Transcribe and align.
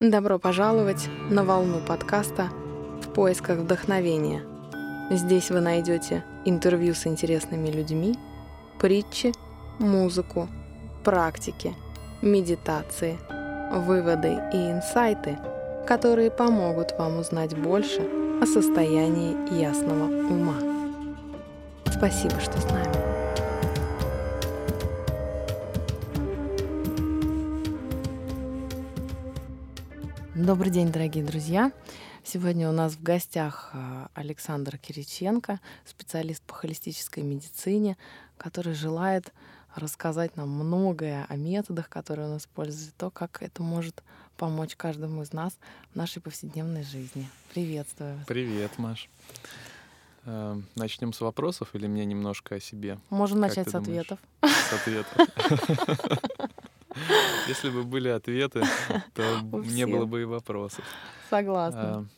Добро 0.00 0.38
пожаловать 0.38 1.08
на 1.28 1.42
волну 1.42 1.80
подкаста 1.80 2.50
«В 3.02 3.12
поисках 3.12 3.58
вдохновения». 3.58 4.44
Здесь 5.10 5.50
вы 5.50 5.58
найдете 5.58 6.24
интервью 6.44 6.94
с 6.94 7.04
интересными 7.08 7.68
людьми, 7.68 8.14
притчи, 8.78 9.32
музыку, 9.80 10.48
практики, 11.02 11.74
медитации, 12.22 13.18
выводы 13.72 14.40
и 14.52 14.70
инсайты, 14.70 15.36
которые 15.84 16.30
помогут 16.30 16.96
вам 16.96 17.18
узнать 17.18 17.58
больше 17.58 18.02
о 18.40 18.46
состоянии 18.46 19.60
ясного 19.60 20.04
ума. 20.04 20.54
Спасибо, 21.86 22.38
что 22.38 22.60
с 22.60 22.70
нами. 22.70 23.07
Добрый 30.48 30.72
день, 30.72 30.90
дорогие 30.90 31.22
друзья. 31.22 31.72
Сегодня 32.24 32.70
у 32.70 32.72
нас 32.72 32.94
в 32.94 33.02
гостях 33.02 33.68
а, 33.74 34.08
Александр 34.14 34.78
Кириченко, 34.78 35.60
специалист 35.84 36.42
по 36.42 36.54
холистической 36.54 37.22
медицине, 37.22 37.98
который 38.38 38.72
желает 38.72 39.34
рассказать 39.74 40.38
нам 40.38 40.48
многое 40.48 41.26
о 41.28 41.36
методах, 41.36 41.90
которые 41.90 42.30
он 42.30 42.38
использует, 42.38 42.96
то, 42.96 43.10
как 43.10 43.42
это 43.42 43.62
может 43.62 44.02
помочь 44.38 44.74
каждому 44.74 45.20
из 45.20 45.34
нас 45.34 45.52
в 45.92 45.96
нашей 45.96 46.22
повседневной 46.22 46.82
жизни. 46.82 47.28
Приветствую 47.52 48.16
вас. 48.16 48.26
Привет, 48.26 48.70
Маш. 48.78 49.10
Э, 50.24 50.58
Начнем 50.76 51.12
с 51.12 51.20
вопросов 51.20 51.74
или 51.74 51.86
мне 51.86 52.06
немножко 52.06 52.54
о 52.54 52.60
себе? 52.60 52.98
Можем 53.10 53.42
как 53.42 53.50
начать 53.50 53.68
с 53.68 53.72
думаешь? 53.72 54.06
ответов. 54.06 54.18
С 54.40 54.72
ответов. 54.72 56.48
Если 57.48 57.70
бы 57.70 57.84
были 57.84 58.08
ответы, 58.08 58.62
то 59.14 59.40
не 59.42 59.86
было 59.86 60.06
бы 60.06 60.22
и 60.22 60.24
вопросов. 60.24 60.84
Согласна. 61.30 62.08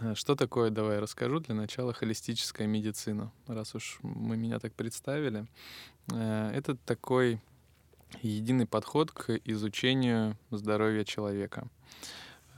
А, 0.00 0.14
что 0.14 0.34
такое, 0.34 0.70
давай 0.70 0.98
расскажу 0.98 1.40
для 1.40 1.54
начала, 1.54 1.92
холистическая 1.92 2.66
медицина, 2.66 3.30
раз 3.46 3.74
уж 3.74 3.98
мы 4.02 4.36
меня 4.36 4.58
так 4.58 4.72
представили. 4.74 5.46
Э, 6.12 6.50
это 6.54 6.76
такой 6.76 7.40
единый 8.22 8.66
подход 8.66 9.10
к 9.10 9.38
изучению 9.44 10.36
здоровья 10.50 11.04
человека. 11.04 11.68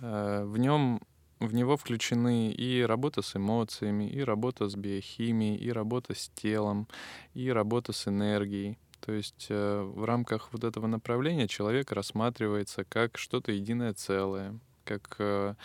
Э, 0.01 0.45
в 0.45 0.59
нем 0.59 1.01
в 1.41 1.53
него 1.53 1.77
включены 1.77 2.53
и 2.53 2.83
работа 2.83 3.23
с 3.23 3.37
эмоциями, 3.37 4.09
и 4.09 4.23
работа 4.23 4.69
с 4.69 4.77
биохимией, 4.77 5.57
и 5.57 5.71
работа 5.71 6.15
с 6.15 6.31
телом, 6.35 6.89
и 7.35 7.51
работа 7.51 7.93
с 7.93 8.09
энергией. 8.09 8.79
То 9.05 9.13
есть 9.13 9.49
э, 9.51 9.83
в 9.83 10.07
рамках 10.07 10.49
вот 10.53 10.65
этого 10.65 10.87
направления 10.87 11.47
человек 11.47 11.93
рассматривается 11.93 12.85
как 12.85 13.19
что-то 13.19 13.53
единое 13.53 13.93
целое, 13.93 14.59
как 14.85 15.17
э, 15.19 15.57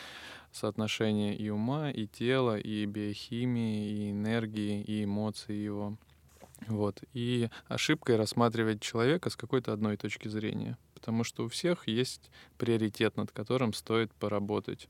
соотношение 0.52 1.38
и 1.38 1.50
ума, 1.50 1.90
и 1.90 2.06
тела, 2.06 2.60
и 2.60 2.86
биохимии, 2.86 3.92
и 3.92 4.12
энергии, 4.12 4.82
и 4.82 5.06
эмоций 5.06 5.56
его. 5.56 5.96
Вот. 6.68 7.02
И 7.14 7.50
ошибкой 7.70 8.18
рассматривать 8.18 8.82
человека 8.82 9.30
с 9.30 9.38
какой-то 9.38 9.72
одной 9.72 9.96
точки 9.96 10.28
зрения. 10.28 10.78
Потому 10.94 11.24
что 11.24 11.46
у 11.46 11.48
всех 11.48 11.88
есть 11.88 12.30
приоритет, 12.58 13.16
над 13.16 13.32
которым 13.32 13.72
стоит 13.72 14.14
поработать. 14.16 14.90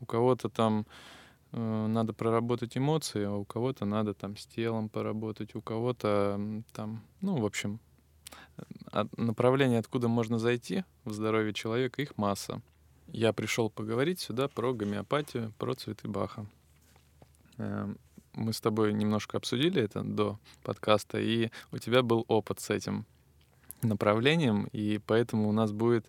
У 0.00 0.06
кого-то 0.06 0.48
там 0.48 0.86
э, 1.52 1.86
надо 1.86 2.14
проработать 2.14 2.78
эмоции, 2.78 3.24
а 3.24 3.34
у 3.34 3.44
кого-то 3.44 3.84
надо 3.84 4.14
там 4.14 4.38
с 4.38 4.46
телом 4.46 4.88
поработать, 4.88 5.54
у 5.54 5.60
кого-то 5.60 6.62
там, 6.72 7.02
ну, 7.20 7.36
в 7.36 7.44
общем, 7.44 7.78
направлений, 9.16 9.76
откуда 9.76 10.08
можно 10.08 10.38
зайти 10.38 10.84
в 11.04 11.12
здоровье 11.12 11.52
человека, 11.52 12.02
их 12.02 12.16
масса. 12.18 12.60
Я 13.08 13.32
пришел 13.32 13.70
поговорить 13.70 14.20
сюда 14.20 14.48
про 14.48 14.72
гомеопатию, 14.72 15.52
про 15.58 15.74
цветы 15.74 16.08
Баха. 16.08 16.46
Эм, 17.58 17.98
мы 18.34 18.52
с 18.52 18.60
тобой 18.60 18.92
немножко 18.92 19.36
обсудили 19.36 19.82
это 19.82 20.02
до 20.02 20.38
подкаста, 20.62 21.18
и 21.18 21.50
у 21.72 21.78
тебя 21.78 22.02
был 22.02 22.24
опыт 22.28 22.60
с 22.60 22.70
этим 22.70 23.04
направлением, 23.82 24.68
и 24.72 25.00
поэтому 25.04 25.48
у 25.48 25.52
нас 25.52 25.72
будет 25.72 26.06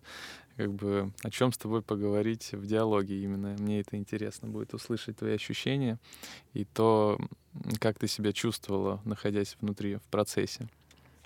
как 0.56 0.72
бы 0.72 1.12
о 1.22 1.30
чем 1.30 1.52
с 1.52 1.58
тобой 1.58 1.82
поговорить 1.82 2.52
в 2.52 2.66
диалоге 2.66 3.22
именно. 3.22 3.56
Мне 3.58 3.80
это 3.80 3.96
интересно 3.96 4.48
будет 4.48 4.74
услышать 4.74 5.16
твои 5.16 5.34
ощущения 5.34 5.98
и 6.52 6.64
то, 6.64 7.18
как 7.80 7.98
ты 7.98 8.06
себя 8.06 8.32
чувствовала, 8.32 9.00
находясь 9.04 9.56
внутри, 9.60 9.96
в 9.96 10.02
процессе. 10.02 10.68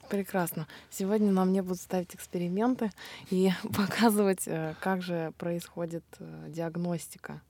Прекрасно. 0.09 0.67
Сегодня 0.91 1.33
нам 1.33 1.49
мне 1.49 1.63
будут 1.63 1.81
ставить 1.81 2.15
эксперименты 2.15 2.91
и 3.31 3.51
показывать, 3.77 4.47
э, 4.47 4.75
как 4.81 5.03
же 5.03 5.33
происходит 5.39 6.05
э, 6.19 6.47
диагностика 6.49 7.41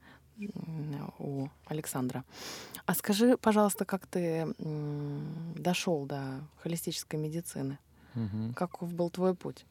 у 1.19 1.49
Александра. 1.65 2.25
А 2.84 2.94
скажи, 2.94 3.39
пожалуйста, 3.39 3.87
как 3.87 4.06
ты 4.06 4.55
дошел 5.55 6.05
до 6.05 6.41
холистической 6.62 7.19
медицины? 7.19 7.78
Угу. 8.15 8.55
Каков 8.55 8.93
был 8.93 9.11
твой 9.11 9.34
путь? 9.34 9.65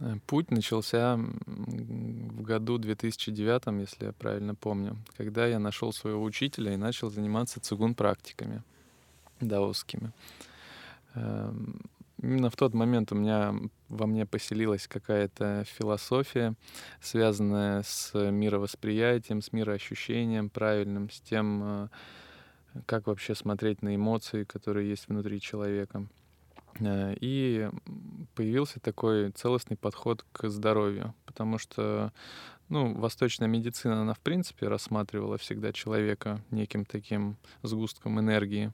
Э, 0.00 0.16
путь 0.26 0.50
начался 0.50 1.16
в 1.16 2.42
году 2.42 2.78
2009, 2.78 3.80
если 3.80 4.06
я 4.06 4.12
правильно 4.12 4.54
помню, 4.54 4.96
когда 5.16 5.46
я 5.46 5.58
нашел 5.58 5.92
своего 5.92 6.22
учителя 6.22 6.72
и 6.74 6.76
начал 6.76 7.10
заниматься 7.10 7.60
цигун-практиками 7.60 8.62
даосскими. 9.40 10.06
Эм, 10.06 10.12
именно 12.22 12.50
в 12.50 12.56
тот 12.56 12.74
момент 12.74 13.12
у 13.12 13.14
меня 13.14 13.54
во 13.88 14.06
мне 14.06 14.26
поселилась 14.26 14.86
какая-то 14.86 15.64
философия, 15.66 16.54
связанная 17.00 17.82
с 17.82 18.12
мировосприятием, 18.14 19.42
с 19.42 19.52
мироощущением 19.52 20.50
правильным, 20.50 21.10
с 21.10 21.20
тем, 21.20 21.62
э, 21.62 21.88
как 22.86 23.06
вообще 23.06 23.34
смотреть 23.34 23.82
на 23.82 23.94
эмоции, 23.94 24.44
которые 24.44 24.88
есть 24.88 25.08
внутри 25.08 25.40
человека. 25.40 26.06
Э, 26.80 27.14
и 27.20 27.70
появился 28.34 28.80
такой 28.80 29.30
целостный 29.30 29.76
подход 29.76 30.24
к 30.32 30.48
здоровью, 30.48 31.14
потому 31.24 31.58
что 31.58 32.12
ну, 32.68 32.94
восточная 32.94 33.48
медицина, 33.48 34.02
она 34.02 34.12
в 34.12 34.20
принципе 34.20 34.68
рассматривала 34.68 35.38
всегда 35.38 35.72
человека 35.72 36.42
неким 36.50 36.84
таким 36.84 37.38
сгустком 37.62 38.20
энергии 38.20 38.72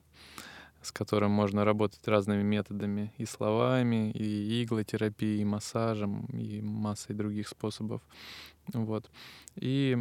с 0.85 0.91
которым 0.91 1.31
можно 1.31 1.65
работать 1.65 2.07
разными 2.07 2.43
методами, 2.43 3.13
и 3.17 3.25
словами, 3.25 4.11
и 4.11 4.63
иглотерапией, 4.63 5.41
и 5.41 5.45
массажем, 5.45 6.25
и 6.27 6.61
массой 6.61 7.15
других 7.15 7.47
способов. 7.47 8.01
Вот. 8.73 9.09
И 9.55 9.97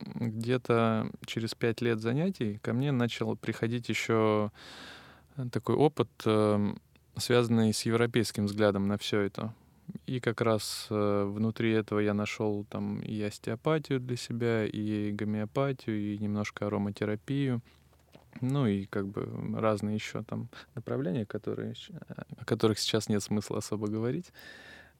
где-то 0.00 1.10
через 1.26 1.54
пять 1.54 1.80
лет 1.80 2.00
занятий 2.00 2.58
ко 2.62 2.72
мне 2.72 2.92
начал 2.92 3.36
приходить 3.36 3.88
еще 3.88 4.50
такой 5.52 5.74
опыт, 5.74 6.10
эм, 6.24 6.80
связанный 7.16 7.72
с 7.72 7.82
европейским 7.82 8.46
взглядом 8.46 8.88
на 8.88 8.98
все 8.98 9.20
это. 9.20 9.54
И 10.06 10.20
как 10.20 10.40
раз 10.40 10.86
э, 10.90 11.24
внутри 11.24 11.72
этого 11.72 11.98
я 11.98 12.14
нашел 12.14 12.64
там 12.64 13.00
и 13.00 13.20
остеопатию 13.22 14.00
для 14.00 14.16
себя, 14.16 14.64
и 14.64 15.10
гомеопатию, 15.12 15.98
и 15.98 16.18
немножко 16.18 16.66
ароматерапию. 16.66 17.62
Ну 18.40 18.66
и 18.66 18.86
как 18.86 19.08
бы 19.08 19.28
разные 19.58 19.94
еще 19.94 20.22
там 20.22 20.48
направления, 20.74 21.26
которые, 21.26 21.74
о 22.36 22.44
которых 22.44 22.78
сейчас 22.78 23.08
нет 23.08 23.22
смысла 23.22 23.58
особо 23.58 23.88
говорить. 23.88 24.32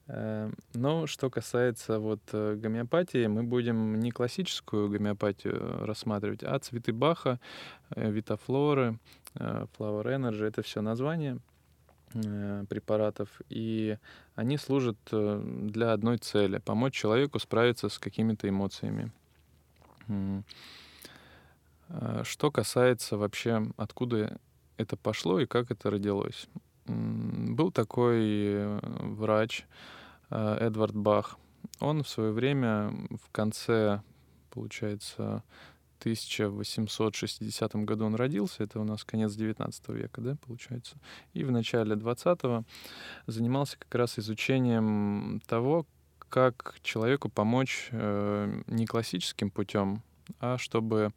Э, 0.07 0.51
но 0.73 1.07
что 1.07 1.29
касается 1.29 1.99
вот 1.99 2.21
э, 2.33 2.55
гомеопатии, 2.55 3.27
мы 3.27 3.43
будем 3.43 3.99
не 3.99 4.11
классическую 4.11 4.89
гомеопатию 4.89 5.85
рассматривать, 5.85 6.43
а 6.43 6.59
цветы 6.59 6.91
Баха, 6.91 7.39
э, 7.95 8.11
витафлоры, 8.11 8.99
Flower 9.33 10.03
Energy, 10.07 10.45
это 10.45 10.61
все 10.61 10.81
названия 10.81 11.39
препаратов, 12.11 13.29
и 13.47 13.97
они 14.35 14.57
служат 14.57 14.97
для 15.09 15.93
одной 15.93 16.17
цели— 16.17 16.57
помочь 16.65 16.93
человеку 16.93 17.39
справиться 17.39 17.87
с 17.87 17.97
какими-то 17.97 18.49
эмоциями. 18.49 19.13
Э, 21.91 22.21
что 22.23 22.51
касается 22.51 23.17
вообще, 23.17 23.65
откуда 23.77 24.39
это 24.77 24.97
пошло 24.97 25.39
и 25.39 25.45
как 25.45 25.71
это 25.71 25.89
родилось. 25.89 26.47
Был 26.85 27.71
такой 27.71 28.21
э, 28.23 28.79
врач 28.83 29.65
э, 30.29 30.57
Эдвард 30.59 30.95
Бах. 30.95 31.37
Он 31.79 32.03
в 32.03 32.09
свое 32.09 32.31
время 32.31 32.91
в 33.23 33.31
конце, 33.31 34.01
получается, 34.49 35.43
1860 36.01 37.75
году 37.85 38.05
он 38.05 38.15
родился, 38.15 38.63
это 38.63 38.79
у 38.79 38.83
нас 38.83 39.03
конец 39.03 39.33
19 39.33 39.89
века, 39.89 40.21
да, 40.21 40.35
получается. 40.45 40.97
И 41.33 41.43
в 41.43 41.51
начале 41.51 41.95
20-го 41.95 42.63
занимался 43.27 43.77
как 43.77 43.93
раз 43.93 44.17
изучением 44.17 45.41
того, 45.45 45.85
как 46.29 46.79
человеку 46.81 47.29
помочь 47.29 47.89
э, 47.91 48.61
не 48.67 48.87
классическим 48.87 49.51
путем, 49.51 50.01
а 50.39 50.57
чтобы 50.57 51.13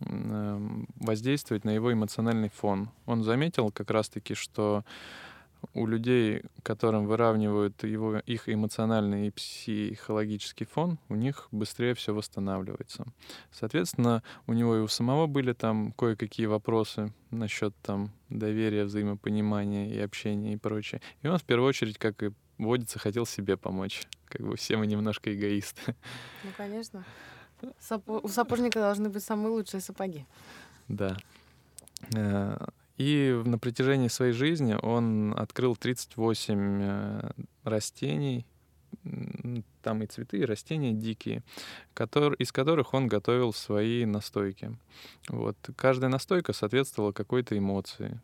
воздействовать 0.00 1.64
на 1.64 1.70
его 1.70 1.92
эмоциональный 1.92 2.50
фон. 2.50 2.90
Он 3.06 3.22
заметил 3.22 3.70
как 3.70 3.90
раз-таки, 3.90 4.34
что 4.34 4.84
у 5.74 5.86
людей, 5.86 6.42
которым 6.62 7.06
выравнивают 7.06 7.82
его, 7.84 8.18
их 8.18 8.48
эмоциональный 8.48 9.28
и 9.28 9.30
психологический 9.30 10.64
фон, 10.64 10.98
у 11.08 11.14
них 11.14 11.48
быстрее 11.50 11.94
все 11.94 12.14
восстанавливается. 12.14 13.06
Соответственно, 13.50 14.22
у 14.46 14.52
него 14.52 14.76
и 14.76 14.80
у 14.80 14.88
самого 14.88 15.26
были 15.26 15.52
там 15.52 15.92
кое-какие 15.92 16.46
вопросы 16.46 17.12
насчет 17.30 17.74
там 17.82 18.12
доверия, 18.28 18.84
взаимопонимания 18.84 19.88
и 19.88 19.98
общения 19.98 20.54
и 20.54 20.56
прочее. 20.56 21.00
И 21.22 21.28
он 21.28 21.38
в 21.38 21.44
первую 21.44 21.68
очередь, 21.68 21.98
как 21.98 22.22
и 22.22 22.30
водится, 22.58 22.98
хотел 22.98 23.26
себе 23.26 23.56
помочь. 23.56 24.02
Как 24.26 24.42
бы 24.42 24.56
все 24.56 24.76
мы 24.76 24.86
немножко 24.86 25.34
эгоисты. 25.34 25.94
Ну, 26.44 26.50
конечно. 26.56 27.04
Сапо... 27.78 28.20
У 28.22 28.28
сапожника 28.28 28.80
должны 28.80 29.08
быть 29.08 29.24
самые 29.24 29.48
лучшие 29.48 29.80
сапоги. 29.80 30.24
Да. 30.88 31.16
Э, 32.14 32.58
и 32.98 33.42
на 33.44 33.58
протяжении 33.58 34.08
своей 34.08 34.32
жизни 34.32 34.76
он 34.80 35.34
открыл 35.36 35.76
38 35.76 36.80
э, 36.82 37.30
растений, 37.64 38.46
там 39.82 40.02
и 40.02 40.06
цветы, 40.06 40.38
и 40.38 40.44
растения 40.44 40.92
дикие, 40.92 41.42
которые, 41.94 42.36
из 42.38 42.52
которых 42.52 42.94
он 42.94 43.06
готовил 43.06 43.52
свои 43.52 44.04
настойки. 44.04 44.76
Вот. 45.28 45.56
Каждая 45.76 46.10
настойка 46.10 46.52
соответствовала 46.52 47.12
какой-то 47.12 47.56
эмоции 47.56 48.20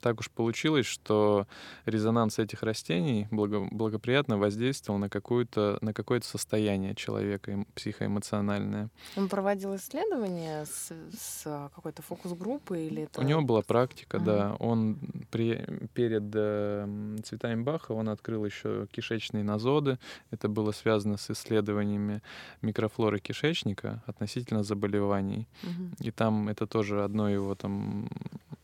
так 0.00 0.20
уж 0.20 0.30
получилось, 0.30 0.86
что 0.86 1.46
резонанс 1.84 2.38
этих 2.38 2.62
растений 2.62 3.28
благо, 3.30 3.68
благоприятно 3.70 4.38
воздействовал 4.38 4.98
на, 4.98 5.08
какую-то, 5.08 5.78
на 5.80 5.92
какое-то 5.92 6.26
состояние 6.26 6.94
человека 6.94 7.64
психоэмоциональное. 7.74 8.90
Он 9.16 9.28
проводил 9.28 9.76
исследования 9.76 10.64
с, 10.64 10.92
с 11.12 11.70
какой-то 11.74 12.02
фокус-группой 12.02 12.86
или 12.86 13.02
это... 13.02 13.20
У 13.20 13.24
него 13.24 13.42
была 13.42 13.62
практика, 13.62 14.16
uh-huh. 14.16 14.24
да. 14.24 14.56
Он 14.58 14.98
при, 15.30 15.64
перед 15.94 16.30
э, 16.34 17.16
цветами 17.24 17.62
Баха 17.62 17.92
он 17.92 18.08
открыл 18.08 18.44
еще 18.44 18.86
кишечные 18.90 19.44
назоды. 19.44 19.98
Это 20.30 20.48
было 20.48 20.72
связано 20.72 21.16
с 21.16 21.30
исследованиями 21.30 22.22
микрофлоры 22.62 23.20
кишечника 23.20 24.02
относительно 24.06 24.62
заболеваний. 24.62 25.46
Uh-huh. 25.62 26.06
И 26.06 26.10
там 26.10 26.48
это 26.48 26.66
тоже 26.66 27.04
одно 27.04 27.28
его 27.28 27.54
там 27.54 28.08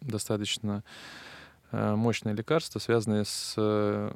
достаточно 0.00 0.84
э, 1.72 1.94
мощное 1.94 2.34
лекарство, 2.34 2.78
связанное 2.78 3.24
с 3.24 3.54
э, 3.56 4.14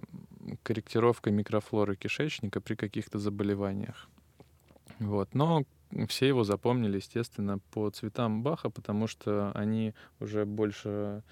корректировкой 0.63 1.33
микрофлоры 1.33 1.97
кишечника 1.97 2.61
при 2.61 2.75
каких-то 2.75 3.19
заболеваниях. 3.19 4.09
Вот. 4.99 5.35
Но 5.35 5.65
все 6.09 6.29
его 6.29 6.45
запомнили, 6.45 6.97
естественно, 6.97 7.59
по 7.73 7.91
цветам 7.91 8.43
Баха, 8.43 8.71
потому 8.71 9.07
что 9.07 9.51
они 9.55 9.95
уже 10.21 10.45
больше 10.45 11.23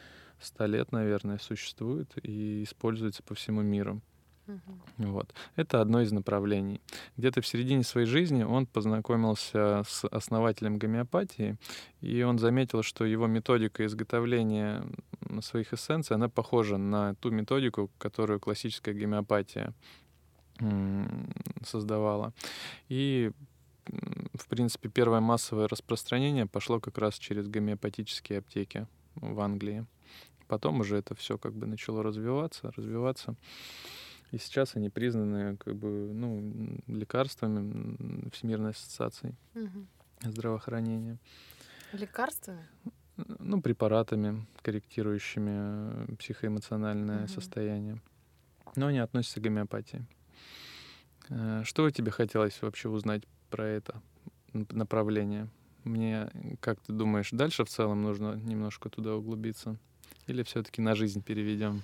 ста 0.40 0.66
лет, 0.66 0.93
наверное, 0.93 1.38
существуют 1.38 2.12
и 2.22 2.62
используются 2.62 3.22
по 3.22 3.34
всему 3.34 3.62
миру. 3.62 4.00
Угу. 4.49 5.11
Вот. 5.11 5.35
Это 5.56 5.81
одно 5.81 6.00
из 6.00 6.11
направлений. 6.11 6.81
Где-то 7.17 7.41
в 7.41 7.47
середине 7.47 7.85
своей 7.85 8.06
жизни 8.06 8.43
он 8.43 8.67
познакомился 8.67 9.83
с 9.87 10.05
основателем 10.09 10.79
гомеопатии, 10.79 11.56
и 12.00 12.23
он 12.23 12.39
заметил, 12.39 12.83
что 12.83 13.05
его 13.05 13.27
методика 13.27 13.85
изготовления 13.85 14.85
своих 15.43 15.73
эссенций, 15.73 16.17
она 16.17 16.29
похожа 16.29 16.79
на 16.79 17.15
ту 17.17 17.31
методику, 17.31 17.91
которую 17.99 18.41
классическая 18.41 18.95
гомеопатия 18.95 19.75
создавала. 21.62 22.33
И 22.89 23.31
в 24.35 24.49
принципе, 24.49 24.89
первое 24.89 25.21
массовое 25.21 25.69
распространение 25.69 26.47
пошло 26.47 26.81
как 26.81 26.99
раз 26.99 27.19
через 27.19 27.49
гомеопатические 27.49 28.41
аптеки 28.41 28.87
в 29.15 29.41
Англии. 29.41 29.87
Потом 30.47 30.81
уже 30.81 30.97
это 30.97 31.15
все 31.15 31.39
как 31.39 31.55
бы 31.55 31.67
начало 31.67 32.03
развиваться, 32.03 32.73
развиваться. 32.77 33.35
И 34.31 34.39
сейчас 34.39 34.77
они 34.77 34.91
признаны 34.91 35.57
как 35.57 35.75
бы, 35.77 36.13
ну, 36.13 36.83
лекарствами 36.87 38.31
Всемирной 38.31 38.71
ассоциации 38.71 39.35
угу. 39.55 39.87
здравоохранения. 40.23 41.19
Лекарствами? 41.93 42.67
Ну, 43.17 43.63
препаратами, 43.63 44.47
корректирующими 44.63 46.15
психоэмоциональное 46.17 47.25
угу. 47.25 47.29
состояние. 47.29 48.01
Но 48.77 48.89
они 48.89 48.99
относятся 48.99 49.41
к 49.41 49.45
гомеопатии. 49.45 50.07
Э, 51.31 51.63
что 51.65 51.85
бы 51.85 51.93
тебе 51.93 52.11
хотелось 52.11 52.61
вообще 52.61 52.89
узнать 52.89 53.23
про 53.51 53.67
это 53.67 54.03
направление? 54.53 55.49
Мне, 55.85 56.31
как 56.61 56.81
ты 56.81 56.93
думаешь, 56.93 57.31
дальше 57.31 57.65
в 57.65 57.69
целом 57.69 58.03
нужно 58.03 58.35
немножко 58.35 58.91
туда 58.91 59.15
углубиться? 59.17 59.79
Или 60.27 60.43
все-таки 60.43 60.83
на 60.83 60.95
жизнь 60.95 61.23
переведем? 61.23 61.83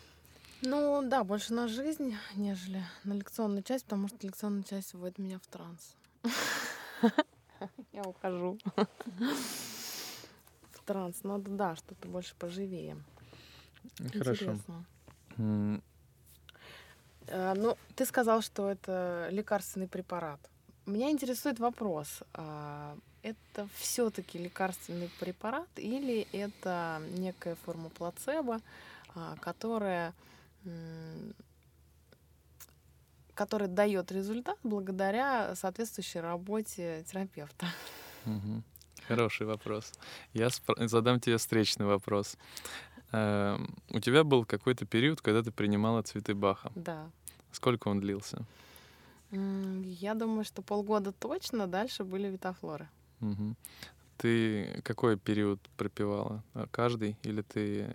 Ну 0.66 1.02
да, 1.02 1.24
больше 1.24 1.52
на 1.52 1.68
жизнь, 1.68 2.16
нежели 2.36 2.82
на 3.04 3.12
лекционную 3.12 3.62
часть, 3.62 3.84
потому 3.84 4.08
что 4.08 4.16
лекционная 4.26 4.62
часть 4.62 4.94
вводит 4.94 5.18
меня 5.18 5.38
в 5.38 5.46
транс. 5.46 5.94
Я 7.92 8.02
ухожу. 8.02 8.58
В 10.72 10.84
транс. 10.86 11.22
Надо, 11.22 11.50
да, 11.50 11.76
что-то 11.76 12.08
больше 12.08 12.34
поживее. 12.36 12.96
Хорошо. 14.12 14.56
А, 17.28 17.54
ну, 17.54 17.76
ты 17.94 18.06
сказал, 18.06 18.40
что 18.40 18.70
это 18.70 19.28
лекарственный 19.30 19.88
препарат. 19.88 20.40
Меня 20.86 21.10
интересует 21.10 21.58
вопрос. 21.58 22.22
А, 22.32 22.96
это 23.22 23.68
все-таки 23.76 24.38
лекарственный 24.38 25.10
препарат 25.20 25.68
или 25.76 26.26
это 26.32 27.02
некая 27.18 27.54
форма 27.54 27.90
плацебо, 27.90 28.60
а, 29.14 29.36
которая 29.40 30.14
который 33.34 33.68
дает 33.68 34.12
результат 34.12 34.58
благодаря 34.62 35.54
соответствующей 35.56 36.20
работе 36.20 37.04
терапевта. 37.10 37.66
Угу. 38.26 38.62
Хороший 39.08 39.46
вопрос. 39.46 39.92
Я 40.32 40.46
спро- 40.46 40.88
задам 40.88 41.20
тебе 41.20 41.36
встречный 41.36 41.86
вопрос. 41.86 42.36
Э, 43.12 43.58
у 43.90 44.00
тебя 44.00 44.24
был 44.24 44.44
какой-то 44.44 44.86
период, 44.86 45.20
когда 45.20 45.42
ты 45.42 45.50
принимала 45.50 46.02
цветы 46.02 46.34
Баха. 46.34 46.72
Да. 46.74 47.10
Сколько 47.52 47.88
он 47.88 48.00
длился? 48.00 48.38
Я 49.30 50.14
думаю, 50.14 50.44
что 50.44 50.62
полгода 50.62 51.12
точно. 51.12 51.66
Дальше 51.66 52.04
были 52.04 52.28
витофлоры. 52.28 52.88
Угу. 53.20 53.56
Ты 54.16 54.80
какой 54.84 55.18
период 55.18 55.60
пропивала? 55.76 56.42
Каждый? 56.70 57.16
Или 57.24 57.42
ты 57.42 57.92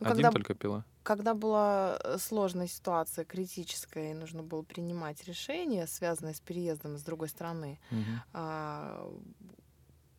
ну, 0.00 0.10
один 0.10 0.22
когда, 0.22 0.30
только 0.32 0.54
пила? 0.54 0.84
Когда 1.08 1.32
была 1.32 1.98
э, 2.04 2.18
сложная 2.18 2.66
ситуация, 2.66 3.24
критическая, 3.24 4.10
и 4.10 4.14
нужно 4.14 4.42
было 4.42 4.60
принимать 4.60 5.24
решение, 5.24 5.86
связанное 5.86 6.34
с 6.34 6.40
переездом 6.40 6.96
из 6.96 7.02
другой 7.02 7.28
страны, 7.30 7.78
угу. 7.90 8.38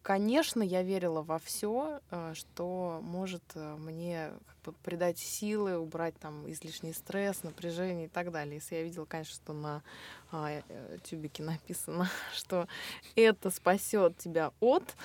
Конечно, 0.10 0.64
я 0.64 0.82
верила 0.82 1.22
во 1.22 1.38
все, 1.38 2.00
э, 2.10 2.34
что 2.34 3.00
может 3.04 3.44
э, 3.54 3.76
мне 3.76 4.32
как 4.48 4.58
бы 4.64 4.72
придать 4.82 5.20
силы, 5.20 5.78
убрать 5.78 6.18
там 6.18 6.50
излишний 6.50 6.94
стресс, 6.94 7.44
напряжение 7.44 8.08
и 8.08 8.10
так 8.10 8.32
далее. 8.32 8.56
Если 8.56 8.74
я 8.74 8.82
видела, 8.82 9.06
конечно, 9.06 9.36
что 9.36 9.54
на 9.54 9.84
а, 10.32 10.64
э, 10.68 10.98
тюбике 11.04 11.44
написано, 11.44 12.10
что 12.34 12.68
это 13.16 13.52
спасет 13.52 14.18
тебя 14.18 14.52
от, 14.62 14.96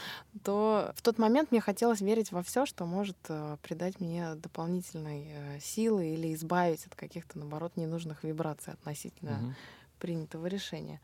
то 0.42 0.94
в 0.96 1.02
тот 1.02 1.18
момент 1.18 1.50
мне 1.50 1.60
хотелось 1.60 2.00
верить 2.00 2.32
во 2.32 2.42
все, 2.42 2.64
что 2.64 2.86
может 2.86 3.18
придать 3.60 4.00
мне 4.00 4.34
дополнительной 4.36 5.60
силы 5.60 6.14
или 6.14 6.32
избавить 6.32 6.86
от 6.86 6.94
каких-то, 6.94 7.38
наоборот, 7.38 7.76
ненужных 7.76 8.24
вибраций 8.24 8.72
относительно 8.72 9.32
угу. 9.32 9.54
принятого 9.98 10.46
решения 10.46 11.02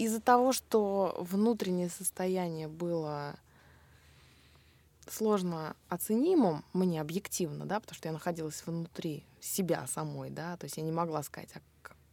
из-за 0.00 0.20
того, 0.20 0.52
что 0.52 1.14
внутреннее 1.18 1.90
состояние 1.90 2.68
было 2.68 3.34
сложно 5.08 5.76
оценимым 5.88 6.64
мне 6.72 7.00
объективно, 7.00 7.66
да, 7.66 7.80
потому 7.80 7.96
что 7.96 8.08
я 8.08 8.12
находилась 8.12 8.62
внутри 8.64 9.24
себя 9.40 9.86
самой, 9.86 10.30
да, 10.30 10.56
то 10.56 10.64
есть 10.64 10.76
я 10.78 10.82
не 10.82 10.92
могла 10.92 11.22
сказать, 11.22 11.50
а 11.54 11.60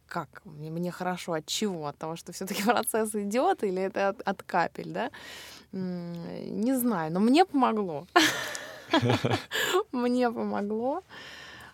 как? 0.06 0.42
Мне, 0.44 0.70
мне 0.70 0.90
хорошо 0.90 1.34
от 1.34 1.46
чего, 1.46 1.86
от 1.86 1.96
того, 1.96 2.16
что 2.16 2.32
все-таки 2.32 2.62
процесс 2.64 3.14
идет, 3.14 3.64
или 3.64 3.80
это 3.80 4.08
от, 4.08 4.20
от 4.20 4.42
капель, 4.42 4.90
да, 4.92 5.10
не 5.72 6.76
знаю, 6.76 7.12
но 7.12 7.20
мне 7.20 7.44
помогло, 7.46 8.06
мне 9.92 10.30
помогло. 10.30 11.02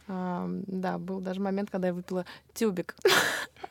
Да, 0.07 0.99
был 0.99 1.21
даже 1.21 1.41
момент, 1.41 1.71
когда 1.71 1.89
я 1.89 1.95
выпила 1.95 2.27
тюбик 2.53 2.95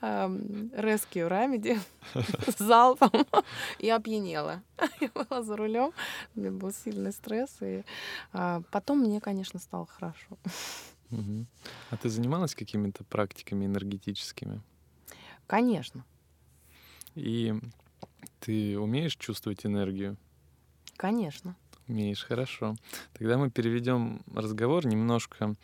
Rescue 0.02 1.30
Remedy 1.30 1.80
с 2.14 2.58
залпом 2.58 3.12
и 3.80 3.90
опьянела. 3.90 4.62
Я 5.00 5.10
была 5.14 5.44
за 5.44 5.56
рулем, 5.56 5.94
у 6.36 6.40
меня 6.40 6.52
был 6.52 6.74
сильный 6.74 7.14
стресс, 7.14 7.58
и 7.62 7.84
а, 8.34 8.62
потом 8.72 9.00
мне, 9.00 9.22
конечно, 9.22 9.60
стало 9.60 9.86
хорошо. 9.86 10.38
А 11.12 11.98
ты 11.98 12.10
занималась 12.10 12.56
какими-то 12.56 13.04
практиками 13.04 13.66
энергетическими? 13.66 14.62
Конечно. 15.46 16.04
И 17.14 17.54
ты 18.40 18.80
умеешь 18.80 19.16
чувствовать 19.16 19.66
энергию? 19.66 20.18
Конечно. 20.98 21.56
Умеешь, 21.88 22.24
хорошо. 22.24 22.76
Тогда 23.14 23.38
мы 23.38 23.50
переведем 23.50 24.22
разговор 24.34 24.86
немножко 24.86 25.56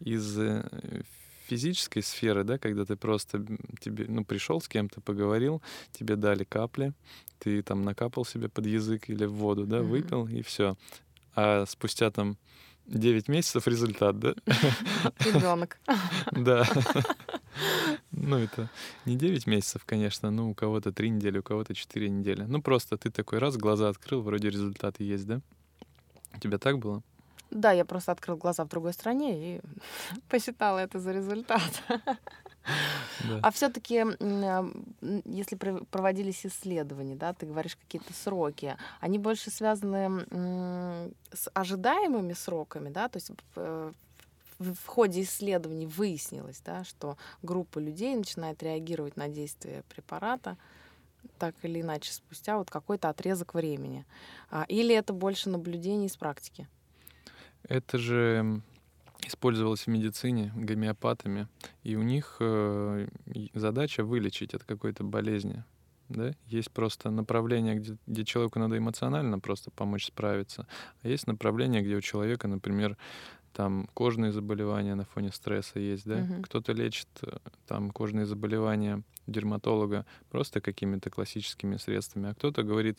из 0.00 0.38
э, 0.38 1.02
физической 1.46 2.02
сферы, 2.02 2.44
да, 2.44 2.58
когда 2.58 2.84
ты 2.84 2.96
просто 2.96 3.44
тебе, 3.80 4.06
ну, 4.08 4.24
пришел 4.24 4.60
с 4.60 4.68
кем-то, 4.68 5.00
поговорил, 5.00 5.62
тебе 5.92 6.16
дали 6.16 6.44
капли, 6.44 6.92
ты 7.38 7.62
там 7.62 7.82
накапал 7.82 8.24
себе 8.24 8.48
под 8.48 8.66
язык 8.66 9.08
или 9.08 9.24
в 9.24 9.32
воду, 9.32 9.66
да, 9.66 9.78
mm-hmm. 9.78 9.82
выпил, 9.82 10.26
и 10.28 10.42
все. 10.42 10.76
А 11.34 11.64
спустя 11.66 12.10
там 12.10 12.36
9 12.86 13.28
месяцев 13.28 13.66
результат, 13.66 14.18
да? 14.18 14.34
Ребенок. 15.20 15.78
Да. 16.32 16.66
Ну, 18.12 18.38
это 18.38 18.70
не 19.04 19.16
9 19.16 19.46
месяцев, 19.46 19.82
конечно, 19.84 20.30
ну, 20.30 20.50
у 20.50 20.54
кого-то 20.54 20.92
3 20.92 21.10
недели, 21.10 21.38
у 21.38 21.42
кого-то 21.42 21.74
4 21.74 22.08
недели. 22.08 22.42
Ну, 22.42 22.62
просто 22.62 22.96
ты 22.96 23.10
такой 23.10 23.38
раз 23.38 23.56
глаза 23.56 23.88
открыл, 23.88 24.22
вроде 24.22 24.48
результаты 24.50 25.04
есть, 25.04 25.26
да? 25.26 25.40
У 26.34 26.38
тебя 26.38 26.58
так 26.58 26.78
было? 26.78 27.02
Да, 27.50 27.70
я 27.70 27.84
просто 27.84 28.12
открыл 28.12 28.36
глаза 28.36 28.64
в 28.64 28.68
другой 28.68 28.94
стране 28.94 29.56
и 29.56 29.60
посчитала 30.28 30.78
это 30.78 30.98
за 30.98 31.12
результат. 31.12 31.82
Да. 33.28 33.40
А 33.42 33.50
все-таки, 33.50 34.04
если 35.24 35.56
проводились 35.90 36.46
исследования, 36.46 37.16
да, 37.16 37.32
ты 37.32 37.46
говоришь 37.46 37.76
какие-то 37.76 38.12
сроки, 38.14 38.76
они 39.00 39.18
больше 39.18 39.50
связаны 39.50 41.12
с 41.32 41.50
ожидаемыми 41.52 42.32
сроками, 42.32 42.88
да, 42.88 43.08
то 43.08 43.16
есть 43.16 43.32
э, 43.56 43.92
в 44.60 44.86
ходе 44.86 45.22
исследований 45.22 45.86
выяснилось, 45.86 46.62
да, 46.64 46.84
что 46.84 47.16
группа 47.42 47.78
людей 47.78 48.14
начинает 48.14 48.62
реагировать 48.62 49.16
на 49.16 49.28
действие 49.28 49.82
препарата 49.88 50.56
так 51.38 51.54
или 51.62 51.80
иначе 51.80 52.12
спустя 52.12 52.58
вот 52.58 52.70
какой-то 52.70 53.08
отрезок 53.08 53.54
времени. 53.54 54.04
А, 54.50 54.64
или 54.68 54.94
это 54.94 55.12
больше 55.12 55.48
наблюдений 55.48 56.06
из 56.06 56.16
практики? 56.16 56.68
Это 57.68 57.98
же 57.98 58.62
использовалось 59.26 59.82
в 59.82 59.86
медицине 59.86 60.52
гомеопатами, 60.54 61.48
и 61.82 61.96
у 61.96 62.02
них 62.02 62.36
э, 62.40 63.06
задача 63.54 64.04
вылечить 64.04 64.54
от 64.54 64.64
какой-то 64.64 65.04
болезни. 65.04 65.64
Да? 66.08 66.32
Есть 66.46 66.70
просто 66.70 67.10
направление, 67.10 67.76
где, 67.76 67.96
где 68.06 68.24
человеку 68.24 68.58
надо 68.58 68.76
эмоционально 68.76 69.38
просто 69.38 69.70
помочь 69.70 70.06
справиться, 70.06 70.66
а 71.02 71.08
есть 71.08 71.26
направление, 71.26 71.82
где 71.82 71.96
у 71.96 72.00
человека, 72.00 72.48
например, 72.48 72.96
там 73.52 73.88
кожные 73.94 74.32
заболевания 74.32 74.94
на 74.94 75.04
фоне 75.04 75.32
стресса 75.32 75.78
есть, 75.78 76.06
да, 76.06 76.20
uh-huh. 76.20 76.42
кто-то 76.42 76.72
лечит 76.72 77.08
э, 77.22 77.36
там 77.66 77.90
кожные 77.90 78.26
заболевания 78.26 79.02
дерматолога 79.26 80.04
просто 80.30 80.60
какими-то 80.60 81.10
классическими 81.10 81.76
средствами, 81.76 82.30
а 82.30 82.34
кто-то 82.34 82.62
говорит, 82.62 82.98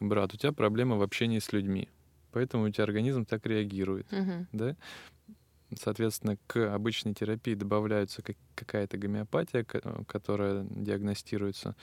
брат, 0.00 0.34
у 0.34 0.36
тебя 0.36 0.52
проблема 0.52 0.96
в 0.96 1.02
общении 1.02 1.38
с 1.38 1.52
людьми, 1.52 1.88
поэтому 2.32 2.64
у 2.64 2.70
тебя 2.70 2.84
организм 2.84 3.24
так 3.24 3.46
реагирует, 3.46 4.10
uh-huh. 4.12 4.46
да. 4.52 4.76
Соответственно, 5.74 6.36
к 6.46 6.74
обычной 6.74 7.14
терапии 7.14 7.54
добавляется 7.54 8.22
какая-то 8.54 8.98
гомеопатия, 8.98 9.64
которая 9.64 10.66
диагностируется, 10.68 11.76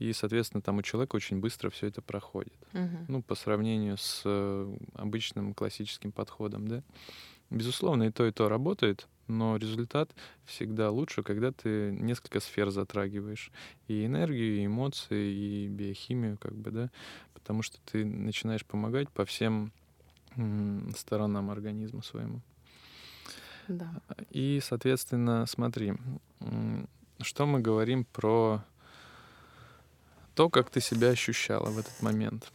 и, 0.00 0.12
соответственно, 0.12 0.62
там 0.62 0.78
у 0.78 0.82
человека 0.82 1.14
очень 1.14 1.38
быстро 1.38 1.70
все 1.70 1.86
это 1.86 2.02
проходит. 2.02 2.58
Uh-huh. 2.72 3.04
Ну, 3.06 3.22
по 3.22 3.36
сравнению 3.36 3.98
с 3.98 4.22
э, 4.24 4.76
обычным 4.94 5.54
классическим 5.54 6.10
подходом, 6.10 6.66
да. 6.66 6.82
Безусловно, 7.50 8.04
и 8.04 8.10
то, 8.10 8.26
и 8.26 8.32
то 8.32 8.48
работает, 8.48 9.06
но 9.28 9.56
результат 9.56 10.10
всегда 10.44 10.90
лучше, 10.90 11.22
когда 11.22 11.52
ты 11.52 11.92
несколько 11.92 12.40
сфер 12.40 12.70
затрагиваешь. 12.70 13.50
И 13.88 14.04
энергию, 14.04 14.56
и 14.56 14.66
эмоции, 14.66 15.32
и 15.32 15.68
биохимию, 15.68 16.38
как 16.38 16.54
бы, 16.54 16.70
да, 16.70 16.90
потому 17.34 17.62
что 17.62 17.78
ты 17.90 18.04
начинаешь 18.04 18.64
помогать 18.64 19.08
по 19.10 19.24
всем 19.24 19.72
сторонам 20.96 21.50
организма 21.50 22.02
своему. 22.02 22.40
Да. 23.68 23.90
И, 24.30 24.60
соответственно, 24.62 25.46
смотри, 25.46 25.94
что 27.20 27.46
мы 27.46 27.60
говорим 27.60 28.04
про 28.04 28.64
то, 30.34 30.50
как 30.50 30.70
ты 30.70 30.80
себя 30.80 31.08
ощущала 31.08 31.70
в 31.70 31.78
этот 31.78 32.02
момент. 32.02 32.52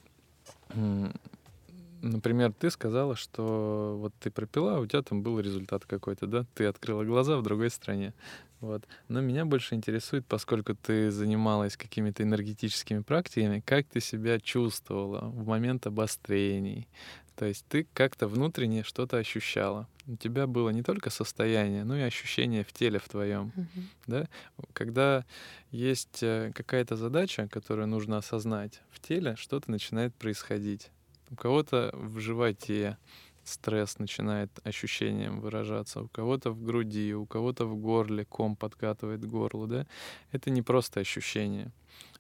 Например, 2.01 2.51
ты 2.51 2.71
сказала, 2.71 3.15
что 3.15 3.97
вот 3.99 4.13
ты 4.19 4.31
пропила, 4.31 4.77
а 4.77 4.79
у 4.79 4.87
тебя 4.87 5.03
там 5.03 5.21
был 5.21 5.39
результат 5.39 5.85
какой-то, 5.85 6.25
да? 6.25 6.45
Ты 6.55 6.65
открыла 6.65 7.03
глаза 7.03 7.37
в 7.37 7.43
другой 7.43 7.69
стране. 7.69 8.13
Вот. 8.59 8.87
Но 9.07 9.21
меня 9.21 9.45
больше 9.45 9.75
интересует, 9.75 10.25
поскольку 10.25 10.75
ты 10.75 11.11
занималась 11.11 11.77
какими-то 11.77 12.23
энергетическими 12.23 13.01
практиками, 13.01 13.61
как 13.65 13.87
ты 13.87 13.99
себя 13.99 14.39
чувствовала 14.39 15.21
в 15.29 15.47
момент 15.47 15.87
обострений. 15.87 16.87
То 17.35 17.45
есть 17.45 17.65
ты 17.67 17.87
как-то 17.93 18.27
внутренне 18.27 18.83
что-то 18.83 19.17
ощущала. 19.17 19.87
У 20.05 20.15
тебя 20.15 20.45
было 20.47 20.69
не 20.69 20.83
только 20.83 21.09
состояние, 21.09 21.83
но 21.83 21.97
и 21.97 22.01
ощущение 22.01 22.63
в 22.63 22.71
теле 22.71 22.99
в 22.99 23.09
твоем. 23.09 23.51
Uh-huh. 23.55 23.83
Да? 24.07 24.27
Когда 24.73 25.25
есть 25.71 26.21
э, 26.21 26.51
какая-то 26.53 26.95
задача, 26.95 27.47
которую 27.47 27.87
нужно 27.87 28.17
осознать 28.17 28.81
в 28.91 28.99
теле, 28.99 29.35
что-то 29.37 29.71
начинает 29.71 30.13
происходить. 30.13 30.91
У 31.31 31.35
кого-то 31.35 31.91
в 31.93 32.19
животе 32.19 32.97
стресс 33.43 33.99
начинает 33.99 34.51
ощущением 34.63 35.39
выражаться, 35.39 36.01
у 36.01 36.07
кого-то 36.09 36.51
в 36.51 36.61
груди, 36.61 37.13
у 37.15 37.25
кого-то 37.25 37.65
в 37.65 37.75
горле, 37.75 38.25
ком 38.25 38.55
подкатывает 38.55 39.25
горло, 39.25 39.65
да? 39.65 39.87
Это 40.31 40.49
не 40.49 40.61
просто 40.61 40.99
ощущение, 40.99 41.71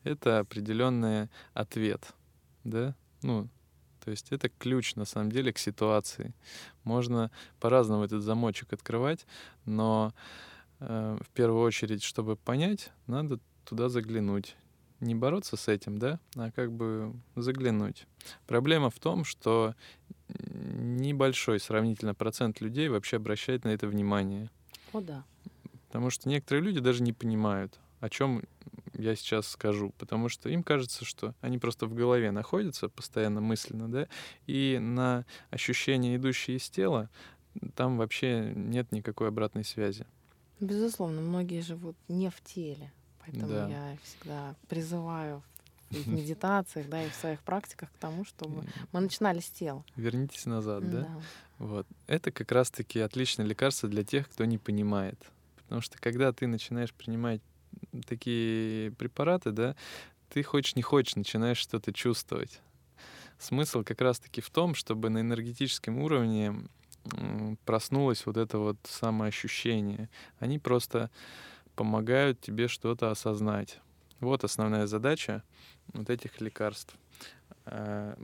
это 0.03 0.39
определенный 0.39 1.29
ответ, 1.53 2.13
да? 2.63 2.95
Ну, 3.21 3.49
то 4.03 4.11
есть 4.11 4.31
это 4.31 4.49
ключ 4.49 4.95
на 4.95 5.05
самом 5.05 5.31
деле 5.31 5.53
к 5.53 5.59
ситуации. 5.59 6.33
Можно 6.83 7.31
по-разному 7.59 8.03
этот 8.03 8.23
замочек 8.23 8.73
открывать, 8.73 9.27
но 9.65 10.13
э, 10.79 11.17
в 11.21 11.29
первую 11.31 11.61
очередь, 11.61 12.01
чтобы 12.01 12.35
понять, 12.35 12.91
надо 13.07 13.39
туда 13.65 13.89
заглянуть 13.89 14.55
не 15.01 15.15
бороться 15.15 15.57
с 15.57 15.67
этим, 15.67 15.97
да, 15.97 16.19
а 16.35 16.51
как 16.51 16.71
бы 16.71 17.13
заглянуть. 17.35 18.07
Проблема 18.47 18.89
в 18.89 18.99
том, 18.99 19.25
что 19.25 19.75
небольшой 20.29 21.59
сравнительно 21.59 22.15
процент 22.15 22.61
людей 22.61 22.87
вообще 22.87 23.17
обращает 23.17 23.65
на 23.65 23.69
это 23.69 23.87
внимание. 23.87 24.49
О, 24.93 25.01
да. 25.01 25.25
Потому 25.87 26.09
что 26.09 26.29
некоторые 26.29 26.63
люди 26.63 26.79
даже 26.79 27.03
не 27.03 27.11
понимают, 27.11 27.79
о 27.99 28.09
чем 28.09 28.43
я 28.93 29.15
сейчас 29.15 29.47
скажу, 29.47 29.93
потому 29.97 30.29
что 30.29 30.49
им 30.49 30.63
кажется, 30.63 31.03
что 31.03 31.33
они 31.41 31.57
просто 31.57 31.85
в 31.85 31.93
голове 31.93 32.31
находятся 32.31 32.87
постоянно 32.87 33.41
мысленно, 33.41 33.89
да, 33.89 34.07
и 34.47 34.77
на 34.79 35.25
ощущения, 35.49 36.15
идущие 36.15 36.57
из 36.57 36.69
тела, 36.69 37.09
там 37.75 37.97
вообще 37.97 38.53
нет 38.55 38.91
никакой 38.91 39.27
обратной 39.29 39.63
связи. 39.63 40.05
Безусловно, 40.59 41.21
многие 41.21 41.61
живут 41.61 41.97
не 42.07 42.29
в 42.29 42.39
теле. 42.41 42.91
Поэтому 43.25 43.47
да. 43.47 43.67
я 43.67 43.97
всегда 44.03 44.55
призываю 44.67 45.41
в 45.89 46.07
медитациях, 46.07 46.87
да, 46.89 47.03
и 47.03 47.09
в 47.09 47.13
своих 47.15 47.41
практиках 47.41 47.91
к 47.91 47.97
тому, 47.97 48.25
чтобы 48.25 48.63
мы 48.91 49.01
начинали 49.01 49.39
с 49.39 49.49
тела. 49.49 49.83
Вернитесь 49.95 50.45
назад, 50.45 50.89
да? 50.89 51.01
да? 51.01 51.21
Вот. 51.57 51.87
Это 52.07 52.31
как 52.31 52.51
раз-таки 52.51 52.99
отличное 52.99 53.45
лекарство 53.45 53.89
для 53.89 54.03
тех, 54.03 54.29
кто 54.29 54.45
не 54.45 54.57
понимает. 54.57 55.19
Потому 55.63 55.81
что 55.81 55.97
когда 55.99 56.31
ты 56.31 56.47
начинаешь 56.47 56.93
принимать 56.93 57.41
такие 58.07 58.91
препараты, 58.91 59.51
да, 59.51 59.75
ты 60.29 60.43
хочешь 60.43 60.75
не 60.75 60.81
хочешь, 60.81 61.15
начинаешь 61.15 61.57
что-то 61.57 61.93
чувствовать. 61.93 62.61
Смысл 63.37 63.83
как 63.83 64.01
раз-таки 64.01 64.39
в 64.41 64.49
том, 64.49 64.75
чтобы 64.75 65.09
на 65.09 65.21
энергетическом 65.21 65.99
уровне 65.99 66.55
проснулось 67.65 68.25
вот 68.25 68.37
это 68.37 68.59
вот 68.59 68.77
самоощущение. 68.83 70.09
Они 70.39 70.59
просто 70.59 71.09
помогают 71.81 72.39
тебе 72.39 72.67
что-то 72.67 73.09
осознать. 73.09 73.79
Вот 74.19 74.43
основная 74.43 74.85
задача 74.85 75.41
вот 75.93 76.11
этих 76.11 76.39
лекарств. 76.39 76.93
Э, 77.65 78.15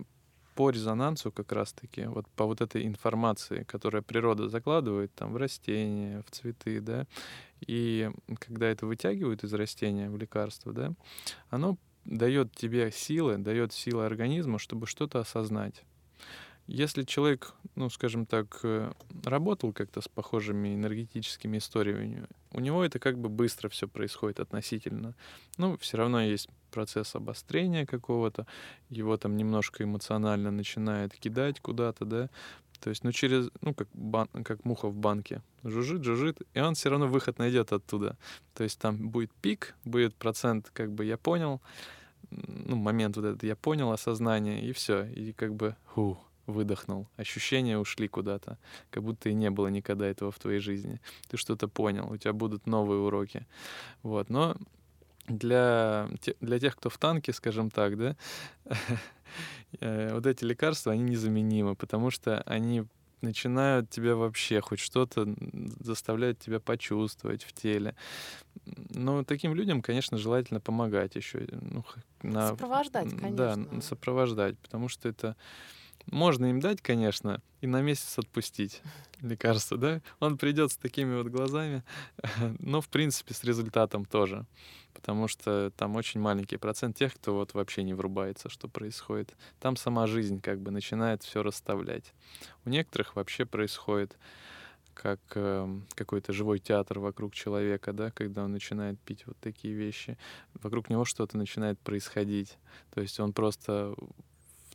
по 0.53 0.69
резонансу 0.69 1.31
как 1.31 1.51
раз-таки, 1.51 2.05
вот 2.05 2.27
по 2.35 2.45
вот 2.45 2.61
этой 2.61 2.85
информации, 2.85 3.63
которая 3.63 4.03
природа 4.03 4.47
закладывает 4.47 5.11
там 5.15 5.33
в 5.33 5.37
растения, 5.37 6.21
в 6.27 6.29
цветы, 6.29 6.81
да, 6.81 7.07
и 7.61 8.11
когда 8.37 8.67
это 8.67 8.85
вытягивают 8.85 9.43
из 9.43 9.51
растения 9.55 10.07
в 10.07 10.17
лекарство, 10.17 10.71
да, 10.71 10.93
оно 11.49 11.79
дает 12.05 12.55
тебе 12.55 12.91
силы, 12.91 13.37
дает 13.37 13.73
силы 13.73 14.05
организму, 14.05 14.59
чтобы 14.59 14.85
что-то 14.85 15.19
осознать. 15.19 15.83
Если 16.67 17.03
человек, 17.03 17.53
ну, 17.75 17.89
скажем 17.89 18.25
так, 18.25 18.59
э, 18.63 18.91
работал 19.23 19.71
как-то 19.71 20.01
с 20.01 20.07
похожими 20.09 20.75
энергетическими 20.75 21.59
историями, 21.59 22.27
у 22.51 22.59
него 22.59 22.83
это 22.83 22.99
как 22.99 23.17
бы 23.17 23.29
быстро 23.29 23.69
все 23.69 23.87
происходит 23.87 24.41
относительно. 24.41 25.15
Ну, 25.57 25.77
все 25.77 25.97
равно 25.97 26.21
есть 26.21 26.49
процесс 26.71 27.15
обострения 27.15 27.85
какого-то, 27.85 28.45
его 28.89 29.15
там 29.15 29.37
немножко 29.37 29.83
эмоционально 29.83 30.51
начинает 30.51 31.13
кидать 31.13 31.61
куда-то, 31.61 32.03
да, 32.03 32.29
то 32.79 32.89
есть, 32.89 33.03
ну, 33.03 33.11
через, 33.11 33.49
ну, 33.61 33.73
как, 33.73 33.87
бан, 33.93 34.27
как 34.43 34.63
муха 34.65 34.87
в 34.87 34.95
банке. 34.95 35.41
Жужжит, 35.63 36.03
жужжит, 36.03 36.41
и 36.53 36.59
он 36.59 36.75
все 36.75 36.89
равно 36.89 37.07
выход 37.07 37.39
найдет 37.39 37.73
оттуда. 37.73 38.17
То 38.53 38.63
есть 38.63 38.79
там 38.79 39.09
будет 39.09 39.31
пик, 39.41 39.75
будет 39.83 40.15
процент, 40.15 40.69
как 40.73 40.91
бы 40.91 41.05
я 41.05 41.17
понял, 41.17 41.61
ну, 42.29 42.75
момент 42.75 43.15
вот 43.15 43.25
этот 43.25 43.43
я 43.43 43.55
понял, 43.55 43.91
осознание, 43.91 44.61
и 44.61 44.73
все. 44.73 45.05
И 45.05 45.33
как 45.33 45.55
бы, 45.55 45.75
фух, 45.95 46.17
выдохнул. 46.47 47.07
Ощущения 47.17 47.77
ушли 47.77 48.07
куда-то, 48.07 48.57
как 48.89 49.03
будто 49.03 49.29
и 49.29 49.33
не 49.33 49.49
было 49.51 49.67
никогда 49.67 50.07
этого 50.07 50.31
в 50.31 50.39
твоей 50.39 50.59
жизни. 50.59 50.99
Ты 51.27 51.37
что-то 51.37 51.67
понял, 51.67 52.11
у 52.11 52.17
тебя 52.17 52.33
будут 52.33 52.65
новые 52.65 52.99
уроки. 53.01 53.45
Вот. 54.01 54.29
Но 54.29 54.55
для, 55.27 56.09
для 56.39 56.59
тех, 56.59 56.75
кто 56.75 56.89
в 56.89 56.97
танке, 56.97 57.33
скажем 57.33 57.69
так, 57.69 57.97
да, 57.97 58.15
э, 59.79 60.13
вот 60.13 60.25
эти 60.25 60.43
лекарства, 60.45 60.93
они 60.93 61.03
незаменимы, 61.03 61.75
потому 61.75 62.11
что 62.11 62.41
они 62.43 62.85
начинают 63.21 63.89
тебя 63.89 64.15
вообще 64.15 64.61
хоть 64.61 64.79
что-то 64.79 65.27
заставляют 65.79 66.39
тебя 66.39 66.59
почувствовать 66.59 67.43
в 67.43 67.53
теле. 67.53 67.95
Но 68.91 69.23
таким 69.23 69.53
людям, 69.55 69.81
конечно, 69.81 70.17
желательно 70.17 70.59
помогать 70.59 71.15
еще. 71.15 71.47
Ну, 71.51 71.83
на, 72.21 72.49
сопровождать, 72.49 73.09
конечно. 73.09 73.35
Да, 73.71 73.81
сопровождать, 73.81 74.57
потому 74.59 74.87
что 74.87 75.09
это 75.09 75.35
можно 76.11 76.47
им 76.47 76.59
дать, 76.59 76.81
конечно, 76.81 77.41
и 77.61 77.67
на 77.67 77.81
месяц 77.81 78.17
отпустить 78.17 78.81
лекарство, 79.21 79.77
да? 79.77 80.01
Он 80.19 80.37
придет 80.37 80.71
с 80.71 80.77
такими 80.77 81.15
вот 81.15 81.27
глазами, 81.27 81.83
но, 82.59 82.81
в 82.81 82.89
принципе, 82.89 83.33
с 83.33 83.43
результатом 83.43 84.05
тоже. 84.05 84.45
Потому 84.93 85.27
что 85.27 85.71
там 85.77 85.95
очень 85.95 86.19
маленький 86.19 86.57
процент 86.57 86.97
тех, 86.97 87.13
кто 87.13 87.35
вот 87.35 87.53
вообще 87.53 87.83
не 87.83 87.93
врубается, 87.93 88.49
что 88.49 88.67
происходит. 88.67 89.35
Там 89.59 89.75
сама 89.75 90.07
жизнь 90.07 90.41
как 90.41 90.59
бы 90.59 90.71
начинает 90.71 91.23
все 91.23 91.43
расставлять. 91.43 92.13
У 92.65 92.69
некоторых 92.69 93.15
вообще 93.15 93.45
происходит 93.45 94.17
как 94.95 95.19
э, 95.35 95.79
какой-то 95.93 96.33
живой 96.33 96.57
театр 96.57 96.97
вокруг 96.99 97.35
человека, 97.35 97.93
да, 97.93 98.09
когда 98.09 98.45
он 98.45 98.51
начинает 98.51 98.99
пить 98.99 99.27
вот 99.27 99.37
такие 99.37 99.75
вещи, 99.75 100.17
вокруг 100.55 100.89
него 100.89 101.05
что-то 101.05 101.37
начинает 101.37 101.79
происходить. 101.79 102.57
То 102.91 103.01
есть 103.01 103.19
он 103.19 103.31
просто 103.31 103.93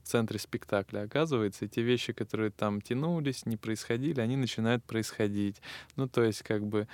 в 0.03 0.09
центре 0.09 0.39
спектакля 0.39 1.03
оказывается, 1.03 1.65
и 1.65 1.69
те 1.69 1.83
вещи, 1.83 2.13
которые 2.13 2.51
там 2.51 2.81
тянулись, 2.81 3.47
не 3.47 3.57
происходили, 3.57 4.21
они 4.21 4.37
начинают 4.37 4.85
происходить. 4.85 5.61
Ну, 5.97 6.09
то 6.09 6.23
есть, 6.23 6.43
как 6.43 6.67
бы 6.67 6.89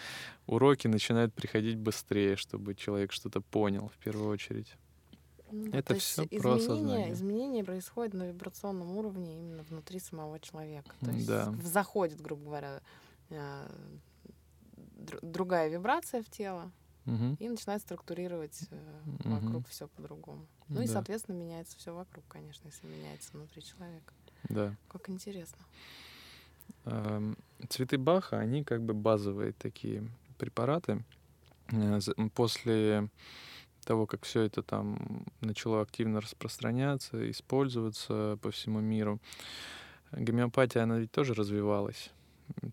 уроки 0.47 0.89
начинают 0.89 1.35
приходить 1.35 1.77
быстрее, 1.77 2.37
чтобы 2.37 2.75
человек 2.75 3.13
что-то 3.13 3.41
понял 3.41 3.89
в 3.89 3.99
первую 3.99 4.29
очередь. 4.29 4.75
Ну, 5.51 5.71
Это 5.73 5.95
все 5.95 6.27
про 6.27 6.59
изменения, 6.59 7.13
изменения 7.13 7.65
происходят 7.65 8.13
на 8.13 8.25
вибрационном 8.25 8.97
уровне 8.97 9.39
именно 9.39 9.63
внутри 9.63 9.99
самого 9.99 10.39
человека. 10.41 10.91
То 11.01 11.11
есть 11.11 11.27
да. 11.27 11.55
заходит, 11.63 12.21
грубо 12.21 12.45
говоря, 12.45 12.81
э, 13.31 13.69
другая 15.23 15.69
вибрация 15.71 16.23
в 16.23 16.29
тело, 16.29 16.71
угу. 17.09 17.37
и 17.39 17.49
начинает 17.49 17.83
структурировать 17.83 18.61
угу. 18.71 19.35
вокруг 19.35 19.69
все 19.69 19.89
по-другому. 19.89 20.47
Ну 20.69 20.77
да. 20.77 20.85
и, 20.85 20.87
соответственно, 20.87 21.37
меняется 21.37 21.77
все 21.79 21.95
вокруг, 21.95 22.25
конечно, 22.29 22.67
если 22.67 22.87
меняется 22.87 23.31
внутри 23.33 23.63
человека. 23.63 24.13
Да. 24.49 24.75
Как 24.89 25.09
интересно. 25.09 25.59
Цветы 27.69 27.99
Баха, 27.99 28.39
они 28.39 28.63
как 28.65 28.83
бы 28.83 28.95
базовые 28.95 29.53
такие 29.53 30.09
препараты. 30.39 31.05
Э, 31.73 31.99
после 32.35 33.09
того, 33.85 34.07
как 34.07 34.25
все 34.25 34.43
это 34.43 34.63
там 34.63 35.27
начало 35.41 35.83
активно 35.83 36.21
распространяться, 36.21 37.31
использоваться 37.31 38.39
по 38.43 38.51
всему 38.51 38.81
миру, 38.81 39.21
гомеопатия, 40.13 40.83
она 40.83 40.99
ведь 40.99 41.11
тоже 41.11 41.35
развивалась 41.35 42.11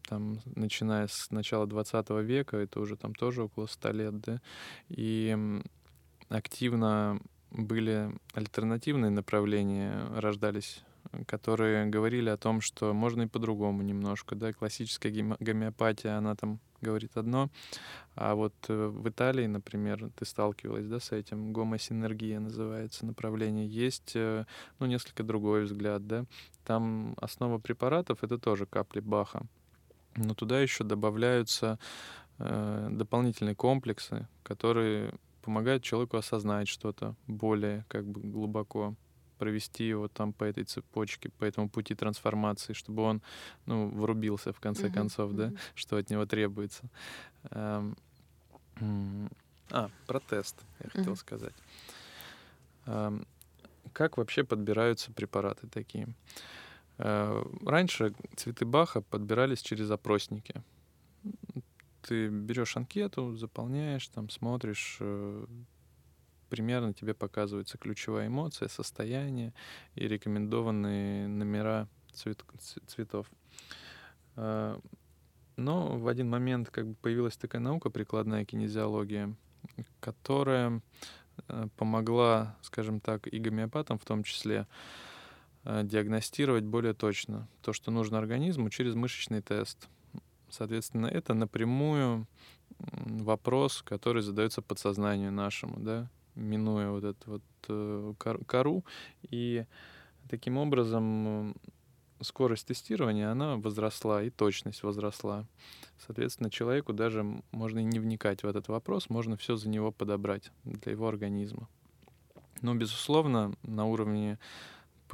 там, 0.07 0.39
начиная 0.55 1.07
с 1.07 1.31
начала 1.31 1.67
20 1.67 2.09
века, 2.21 2.57
это 2.57 2.79
уже 2.79 2.95
там 2.95 3.13
тоже 3.13 3.43
около 3.43 3.67
100 3.67 3.91
лет, 3.91 4.19
да, 4.19 4.41
и 4.89 5.37
активно 6.29 7.19
были 7.51 8.11
альтернативные 8.33 9.11
направления, 9.11 10.07
рождались 10.15 10.83
которые 11.27 11.85
говорили 11.85 12.29
о 12.29 12.37
том, 12.37 12.61
что 12.61 12.93
можно 12.93 13.23
и 13.23 13.27
по-другому 13.27 13.81
немножко, 13.81 14.35
да, 14.35 14.53
классическая 14.53 15.11
гомеопатия, 15.39 16.17
она 16.17 16.35
там 16.35 16.59
говорит 16.81 17.17
одно, 17.17 17.49
а 18.15 18.35
вот 18.35 18.53
э, 18.67 18.87
в 18.87 19.07
Италии, 19.09 19.47
например, 19.47 20.09
ты 20.15 20.25
сталкивалась, 20.25 20.85
да, 20.85 20.99
с 20.99 21.11
этим, 21.11 21.51
гомосинергия 21.51 22.39
называется 22.39 23.05
направление, 23.05 23.67
есть, 23.67 24.11
э, 24.15 24.45
ну, 24.79 24.85
несколько 24.85 25.23
другой 25.23 25.63
взгляд, 25.63 26.05
да, 26.05 26.25
там 26.63 27.15
основа 27.17 27.57
препаратов— 27.57 28.19
это 28.23 28.37
тоже 28.37 28.65
капли 28.65 28.99
Баха, 28.99 29.45
но 30.15 30.33
туда 30.33 30.59
еще 30.59 30.83
добавляются 30.83 31.79
э, 32.39 32.87
дополнительные 32.91 33.55
комплексы, 33.55 34.27
которые 34.43 35.13
помогают 35.41 35.83
человеку 35.83 36.17
осознать 36.17 36.67
что-то 36.67 37.15
более 37.27 37.85
как 37.87 38.05
бы 38.05 38.21
глубоко 38.21 38.95
провести 39.37 39.87
его 39.87 40.07
там 40.07 40.33
по 40.33 40.43
этой 40.43 40.63
цепочке, 40.63 41.29
по 41.29 41.45
этому 41.45 41.69
пути 41.69 41.93
трансформации, 41.93 42.73
чтобы 42.73 43.03
он, 43.03 43.21
ну, 43.65 43.89
врубился 43.89 44.53
в 44.53 44.59
конце 44.59 44.87
uh-huh, 44.87 44.93
концов, 44.93 45.31
uh-huh. 45.31 45.51
да, 45.51 45.53
что 45.75 45.97
от 45.97 46.09
него 46.09 46.25
требуется. 46.25 46.83
Эм, 47.51 47.97
а, 49.71 49.89
про 50.07 50.19
тест 50.19 50.55
я 50.79 50.85
uh-huh. 50.85 50.91
хотел 50.91 51.15
сказать. 51.15 51.53
Эм, 52.85 53.27
как 53.93 54.17
вообще 54.17 54.43
подбираются 54.43 55.11
препараты 55.11 55.67
такие? 55.67 56.07
Э, 56.97 57.43
раньше 57.65 58.13
цветы 58.35 58.65
Баха 58.65 59.01
подбирались 59.01 59.61
через 59.61 59.91
опросники. 59.91 60.63
Ты 62.01 62.27
берешь 62.27 62.77
анкету, 62.77 63.35
заполняешь, 63.35 64.07
там 64.07 64.29
смотришь, 64.29 64.97
э, 64.99 65.45
примерно 66.49 66.93
тебе 66.93 67.13
показывается 67.13 67.77
ключевая 67.77 68.27
эмоция, 68.27 68.67
состояние 68.67 69.53
и 69.95 70.07
рекомендованные 70.07 71.27
номера 71.27 71.87
цвет, 72.13 72.43
цветов. 72.87 73.29
Э, 74.35 74.79
но 75.57 75.97
в 75.97 76.07
один 76.07 76.29
момент 76.29 76.69
как 76.69 76.87
бы 76.87 76.95
появилась 76.95 77.37
такая 77.37 77.61
наука, 77.61 77.89
прикладная 77.89 78.45
кинезиология, 78.45 79.33
которая 79.99 80.81
помогла, 81.77 82.57
скажем 82.61 82.99
так, 82.99 83.27
и 83.27 83.39
гомеопатам 83.39 83.97
в 83.97 84.05
том 84.05 84.23
числе, 84.23 84.67
диагностировать 85.65 86.63
более 86.63 86.93
точно 86.93 87.47
то, 87.61 87.73
что 87.73 87.91
нужно 87.91 88.17
организму 88.17 88.69
через 88.69 88.95
мышечный 88.95 89.41
тест. 89.41 89.87
Соответственно, 90.49 91.07
это 91.07 91.33
напрямую 91.33 92.27
вопрос, 92.79 93.81
который 93.81 94.21
задается 94.21 94.61
подсознанию 94.61 95.31
нашему, 95.31 95.79
да, 95.79 96.09
минуя 96.35 96.89
вот 96.91 97.03
эту 97.03 97.31
вот 97.31 97.43
э, 97.67 98.13
кору. 98.45 98.85
И 99.29 99.65
таким 100.29 100.57
образом 100.57 101.55
скорость 102.21 102.67
тестирования, 102.67 103.31
она 103.31 103.57
возросла, 103.57 104.23
и 104.23 104.29
точность 104.29 104.83
возросла. 104.83 105.45
Соответственно, 106.05 106.49
человеку 106.49 106.93
даже 106.93 107.25
можно 107.51 107.79
и 107.79 107.83
не 107.83 107.99
вникать 107.99 108.43
в 108.43 108.47
этот 108.47 108.67
вопрос, 108.67 109.09
можно 109.09 109.37
все 109.37 109.55
за 109.55 109.69
него 109.69 109.91
подобрать 109.91 110.51
для 110.63 110.91
его 110.91 111.07
организма. 111.07 111.67
Но, 112.61 112.73
безусловно, 112.73 113.53
на 113.63 113.85
уровне 113.85 114.39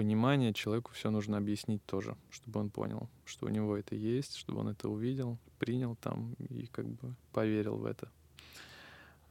понимание 0.02 0.52
человеку 0.52 0.94
все 0.94 1.12
нужно 1.12 1.38
объяснить 1.38 1.86
тоже, 1.86 2.18
чтобы 2.32 2.60
он 2.60 2.72
понял, 2.72 3.08
что 3.24 3.46
у 3.46 3.50
него 3.50 3.78
это 3.78 3.94
есть, 3.94 4.36
чтобы 4.36 4.62
он 4.62 4.70
это 4.70 4.90
увидел, 4.90 5.38
принял 5.60 5.96
там 5.96 6.34
и 6.50 6.66
как 6.66 6.88
бы 6.88 7.14
поверил 7.34 7.78
в 7.78 7.86
это. 7.86 8.10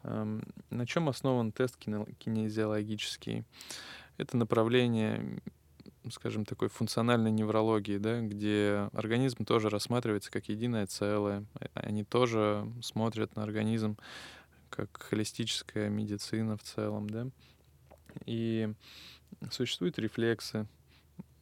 Эм, 0.05 0.45
на 0.71 0.87
чем 0.87 1.09
основан 1.09 1.51
тест 1.51 1.77
кинезиологический? 1.77 3.43
Это 4.17 4.37
направление, 4.37 5.43
скажем, 6.09 6.45
такой 6.45 6.69
функциональной 6.69 7.33
неврологии, 7.33 7.99
да, 7.99 8.21
где 8.21 8.89
организм 8.93 9.45
тоже 9.45 9.71
рассматривается 9.71 10.31
как 10.31 10.49
единое 10.49 10.87
целое. 10.87 11.45
А, 11.55 11.81
они 11.81 12.05
тоже 12.05 12.73
смотрят 12.81 13.35
на 13.35 13.43
организм 13.43 13.99
как 14.69 15.03
холистическая 15.03 15.89
медицина 15.89 16.57
в 16.57 16.63
целом, 16.63 17.11
да. 17.11 17.27
И 18.25 18.73
Существуют 19.51 19.99
рефлексы 19.99 20.67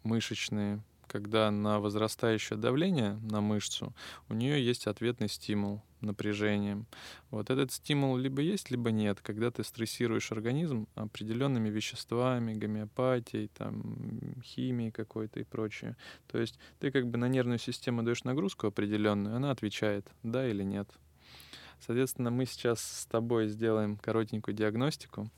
мышечные, 0.03 0.83
когда 1.07 1.51
на 1.51 1.81
возрастающее 1.81 2.59
давление 2.59 3.15
на 3.23 3.41
мышцу 3.41 3.95
у 4.29 4.35
нее 4.35 4.65
есть 4.65 4.87
ответный 4.87 5.29
стимул 5.29 5.83
напряжением. 6.01 6.87
Вот 7.31 7.51
этот 7.51 7.73
стимул 7.73 8.17
либо 8.17 8.41
есть, 8.41 8.71
либо 8.71 8.91
нет, 8.91 9.21
когда 9.21 9.51
ты 9.51 9.65
стрессируешь 9.65 10.31
организм 10.31 10.87
определенными 10.95 11.69
веществами, 11.71 12.55
гомеопатией, 12.55 13.49
там, 13.49 14.41
химией 14.45 14.93
какой-то 14.93 15.41
и 15.41 15.45
прочее. 15.45 15.97
То 16.29 16.39
есть 16.39 16.59
ты 16.79 16.91
как 16.91 17.09
бы 17.09 17.19
на 17.19 17.29
нервную 17.29 17.59
систему 17.59 18.03
даешь 18.03 18.25
нагрузку 18.25 18.69
определенную, 18.69 19.37
она 19.37 19.51
отвечает, 19.51 20.07
да 20.23 20.49
или 20.49 20.63
нет. 20.63 20.89
Соответственно, 21.81 22.31
мы 22.31 22.45
сейчас 22.47 22.81
с 22.81 23.07
тобой 23.07 23.49
сделаем 23.49 23.97
коротенькую 23.97 24.55
диагностику. 24.55 25.31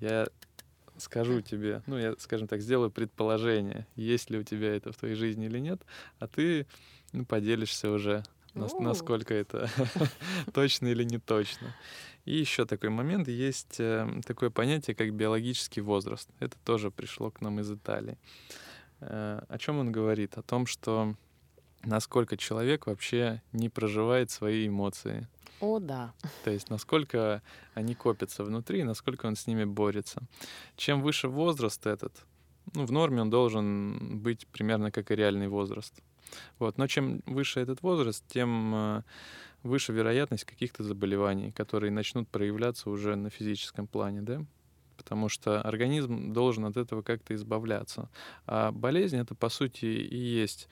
Я 0.00 0.28
скажу 0.96 1.40
тебе, 1.40 1.82
ну, 1.86 1.98
я, 1.98 2.14
скажем 2.18 2.48
так, 2.48 2.60
сделаю 2.60 2.90
предположение, 2.90 3.86
есть 3.96 4.30
ли 4.30 4.38
у 4.38 4.42
тебя 4.42 4.74
это 4.74 4.92
в 4.92 4.96
твоей 4.96 5.14
жизни 5.14 5.46
или 5.46 5.58
нет, 5.58 5.82
а 6.18 6.26
ты 6.26 6.66
ну, 7.12 7.24
поделишься 7.24 7.90
уже, 7.90 8.22
насколько 8.54 9.34
это 9.34 9.68
точно 10.54 10.88
или 10.88 11.04
не 11.04 11.18
точно. 11.18 11.74
И 12.24 12.36
еще 12.36 12.64
такой 12.64 12.88
момент, 12.88 13.28
есть 13.28 13.78
э, 13.78 14.08
такое 14.24 14.48
понятие, 14.48 14.96
как 14.96 15.12
биологический 15.12 15.82
возраст. 15.82 16.28
Это 16.40 16.56
тоже 16.64 16.90
пришло 16.90 17.30
к 17.30 17.42
нам 17.42 17.60
из 17.60 17.70
Италии. 17.70 18.16
Э, 19.00 19.42
о 19.46 19.58
чем 19.58 19.78
он 19.78 19.92
говорит? 19.92 20.38
О 20.38 20.42
том, 20.42 20.66
что 20.66 21.16
насколько 21.84 22.36
человек 22.36 22.86
вообще 22.86 23.42
не 23.52 23.68
проживает 23.68 24.30
свои 24.30 24.68
эмоции. 24.68 25.28
О, 25.60 25.78
да. 25.78 26.12
То 26.44 26.50
есть 26.50 26.70
насколько 26.70 27.42
они 27.74 27.94
копятся 27.94 28.44
внутри, 28.44 28.82
насколько 28.82 29.26
он 29.26 29.36
с 29.36 29.46
ними 29.46 29.64
борется. 29.64 30.22
Чем 30.76 31.02
выше 31.02 31.28
возраст 31.28 31.86
этот, 31.86 32.26
ну, 32.74 32.86
в 32.86 32.92
норме 32.92 33.22
он 33.22 33.30
должен 33.30 34.18
быть 34.20 34.46
примерно 34.48 34.90
как 34.90 35.10
и 35.10 35.14
реальный 35.14 35.48
возраст. 35.48 35.94
Вот. 36.58 36.78
Но 36.78 36.86
чем 36.86 37.22
выше 37.26 37.60
этот 37.60 37.82
возраст, 37.82 38.24
тем 38.28 38.74
э, 38.74 39.02
выше 39.62 39.92
вероятность 39.92 40.44
каких-то 40.44 40.82
заболеваний, 40.82 41.52
которые 41.52 41.90
начнут 41.90 42.28
проявляться 42.28 42.90
уже 42.90 43.16
на 43.16 43.30
физическом 43.30 43.86
плане, 43.86 44.22
да? 44.22 44.44
Потому 44.96 45.28
что 45.28 45.60
организм 45.60 46.32
должен 46.32 46.64
от 46.64 46.76
этого 46.76 47.02
как-то 47.02 47.34
избавляться. 47.34 48.08
А 48.46 48.70
болезнь 48.70 49.16
это 49.16 49.34
по 49.34 49.48
сути 49.48 49.86
и 49.86 50.16
есть 50.16 50.68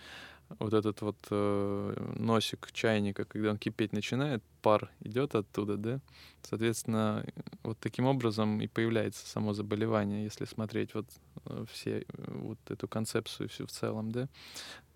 вот 0.59 0.73
этот 0.73 1.01
вот 1.03 1.17
э, 1.31 2.15
носик 2.19 2.71
чайника, 2.73 3.25
когда 3.25 3.51
он 3.51 3.59
кипеть 3.59 3.93
начинает, 3.93 4.43
пар 4.63 4.91
идет 5.01 5.35
оттуда, 5.35 5.77
да, 5.77 6.01
соответственно, 6.43 7.25
вот 7.63 7.79
таким 7.79 8.07
образом 8.07 8.61
и 8.61 8.67
появляется 8.67 9.27
само 9.27 9.53
заболевание, 9.53 10.25
если 10.25 10.45
смотреть 10.45 10.95
вот 10.95 11.07
э, 11.47 11.65
все 11.73 12.05
вот 12.17 12.59
эту 12.69 12.89
концепцию 12.89 13.49
всю 13.49 13.67
в 13.67 13.71
целом, 13.71 14.11
да, 14.11 14.29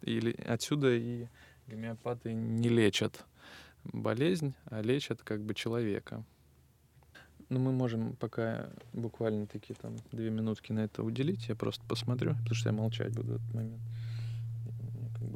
или 0.03 0.33
отсюда 0.47 0.95
и 0.95 1.27
гомеопаты 1.67 2.33
не 2.33 2.69
лечат 2.69 3.25
болезнь, 3.85 4.55
а 4.67 4.83
лечат 4.83 5.23
как 5.23 5.43
бы 5.43 5.55
человека. 5.55 6.25
Ну, 7.49 7.61
мы 7.61 7.71
можем 7.71 8.17
пока 8.17 8.71
буквально 8.93 9.47
такие 9.47 9.75
там 9.75 9.97
две 10.11 10.31
минутки 10.31 10.73
на 10.73 10.81
это 10.81 11.05
уделить. 11.05 11.49
Я 11.49 11.55
просто 11.55 11.85
посмотрю, 11.87 12.33
потому 12.33 12.55
что 12.55 12.71
я 12.71 12.73
молчать 12.73 13.15
буду 13.15 13.35
в 13.35 13.37
этот 13.37 13.55
момент 13.55 13.81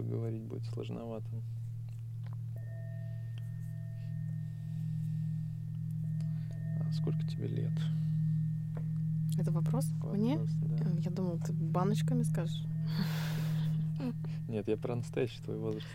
бы 0.01 0.09
говорить 0.09 0.43
будет 0.43 0.65
сложновато. 0.67 1.29
А 6.81 6.93
сколько 6.93 7.23
тебе 7.27 7.47
лет? 7.47 7.73
Это 9.39 9.51
вопрос? 9.53 9.87
вопрос 10.01 10.17
Мне? 10.17 10.39
Да. 10.79 10.91
Я 11.01 11.11
думал, 11.11 11.39
ты 11.39 11.53
баночками 11.53 12.23
скажешь. 12.23 12.65
Нет, 14.49 14.67
я 14.69 14.77
про 14.77 14.97
настоящий 14.97 15.41
твой 15.43 15.59
возраст. 15.59 15.87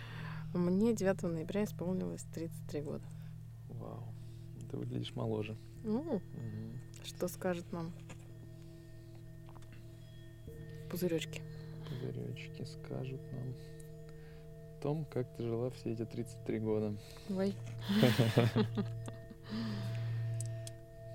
Мне 0.53 0.95
9 0.95 1.23
ноября 1.23 1.65
исполнилось 1.65 2.23
33 2.33 2.81
года. 2.81 3.03
Вау. 3.69 4.03
Ты 4.71 4.77
выглядишь 4.77 5.13
моложе. 5.15 5.57
Ну, 5.83 5.99
Угу. 5.99 6.21
что 7.03 7.27
скажет 7.27 7.69
нам? 7.71 7.91
Пузыречки. 10.89 11.41
Пузыречки 11.89 12.63
скажут 12.63 13.21
нам 13.33 13.53
том, 14.85 15.03
как 15.11 15.25
ты 15.35 15.41
жила 15.41 15.71
все 15.71 15.93
эти 15.93 16.05
33 16.05 16.59
года. 16.59 16.93
Ой. 17.35 17.55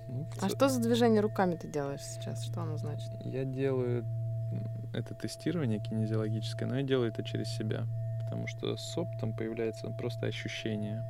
Ну, 0.09 0.27
А 0.41 0.49
что 0.49 0.67
за 0.67 0.81
движение 0.81 1.21
руками 1.21 1.55
ты 1.55 1.69
делаешь 1.69 2.01
сейчас? 2.01 2.43
Что 2.43 2.63
оно 2.63 2.75
значит? 2.75 3.09
Я 3.23 3.45
делаю 3.45 4.05
это 4.93 5.15
тестирование 5.15 5.79
кинезиологическое, 5.79 6.67
но 6.67 6.75
я 6.79 6.83
делаю 6.83 7.09
это 7.11 7.23
через 7.23 7.47
себя. 7.55 7.85
Потому 8.25 8.45
что 8.47 8.75
с 8.75 8.97
опытом 8.97 9.33
появляется 9.33 9.87
просто 9.91 10.25
ощущение, 10.25 11.01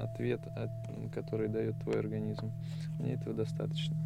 ответ, 0.00 0.40
от- 0.56 1.14
который 1.14 1.48
дает 1.48 1.78
твой 1.82 2.00
организм. 2.00 2.50
Мне 2.98 3.12
этого 3.14 3.32
достаточно. 3.36 3.96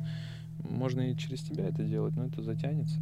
Можно 0.58 1.00
и 1.10 1.16
через 1.16 1.40
тебя 1.42 1.66
это 1.66 1.82
делать, 1.82 2.14
но 2.16 2.26
это 2.26 2.42
затянется. 2.42 2.98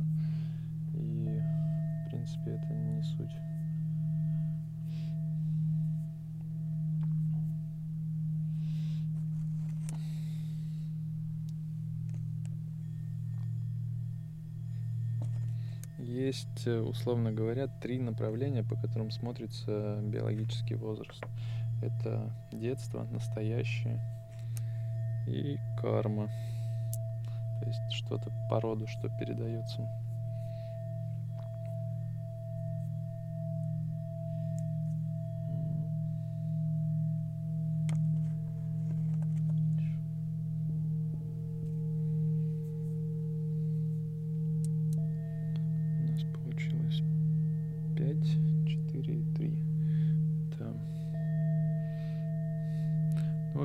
Есть, 16.33 16.67
э, 16.67 16.81
условно 16.81 17.31
говоря, 17.31 17.67
три 17.83 17.99
направления, 17.99 18.63
по 18.63 18.75
которым 18.75 19.11
смотрится 19.11 20.01
биологический 20.03 20.77
возраст. 20.77 21.23
Это 21.83 22.33
детство, 22.51 23.07
настоящее 23.11 24.01
и 25.29 25.59
карма. 25.79 26.29
То 27.61 27.67
есть 27.67 27.93
что-то 27.93 28.33
по 28.49 28.63
роду, 28.63 28.87
что 28.87 29.11
передается. 29.21 29.87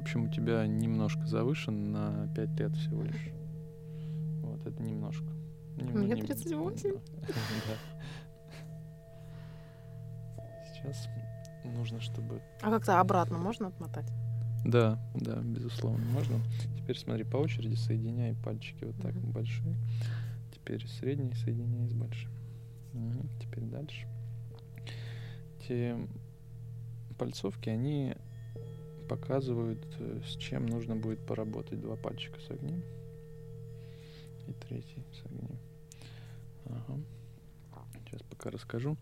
Общем, 0.08 0.24
у 0.24 0.30
тебя 0.30 0.66
немножко 0.66 1.26
завышен 1.28 1.92
на 1.92 2.28
5 2.34 2.60
лет 2.60 2.76
всего 2.78 3.04
лишь. 3.04 3.30
Вот, 4.42 4.66
это 4.66 4.82
немножко. 4.82 5.26
Нем- 5.76 5.98
Мне 6.00 6.16
нем- 6.16 6.26
38. 6.26 6.94
Да. 7.68 7.76
Сейчас 10.74 11.10
нужно, 11.66 12.00
чтобы... 12.00 12.42
А 12.62 12.70
как-то 12.70 13.00
обратно 13.00 13.38
можно 13.38 13.68
отмотать? 13.68 14.10
Да, 14.66 14.98
да, 15.16 15.36
безусловно, 15.42 16.06
можно. 16.14 16.38
Теперь 16.78 16.98
смотри, 16.98 17.24
по 17.26 17.38
очереди 17.38 17.76
соединяй 17.76 18.34
пальчики 18.36 18.86
вот 18.86 18.96
так 19.02 19.14
Мгм. 19.14 19.32
большие. 19.32 19.76
Теперь 20.54 20.88
средний 20.88 21.34
соединяй 21.34 21.88
с 21.90 21.94
большим. 21.94 22.32
Мгм. 22.94 23.30
Теперь 23.40 23.64
дальше. 23.66 24.08
Те 25.68 25.98
пальцовки, 27.18 27.70
они 27.70 28.16
показывают, 29.08 29.86
э, 30.00 30.22
с 30.26 30.36
чем 30.38 30.66
нужно 30.66 30.96
будет 30.96 31.26
поработать. 31.26 31.82
Два 31.82 31.96
пальчика 31.96 32.40
согни. 32.42 32.82
И 34.48 34.54
третий 34.68 35.04
согни. 35.22 35.58
Ага. 36.66 37.00
Сейчас 38.06 38.22
пока 38.30 38.52
расскажу. 38.52 38.98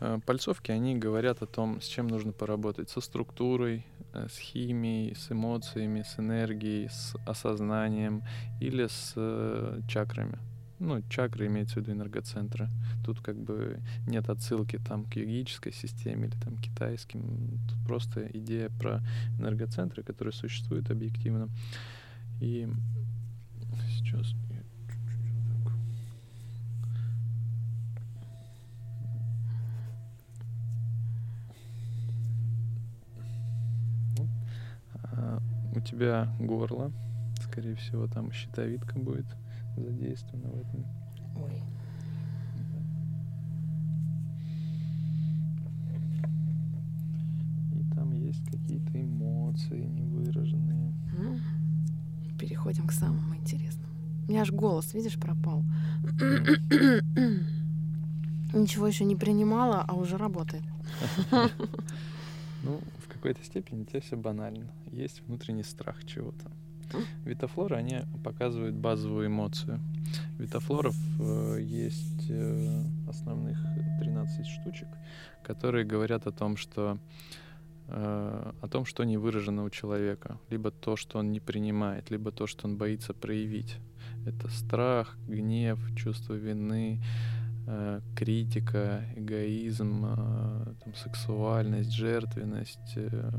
Э, 0.00 0.18
Пальцовки, 0.26 0.72
они 0.72 0.96
говорят 0.96 1.42
о 1.42 1.46
том, 1.46 1.80
с 1.80 1.86
чем 1.86 2.08
нужно 2.08 2.32
поработать. 2.32 2.90
Со 2.90 3.00
структурой, 3.00 3.84
э, 4.12 4.28
с 4.28 4.38
химией, 4.38 5.14
с 5.14 5.32
эмоциями, 5.32 6.02
с 6.02 6.18
энергией, 6.18 6.88
с 6.88 7.16
осознанием 7.26 8.22
или 8.60 8.86
с 8.86 9.14
чакрами. 9.88 10.38
Ну, 10.80 11.02
чакры 11.10 11.46
имеется 11.46 11.74
в 11.74 11.76
виду 11.82 11.92
энергоцентры. 11.92 12.70
Тут 13.04 13.20
как 13.20 13.36
бы 13.36 13.82
нет 14.06 14.30
отсылки 14.30 14.78
там 14.78 15.04
к 15.04 15.16
йогической 15.16 15.74
системе 15.74 16.28
или 16.28 16.36
там 16.42 16.56
китайским. 16.56 17.60
Тут 17.68 17.78
просто 17.86 18.26
идея 18.32 18.70
про 18.70 19.02
энергоцентры, 19.38 20.02
которые 20.02 20.32
существуют 20.32 20.90
объективно. 20.90 21.50
И 22.40 22.66
сейчас. 23.90 24.32
Вот. 34.16 34.28
А, 34.94 35.42
у 35.76 35.80
тебя 35.80 36.34
горло, 36.38 36.90
скорее 37.42 37.74
всего, 37.74 38.06
там 38.06 38.32
щитовидка 38.32 38.98
будет 38.98 39.26
задействована 39.76 40.48
в 40.50 40.58
этом. 40.60 40.84
Ой. 41.36 41.62
И 47.74 47.94
там 47.94 48.12
есть 48.12 48.44
какие-то 48.44 49.00
эмоции 49.00 49.84
невыраженные. 49.84 50.92
Переходим 52.38 52.86
к 52.86 52.92
самому 52.92 53.34
интересному. 53.36 53.88
У 54.26 54.30
меня 54.30 54.42
аж 54.42 54.52
голос, 54.52 54.94
видишь, 54.94 55.18
пропал. 55.18 55.64
Ничего 58.52 58.86
еще 58.86 59.04
не 59.04 59.16
принимала, 59.16 59.84
а 59.86 59.94
уже 59.94 60.16
работает. 60.16 60.64
Ну, 62.62 62.78
в 62.98 63.08
какой-то 63.08 63.42
степени 63.42 63.80
у 63.80 63.84
тебя 63.86 64.02
все 64.02 64.16
банально. 64.16 64.70
Есть 64.92 65.22
внутренний 65.26 65.62
страх 65.62 66.04
чего-то. 66.04 66.50
Витофлоры, 67.24 67.76
они 67.76 68.00
показывают 68.24 68.74
базовую 68.74 69.26
эмоцию. 69.26 69.80
Витофлоров 70.38 70.96
э, 71.20 71.58
есть 71.60 72.26
э, 72.28 72.82
основных 73.08 73.58
13 74.00 74.46
штучек, 74.46 74.88
которые 75.42 75.84
говорят 75.84 76.26
о 76.26 76.32
том, 76.32 76.56
что 76.56 76.98
э, 77.88 78.52
о 78.60 78.68
том, 78.68 78.84
что 78.84 79.04
не 79.04 79.16
выражено 79.16 79.64
у 79.64 79.70
человека, 79.70 80.38
либо 80.48 80.70
то, 80.70 80.96
что 80.96 81.18
он 81.18 81.30
не 81.32 81.40
принимает, 81.40 82.10
либо 82.10 82.32
то, 82.32 82.46
что 82.46 82.66
он 82.66 82.76
боится 82.76 83.14
проявить. 83.14 83.76
Это 84.26 84.48
страх, 84.48 85.16
гнев, 85.28 85.78
чувство 85.96 86.34
вины, 86.34 87.00
э, 87.70 88.00
критика, 88.16 89.04
эгоизм, 89.16 90.04
э, 90.04 90.74
там, 90.84 90.94
сексуальность, 90.94 91.92
жертвенность, 91.92 92.94
э, 92.96 93.30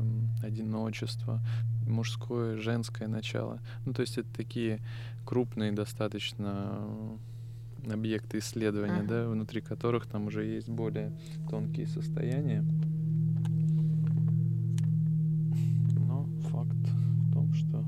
одиночество, 0.42 1.40
мужское, 1.86 2.56
женское 2.56 3.08
начало. 3.08 3.60
Ну, 3.84 3.92
то 3.92 4.00
есть 4.00 4.16
это 4.16 4.28
такие 4.34 4.80
крупные 5.26 5.72
достаточно 5.72 6.80
объекты 7.90 8.38
исследования, 8.38 9.02
uh-huh. 9.02 9.08
да, 9.08 9.28
внутри 9.28 9.60
которых 9.60 10.06
там 10.06 10.28
уже 10.28 10.44
есть 10.44 10.68
более 10.68 11.12
тонкие 11.50 11.86
состояния. 11.86 12.64
Но 16.08 16.26
факт 16.48 16.72
в 16.72 17.32
том, 17.34 17.52
что 17.52 17.84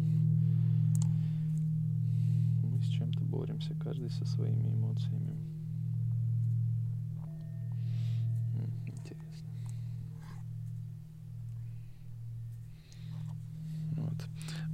мы 2.64 2.83
с 2.83 2.88
чем-то 2.88 3.20
боремся, 3.20 3.74
каждый 3.83 4.11
со 4.11 4.26
своими 4.26 4.68
эмоциями. 4.74 5.23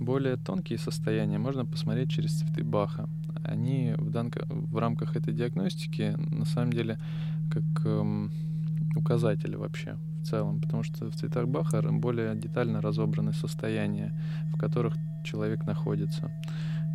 Более 0.00 0.36
тонкие 0.36 0.78
состояния 0.78 1.38
можно 1.38 1.64
посмотреть 1.64 2.10
через 2.10 2.40
цветы 2.40 2.64
Баха 2.64 3.08
они 3.44 3.94
в, 3.96 4.10
дан... 4.10 4.32
в 4.48 4.76
рамках 4.78 5.16
этой 5.16 5.34
диагностики 5.34 6.14
на 6.30 6.44
самом 6.44 6.72
деле 6.72 6.98
как 7.50 7.84
эм, 7.84 8.30
указатели 8.96 9.56
вообще 9.56 9.96
в 10.22 10.26
целом, 10.26 10.60
потому 10.60 10.82
что 10.82 11.10
в 11.10 11.14
цветах 11.14 11.48
Баха 11.48 11.82
более 11.82 12.34
детально 12.36 12.80
разобраны 12.80 13.32
состояния, 13.32 14.12
в 14.52 14.58
которых 14.58 14.96
человек 15.24 15.66
находится. 15.66 16.30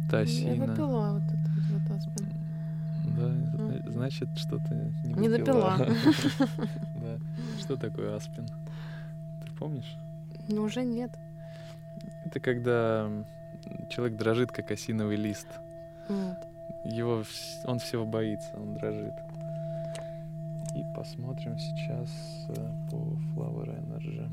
Тасина. 0.10 0.54
Я 0.54 0.68
допила 0.68 1.14
вот 1.14 1.24
этот 1.24 1.72
вот 1.72 1.98
аспин. 1.98 2.30
Да, 3.18 3.28
mm. 3.28 3.92
значит, 3.92 4.30
что-то 4.36 4.74
не, 5.04 5.14
не 5.14 5.30
допила. 5.30 5.78
Да. 7.02 7.20
Что 7.60 7.76
такое 7.76 8.16
аспин? 8.16 8.48
Ты 8.48 9.52
помнишь? 9.60 9.96
Ну, 10.50 10.64
уже 10.64 10.84
нет. 10.84 11.12
Это 12.26 12.40
когда 12.40 13.10
человек 13.90 14.18
дрожит, 14.18 14.52
как 14.52 14.72
осиновый 14.72 15.16
лист. 15.16 15.48
Вот. 16.08 16.38
Его, 16.86 17.24
он 17.66 17.80
всего 17.80 18.06
боится, 18.06 18.50
он 18.56 18.76
дрожит. 18.76 19.14
И 20.76 20.84
посмотрим 20.96 21.58
сейчас 21.58 22.10
э, 22.50 22.54
по 22.92 22.98
Flower 23.34 23.68
Energy. 23.68 24.30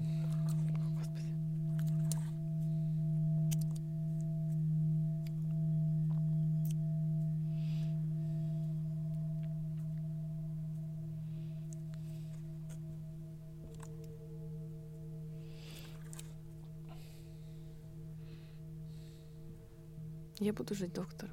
Я 20.43 20.53
буду 20.53 20.75
жить 20.75 20.93
доктор. 20.93 21.31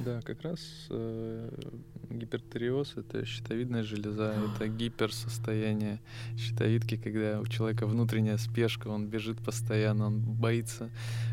Да, 0.00 0.20
как 0.22 0.42
раз 0.42 0.58
э, 0.90 1.50
гипертериоз— 2.10 2.94
это 2.96 3.24
щитовидная 3.24 3.84
железа, 3.84 4.34
это 4.56 4.66
гиперсостояние 4.78 6.00
щитовидки, 6.36 6.96
когда 6.96 7.40
у 7.40 7.46
человека 7.46 7.86
внутренняя 7.86 8.36
спешка, 8.38 8.88
он 8.88 9.06
бежит 9.06 9.38
постоянно, 9.38 10.06
он 10.06 10.20
боится 10.20 10.90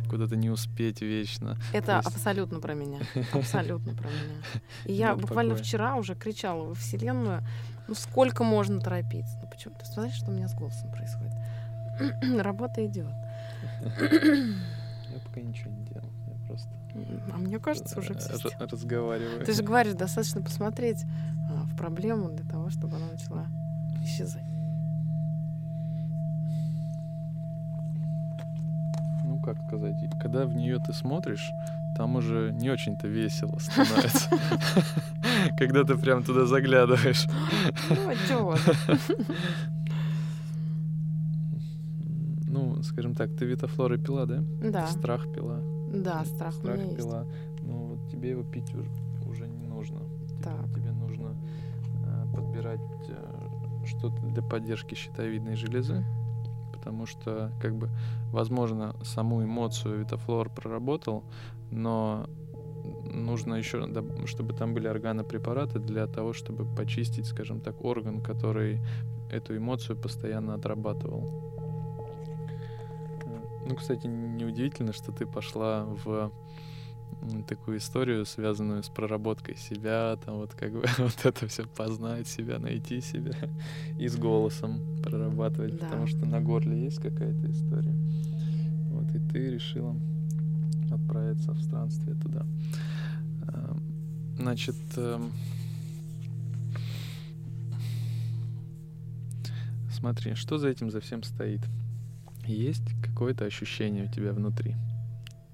куда-то 0.09 0.35
не 0.35 0.51
успеть 0.51 1.01
вечно. 1.01 1.57
Это 1.73 1.97
есть... 1.97 2.07
абсолютно 2.07 2.59
про 2.59 2.75
меня, 2.75 2.99
абсолютно 3.33 3.95
про 3.95 4.07
меня. 4.07 4.41
И 4.85 4.93
я 4.93 5.15
буквально 5.15 5.55
вчера 5.55 5.95
уже 5.95 6.13
кричала 6.13 6.65
во 6.65 6.73
Вселенную, 6.75 7.41
ну 7.87 7.95
сколько 7.95 8.43
можно 8.43 8.79
торопиться? 8.79 9.39
Ну 9.41 9.49
почему? 9.49 9.75
Ты 9.79 9.85
смотришь, 9.85 10.15
что 10.15 10.29
у 10.29 10.33
меня 10.33 10.47
с 10.47 10.53
голосом 10.53 10.91
происходит? 10.91 11.33
Работа 12.43 12.85
идет. 12.85 13.13
Я 15.15 15.19
пока 15.23 15.39
ничего 15.41 15.71
не 15.71 15.84
а 17.33 17.37
мне 17.37 17.59
кажется, 17.59 17.99
уже 17.99 18.13
все 18.15 18.33
разговариваю. 18.59 19.45
Ты 19.45 19.53
же 19.53 19.63
говоришь, 19.63 19.93
достаточно 19.93 20.41
посмотреть 20.41 21.03
а, 21.49 21.65
в 21.65 21.75
проблему 21.75 22.29
для 22.29 22.45
того, 22.45 22.69
чтобы 22.69 22.95
она 22.95 23.07
начала 23.11 23.45
исчезать. 24.03 24.43
Ну, 29.23 29.41
как 29.43 29.57
сказать, 29.67 29.95
когда 30.21 30.45
в 30.45 30.55
нее 30.55 30.79
ты 30.79 30.93
смотришь, 30.93 31.51
там 31.97 32.15
уже 32.15 32.51
не 32.53 32.69
очень-то 32.69 33.07
весело 33.07 33.57
становится. 33.59 34.29
Когда 35.57 35.83
ты 35.83 35.95
прям 35.97 36.23
туда 36.23 36.45
заглядываешь. 36.45 37.25
Ну, 37.89 38.09
а 38.09 38.15
чего? 38.27 38.55
Ну, 42.47 42.83
скажем 42.83 43.15
так, 43.15 43.29
ты 43.37 43.45
витофлоры 43.45 43.97
пила, 43.97 44.25
да? 44.25 44.43
Да. 44.61 44.87
Страх 44.87 45.31
пила. 45.33 45.61
Да, 46.03 46.25
страх, 46.25 46.53
страх 46.53 46.77
у 46.77 46.81
меня 46.81 46.95
пила. 46.95 47.23
Есть. 47.23 47.63
Ну 47.63 47.77
вот 47.87 48.09
тебе 48.09 48.29
его 48.29 48.43
пить 48.43 48.73
уже, 48.73 48.89
уже 49.29 49.47
не 49.47 49.67
нужно. 49.67 50.01
Так. 50.43 50.65
Тебе, 50.65 50.81
тебе 50.81 50.91
нужно 50.91 51.35
э, 52.05 52.35
подбирать 52.35 52.79
э, 53.09 53.85
что-то 53.85 54.21
для 54.27 54.41
поддержки 54.41 54.95
щитовидной 54.95 55.55
железы, 55.55 56.03
потому 56.73 57.05
что, 57.05 57.51
как 57.61 57.75
бы, 57.75 57.89
возможно, 58.31 58.95
саму 59.03 59.43
эмоцию 59.43 59.99
Витафлор 59.99 60.49
проработал, 60.49 61.23
но 61.71 62.27
нужно 63.11 63.55
еще, 63.55 63.87
чтобы 64.25 64.53
там 64.53 64.73
были 64.73 64.87
органопрепараты 64.87 65.79
для 65.79 66.07
того, 66.07 66.33
чтобы 66.33 66.65
почистить, 66.65 67.25
скажем 67.25 67.61
так, 67.61 67.83
орган, 67.83 68.21
который 68.21 68.79
эту 69.31 69.57
эмоцию 69.57 69.97
постоянно 69.97 70.53
отрабатывал. 70.53 71.54
Ну, 73.65 73.75
кстати, 73.75 74.07
неудивительно, 74.07 74.93
что 74.93 75.11
ты 75.11 75.25
пошла 75.25 75.85
в 75.85 76.31
такую 77.47 77.77
историю, 77.77 78.25
связанную 78.25 78.83
с 78.83 78.89
проработкой 78.89 79.55
себя, 79.55 80.17
там 80.25 80.35
вот 80.37 80.53
как 80.53 80.73
бы 80.73 80.83
вот 80.97 81.25
это 81.25 81.47
все 81.47 81.65
познать 81.65 82.27
себя, 82.27 82.59
найти 82.59 83.01
себя 83.01 83.33
и 83.99 84.07
с 84.07 84.15
голосом 84.15 84.81
прорабатывать, 85.03 85.77
да. 85.77 85.85
потому 85.85 86.07
что 86.07 86.25
на 86.25 86.41
горле 86.41 86.83
есть 86.83 86.99
какая-то 86.99 87.51
история. 87.51 87.95
Вот 88.91 89.13
и 89.15 89.19
ты 89.19 89.51
решила 89.51 89.95
отправиться 90.91 91.51
в 91.53 91.61
странствие 91.61 92.15
туда. 92.15 92.45
Значит, 94.37 94.75
эм, 94.97 95.31
смотри, 99.89 100.35
что 100.35 100.57
за 100.57 100.67
этим 100.67 100.91
за 100.91 100.99
всем 100.99 101.23
стоит? 101.23 101.61
Есть 102.45 102.83
какое-то 103.03 103.45
ощущение 103.45 104.05
у 104.05 104.07
тебя 104.07 104.31
внутри? 104.31 104.75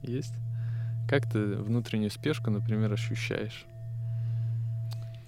Есть? 0.01 0.33
Как 1.07 1.29
ты 1.31 1.55
внутреннюю 1.55 2.11
спешку, 2.11 2.51
например, 2.51 2.91
ощущаешь? 2.91 3.65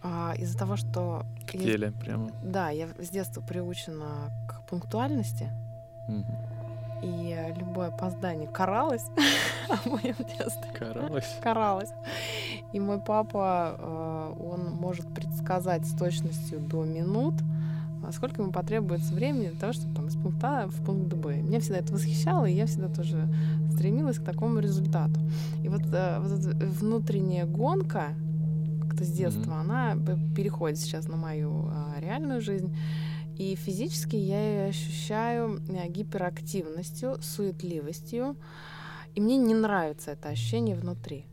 А, 0.01 0.33
из-за 0.37 0.57
того, 0.57 0.75
что... 0.75 1.25
В 1.47 1.53
я... 1.53 1.59
теле 1.59 1.91
прямо. 1.91 2.31
Да, 2.43 2.69
я 2.69 2.89
с 2.99 3.09
детства 3.09 3.41
приучена 3.41 4.29
к 4.49 4.67
пунктуальности. 4.69 5.49
Угу. 6.07 6.53
И 7.03 7.53
любое 7.57 7.87
опоздание 7.87 8.47
каралось 8.47 9.03
в 9.83 9.85
моем 9.87 10.15
детстве. 10.15 10.71
Каралось? 10.73 11.37
Каралось. 11.41 11.91
И 12.71 12.79
мой 12.79 12.99
папа, 12.99 13.75
э, 13.77 14.35
он 14.41 14.71
может 14.71 15.13
предсказать 15.13 15.85
с 15.85 15.95
точностью 15.95 16.59
до 16.59 16.85
минут, 16.85 17.35
а 18.03 18.11
сколько 18.11 18.41
ему 18.41 18.51
потребуется 18.51 19.13
времени 19.13 19.49
для 19.49 19.59
того, 19.59 19.73
чтобы 19.73 19.95
там, 19.95 20.07
из 20.07 20.15
пункта 20.15 20.63
А 20.63 20.67
в 20.67 20.83
пункт 20.85 21.13
Б. 21.13 21.41
Меня 21.41 21.59
всегда 21.59 21.79
это 21.79 21.93
восхищало, 21.93 22.45
и 22.45 22.53
я 22.53 22.65
всегда 22.65 22.89
тоже 22.89 23.29
стремилась 23.73 24.17
к 24.17 24.23
такому 24.23 24.59
результату. 24.59 25.19
И 25.63 25.69
вот, 25.69 25.81
э, 25.91 26.19
вот 26.19 26.31
эта 26.31 26.65
внутренняя 26.65 27.45
гонка, 27.45 28.15
как-то 28.81 29.05
с 29.05 29.11
детства, 29.11 29.51
mm-hmm. 29.51 29.61
она 29.61 29.95
переходит 30.35 30.77
сейчас 30.77 31.07
на 31.07 31.15
мою 31.15 31.69
э, 31.69 32.01
реальную 32.01 32.41
жизнь. 32.41 32.75
И 33.37 33.55
физически 33.55 34.15
я 34.15 34.39
ее 34.39 34.69
ощущаю 34.69 35.61
э, 35.69 35.87
гиперактивностью, 35.89 37.17
суетливостью. 37.21 38.35
И 39.15 39.21
мне 39.21 39.37
не 39.37 39.53
нравится 39.53 40.11
это 40.11 40.29
ощущение 40.29 40.75
внутри. 40.75 41.25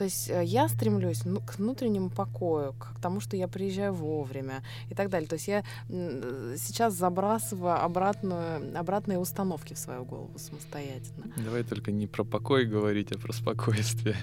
То 0.00 0.04
есть 0.04 0.30
э, 0.30 0.42
я 0.44 0.66
стремлюсь 0.70 1.26
ну, 1.26 1.40
к 1.40 1.58
внутреннему 1.58 2.08
покою, 2.08 2.72
к 2.72 2.98
тому, 3.02 3.20
что 3.20 3.36
я 3.36 3.48
приезжаю 3.48 3.92
вовремя 3.92 4.62
и 4.88 4.94
так 4.94 5.10
далее. 5.10 5.28
То 5.28 5.34
есть 5.34 5.46
я 5.46 5.62
сейчас 5.90 6.94
забрасываю 6.94 7.84
обратную, 7.84 8.78
обратные 8.78 9.18
установки 9.18 9.74
в 9.74 9.78
свою 9.78 10.06
голову 10.06 10.38
самостоятельно. 10.38 11.26
Давай 11.36 11.64
только 11.64 11.92
не 11.92 12.06
про 12.06 12.24
покой 12.24 12.64
говорить, 12.64 13.12
а 13.12 13.18
про 13.18 13.34
спокойствие. 13.34 14.16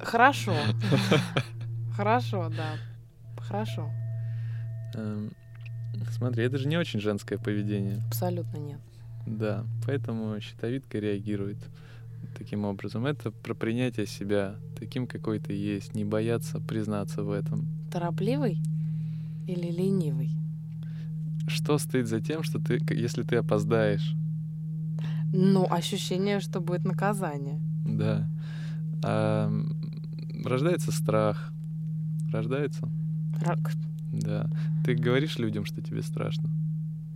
Хорошо. 0.00 0.54
Хорошо, 1.94 2.48
да. 2.48 2.78
Хорошо. 3.42 3.90
Эм, 4.94 5.30
смотри, 6.16 6.42
это 6.42 6.56
же 6.56 6.68
не 6.68 6.78
очень 6.78 7.00
женское 7.00 7.36
поведение. 7.36 8.02
Абсолютно 8.06 8.56
нет. 8.56 8.80
Да, 9.26 9.66
поэтому 9.84 10.40
щитовидка 10.40 11.00
реагирует 11.00 11.58
таким 12.36 12.64
образом. 12.64 13.06
Это 13.06 13.30
про 13.30 13.54
принятие 13.54 14.06
себя 14.06 14.56
таким, 14.78 15.06
какой 15.06 15.38
ты 15.38 15.52
есть, 15.52 15.94
не 15.94 16.04
бояться 16.04 16.60
признаться 16.60 17.22
в 17.22 17.30
этом. 17.30 17.66
Торопливый 17.90 18.58
или 19.46 19.70
ленивый? 19.70 20.30
Что 21.46 21.78
стоит 21.78 22.06
за 22.06 22.20
тем, 22.20 22.42
что 22.42 22.58
ты, 22.58 22.80
если 22.94 23.22
ты 23.22 23.36
опоздаешь? 23.36 24.14
Ну, 25.32 25.66
ощущение, 25.70 26.40
что 26.40 26.60
будет 26.60 26.84
наказание. 26.84 27.60
Да. 27.84 28.28
А, 29.02 29.50
рождается 30.44 30.92
страх. 30.92 31.52
Рождается? 32.32 32.88
Рак. 33.40 33.72
Да. 34.12 34.50
Ты 34.84 34.94
говоришь 34.94 35.38
людям, 35.38 35.64
что 35.64 35.82
тебе 35.82 36.02
страшно? 36.02 36.50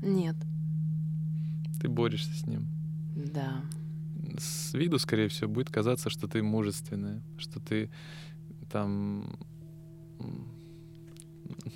Нет. 0.03 0.37
Ты 1.81 1.89
борешься 1.89 2.35
с 2.35 2.47
ним? 2.47 2.67
Да. 3.15 3.63
С 4.39 4.75
виду, 4.75 4.99
скорее 4.99 5.29
всего, 5.29 5.51
будет 5.51 5.71
казаться, 5.71 6.11
что 6.11 6.29
ты 6.29 6.43
мужественная, 6.43 7.23
что 7.39 7.61
ты 7.61 7.91
там 8.71 9.37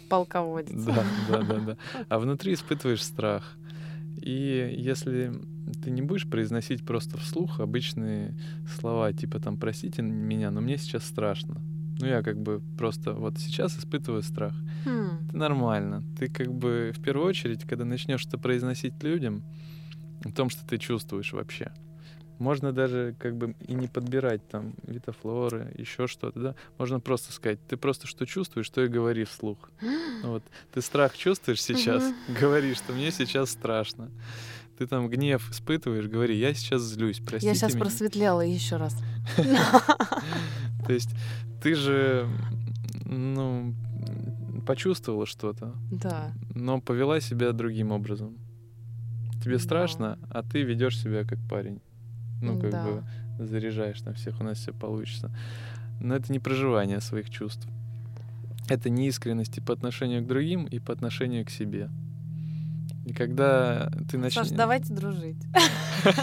полководец. 0.08 0.84
Да, 0.84 1.04
да, 1.28 1.42
да, 1.42 1.60
да. 1.60 1.76
А 2.08 2.18
внутри 2.18 2.54
испытываешь 2.54 3.02
страх. 3.02 3.56
И 4.22 4.74
если 4.78 5.32
ты 5.82 5.90
не 5.90 6.02
будешь 6.02 6.28
произносить 6.28 6.86
просто 6.86 7.18
вслух 7.18 7.60
обычные 7.60 8.34
слова, 8.78 9.12
типа 9.12 9.40
там 9.40 9.58
«простите 9.58 10.02
меня, 10.02 10.50
но 10.50 10.60
мне 10.60 10.78
сейчас 10.78 11.04
страшно», 11.04 11.60
ну, 11.98 12.06
я 12.06 12.22
как 12.22 12.40
бы 12.40 12.62
просто 12.76 13.14
вот 13.14 13.38
сейчас 13.38 13.78
испытываю 13.78 14.22
страх. 14.22 14.54
Хм. 14.84 15.26
Это 15.28 15.36
нормально. 15.36 16.02
Ты 16.18 16.28
как 16.28 16.52
бы 16.52 16.92
в 16.94 17.00
первую 17.00 17.26
очередь, 17.26 17.64
когда 17.64 17.84
начнешь 17.84 18.26
это 18.26 18.38
произносить 18.38 19.02
людям, 19.02 19.42
о 20.24 20.30
том, 20.30 20.50
что 20.50 20.66
ты 20.66 20.78
чувствуешь 20.78 21.32
вообще. 21.32 21.72
Можно 22.38 22.72
даже 22.72 23.14
как 23.18 23.36
бы 23.36 23.54
и 23.66 23.74
не 23.74 23.88
подбирать 23.88 24.46
там 24.48 24.74
витофлоры, 24.86 25.72
еще 25.78 26.06
что-то, 26.06 26.38
да. 26.40 26.54
Можно 26.78 27.00
просто 27.00 27.32
сказать, 27.32 27.58
ты 27.66 27.76
просто 27.76 28.06
что 28.06 28.26
чувствуешь, 28.26 28.68
то 28.70 28.82
и 28.84 28.88
говори 28.88 29.24
вслух. 29.24 29.70
Вот. 30.22 30.42
Ты 30.72 30.80
страх 30.82 31.16
чувствуешь 31.16 31.62
сейчас, 31.62 32.02
говори, 32.40 32.74
что 32.74 32.92
мне 32.92 33.10
сейчас 33.10 33.50
страшно. 33.50 34.10
Ты 34.78 34.86
там 34.86 35.08
гнев 35.08 35.50
испытываешь, 35.50 36.06
говори, 36.06 36.36
я 36.38 36.52
сейчас 36.52 36.82
злюсь, 36.82 37.18
простите 37.20 37.46
Я 37.48 37.54
сейчас 37.54 37.72
меня. 37.74 37.84
просветлела 37.84 38.40
еще 38.42 38.76
раз. 38.76 38.94
То 40.86 40.92
есть 40.92 41.10
ты 41.62 41.74
же, 41.74 42.28
ну, 43.06 43.74
почувствовала 44.66 45.26
что-то. 45.26 45.74
Да. 45.90 46.32
Но 46.54 46.80
повела 46.80 47.20
себя 47.20 47.52
другим 47.52 47.92
образом. 47.92 48.36
Тебе 49.42 49.56
Да. 49.56 49.62
страшно, 49.62 50.18
а 50.30 50.42
ты 50.42 50.62
ведешь 50.62 50.98
себя 50.98 51.24
как 51.24 51.38
парень. 51.48 51.80
Ну, 52.42 52.58
как 52.60 52.70
Да. 52.70 52.84
бы 52.84 53.04
заряжаешь 53.38 54.02
на 54.02 54.12
всех, 54.12 54.40
у 54.40 54.44
нас 54.44 54.58
все 54.58 54.72
получится. 54.72 55.30
Но 56.00 56.14
это 56.14 56.32
не 56.32 56.38
проживание 56.38 57.00
своих 57.00 57.30
чувств. 57.30 57.66
Это 58.68 58.90
неискренность 58.90 59.56
и 59.58 59.60
по 59.60 59.72
отношению 59.72 60.22
к 60.22 60.26
другим, 60.26 60.64
и 60.64 60.78
по 60.78 60.92
отношению 60.92 61.44
к 61.46 61.50
себе. 61.50 61.88
И 63.06 63.12
когда 63.12 63.90
ты 64.10 64.18
начнешь... 64.18 64.48
Саш, 64.48 64.56
давайте 64.56 64.92
дружить. 64.92 65.36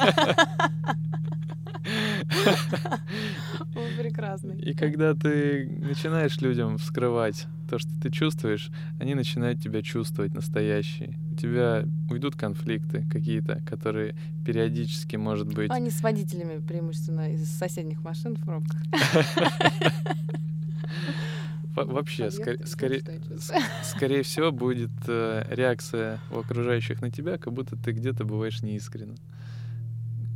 Вы 3.73 3.87
прекрасный. 3.97 4.57
И 4.59 4.73
когда 4.73 5.13
ты 5.13 5.67
начинаешь 5.81 6.39
людям 6.41 6.77
вскрывать 6.77 7.47
то, 7.73 7.79
что 7.79 7.89
ты 7.99 8.11
чувствуешь, 8.11 8.69
они 8.99 9.15
начинают 9.15 9.59
тебя 9.59 9.81
чувствовать 9.81 10.35
настоящие. 10.35 11.17
У 11.31 11.35
тебя 11.35 11.85
уйдут 12.07 12.35
конфликты 12.35 13.03
какие-то, 13.09 13.63
которые 13.65 14.13
периодически, 14.45 15.15
может 15.15 15.51
быть... 15.51 15.71
Они 15.71 15.89
с 15.89 16.03
водителями 16.03 16.59
преимущественно 16.59 17.33
из 17.33 17.49
соседних 17.49 18.03
машин 18.03 18.35
в 18.35 18.45
пробках. 18.45 18.79
Во- 21.75 21.85
Вообще, 21.85 22.29
скорее, 22.29 23.01
скорее, 23.83 24.21
всего, 24.21 24.51
будет 24.51 24.91
э, 25.07 25.43
реакция 25.49 26.19
у 26.31 26.37
окружающих 26.37 27.01
на 27.01 27.09
тебя, 27.09 27.39
как 27.39 27.53
будто 27.53 27.75
ты 27.75 27.91
где-то 27.91 28.23
бываешь 28.23 28.61
неискренне. 28.61 29.15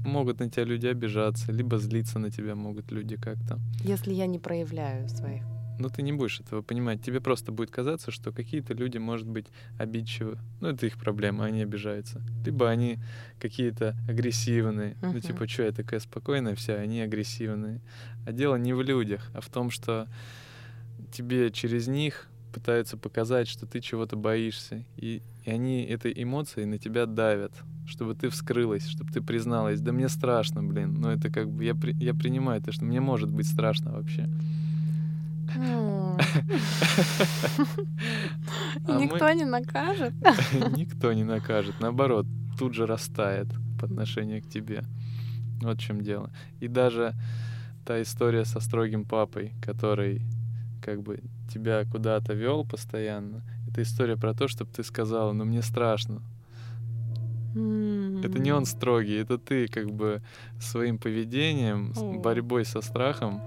Могут 0.04 0.39
на 0.39 0.50
тебя 0.50 0.63
люди 0.63 0.88
обижаться, 0.88 1.52
либо 1.52 1.78
злиться 1.78 2.17
на 2.17 2.32
тебя 2.32 2.56
могут 2.56 2.91
люди 2.91 3.15
как-то. 3.15 3.60
Если 3.84 4.12
я 4.15 4.26
не 4.26 4.39
проявляю 4.39 5.08
своих. 5.10 5.43
Но 5.80 5.90
ты 5.90 6.02
не 6.02 6.12
будешь 6.13 6.40
этого 6.40 6.62
понимать. 6.62 7.02
Тебе 7.02 7.22
просто 7.22 7.52
будет 7.52 7.70
казаться, 7.72 8.12
что 8.12 8.32
какие-то 8.32 8.74
люди, 8.74 8.98
может 8.98 9.28
быть, 9.28 9.46
обидчивы. 9.78 10.38
Ну, 10.62 10.70
это 10.70 10.86
их 10.86 10.98
проблема, 10.98 11.46
они 11.46 11.62
обижаются. 11.62 12.22
Либо 12.46 12.70
они 12.70 13.00
какие-то 13.40 13.96
агрессивные. 14.10 14.96
Ну, 15.02 15.10
Мгм. 15.10 15.22
типа, 15.22 15.48
что 15.48 15.63
я 15.63 15.72
такая 15.72 16.00
спокойная 16.00 16.56
вся, 16.56 16.76
они 16.76 17.02
агрессивные. 17.02 17.80
А 18.26 18.32
дело 18.32 18.56
не 18.56 18.74
в 18.74 18.82
людях, 18.82 19.30
а 19.34 19.42
в 19.42 19.50
том, 19.50 19.70
что 19.72 20.08
тебе 21.12 21.52
через 21.52 21.88
них 21.88 22.28
пытаются 22.54 22.98
показать, 22.98 23.48
что 23.48 23.66
ты 23.68 23.82
чего-то 23.82 24.16
боишься. 24.16 24.84
И, 24.98 25.22
и 25.46 25.50
они 25.52 25.84
этой 25.84 26.12
эмоцией 26.16 26.66
на 26.66 26.78
тебя 26.80 27.06
давят, 27.06 27.52
чтобы 27.86 28.16
ты 28.16 28.30
вскрылась, 28.30 28.88
чтобы 28.88 29.12
ты 29.12 29.22
призналась. 29.22 29.80
Да 29.80 29.92
мне 29.92 30.10
страшно, 30.10 30.63
блин. 30.63 30.96
Но 31.00 31.12
это 31.12 31.30
как 31.30 31.50
бы 31.50 31.63
я, 31.63 31.76
при- 31.76 31.94
я 32.04 32.13
принимаю 32.16 32.62
то, 32.62 32.72
что 32.72 32.84
мне 32.86 33.00
может 33.00 33.30
быть 33.32 33.48
страшно 33.48 33.92
вообще. 33.92 34.28
А 38.88 39.00
никто 39.00 39.32
не 39.32 39.46
накажет. 39.46 40.14
Никто 40.78 41.14
не 41.14 41.24
накажет. 41.24 41.76
Наоборот, 41.80 42.26
тут 42.58 42.74
же 42.74 42.86
растает 42.86 43.48
по 43.80 43.86
отношению 43.86 44.42
к 44.42 44.48
тебе. 44.48 44.84
Вот 45.62 45.78
в 45.78 45.82
чем 45.82 46.02
дело. 46.02 46.32
И 46.60 46.68
даже 46.68 47.14
та 47.86 48.02
история 48.02 48.46
со 48.46 48.60
строгим 48.60 49.06
папой, 49.06 49.54
который 49.62 50.22
как 50.82 51.02
бы 51.02 51.20
тебя 51.54 51.86
куда-то 51.86 52.34
вел 52.34 52.66
постоянно, 52.66 53.44
это 53.68 53.82
история 53.82 54.18
про 54.18 54.34
то, 54.34 54.48
чтобы 54.48 54.72
ты 54.72 54.84
сказала, 54.84 55.34
ну 55.34 55.46
мне 55.46 55.62
страшно. 55.62 56.22
Это 57.54 58.40
не 58.40 58.52
он 58.52 58.66
строгий, 58.66 59.16
это 59.16 59.38
ты 59.38 59.68
как 59.68 59.88
бы 59.88 60.22
своим 60.60 60.98
поведением, 60.98 61.94
борьбой 62.22 62.66
со 62.66 62.82
страхом 62.82 63.42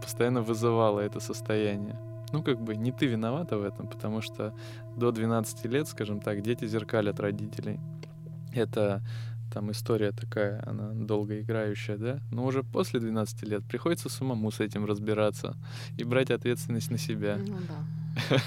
постоянно 0.00 0.42
вызывала 0.42 1.00
это 1.00 1.20
состояние. 1.20 1.98
Ну, 2.32 2.42
как 2.42 2.60
бы 2.60 2.76
не 2.76 2.92
ты 2.92 3.06
виновата 3.06 3.58
в 3.58 3.64
этом, 3.64 3.88
потому 3.88 4.20
что 4.20 4.54
до 4.96 5.10
12 5.10 5.64
лет, 5.66 5.88
скажем 5.88 6.20
так, 6.20 6.42
дети 6.42 6.66
зеркалят 6.66 7.18
родителей. 7.20 7.80
Это 8.54 9.02
там 9.52 9.70
история 9.70 10.12
такая, 10.12 10.62
она 10.66 10.92
долгоиграющая, 10.92 11.96
да? 11.96 12.20
Но 12.30 12.44
уже 12.44 12.62
после 12.62 13.00
12 13.00 13.42
лет 13.42 13.64
приходится 13.64 14.08
самому 14.08 14.50
с 14.50 14.60
этим 14.60 14.84
разбираться 14.84 15.56
и 15.98 16.04
брать 16.04 16.30
ответственность 16.30 16.90
на 16.90 16.98
себя. 16.98 17.36
Ну 17.36 17.58
да. 17.68 18.36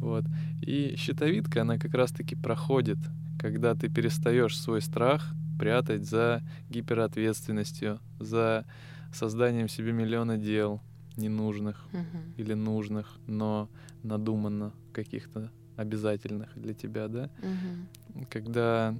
Вот. 0.00 0.24
И 0.62 0.94
щитовидка, 0.96 1.60
она 1.60 1.76
как 1.76 1.92
раз-таки 1.92 2.34
проходит, 2.34 2.96
когда 3.38 3.74
ты 3.74 3.90
перестаешь 3.90 4.58
свой 4.58 4.80
страх 4.80 5.34
прятать 5.58 6.08
за 6.08 6.42
гиперответственностью, 6.70 8.00
за 8.18 8.64
созданием 9.12 9.68
себе 9.68 9.92
миллиона 9.92 10.36
дел 10.38 10.80
ненужных 11.16 11.86
Мгм. 11.92 12.34
или 12.36 12.54
нужных, 12.54 13.16
но 13.26 13.68
надуманно 14.02 14.72
каких-то 14.92 15.50
обязательных 15.76 16.50
для 16.56 16.74
тебя, 16.74 17.08
да? 17.08 17.30
Мгм. 17.38 17.88
Когда 18.30 18.94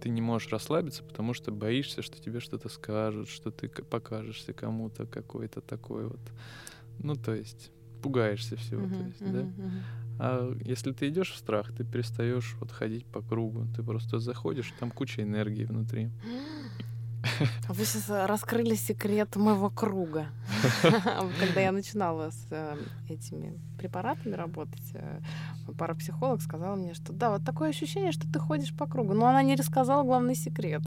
ты 0.00 0.08
не 0.08 0.20
можешь 0.20 0.50
расслабиться, 0.52 1.02
потому 1.02 1.34
что 1.34 1.50
боишься, 1.52 2.02
что 2.02 2.20
тебе 2.20 2.40
что-то 2.40 2.68
скажут, 2.68 3.28
что 3.28 3.50
ты 3.50 3.68
покажешься 3.68 4.52
кому-то 4.52 5.06
какой-то 5.06 5.60
такой 5.60 6.06
вот. 6.08 6.20
Ну, 6.98 7.14
то 7.16 7.34
есть 7.34 7.70
пугаешься 8.02 8.56
всего, 8.56 8.82
то 8.86 8.94
Мгм, 8.94 9.06
есть, 9.08 9.20
да? 9.20 9.42
мгм, 9.42 9.66
мгм. 9.66 9.84
А 10.18 10.54
если 10.64 10.92
ты 10.92 11.08
идешь 11.08 11.32
в 11.32 11.36
страх, 11.36 11.72
ты 11.74 11.84
перестаешь 11.84 12.54
вот 12.60 12.70
ходить 12.70 13.06
по 13.06 13.22
кругу, 13.22 13.66
ты 13.74 13.82
просто 13.82 14.18
заходишь, 14.18 14.72
там 14.78 14.90
куча 14.90 15.22
энергии 15.22 15.64
внутри. 15.64 16.10
Вы 17.68 17.84
сейчас 17.84 18.28
раскрыли 18.28 18.74
секрет 18.74 19.36
моего 19.36 19.70
круга. 19.70 20.26
Когда 21.40 21.60
я 21.60 21.72
начинала 21.72 22.30
с 22.30 22.46
э, 22.50 22.76
этими 23.08 23.58
препаратами 23.78 24.34
работать, 24.34 24.90
э, 24.94 25.20
парапсихолог 25.76 26.40
сказала 26.40 26.76
мне, 26.76 26.94
что 26.94 27.12
да, 27.12 27.30
вот 27.30 27.44
такое 27.44 27.70
ощущение, 27.70 28.12
что 28.12 28.30
ты 28.30 28.38
ходишь 28.38 28.74
по 28.74 28.86
кругу. 28.86 29.12
Но 29.12 29.26
она 29.26 29.42
не 29.42 29.54
рассказала 29.54 30.02
главный 30.02 30.34
секрет. 30.34 30.82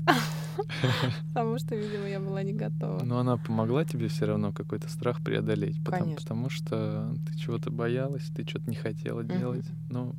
Потому 1.33 1.59
что, 1.59 1.75
видимо, 1.75 2.07
я 2.07 2.19
была 2.19 2.43
не 2.43 2.53
готова. 2.53 3.03
Но 3.03 3.19
она 3.19 3.37
помогла 3.37 3.85
тебе 3.85 4.07
все 4.07 4.25
равно 4.25 4.51
какой-то 4.51 4.89
страх 4.89 5.23
преодолеть, 5.23 5.83
потому, 5.83 6.49
что 6.49 7.15
ты 7.27 7.37
чего-то 7.37 7.71
боялась, 7.71 8.23
ты 8.35 8.47
что-то 8.47 8.69
не 8.69 8.75
хотела 8.75 9.23
делать, 9.23 9.65
ну, 9.89 10.15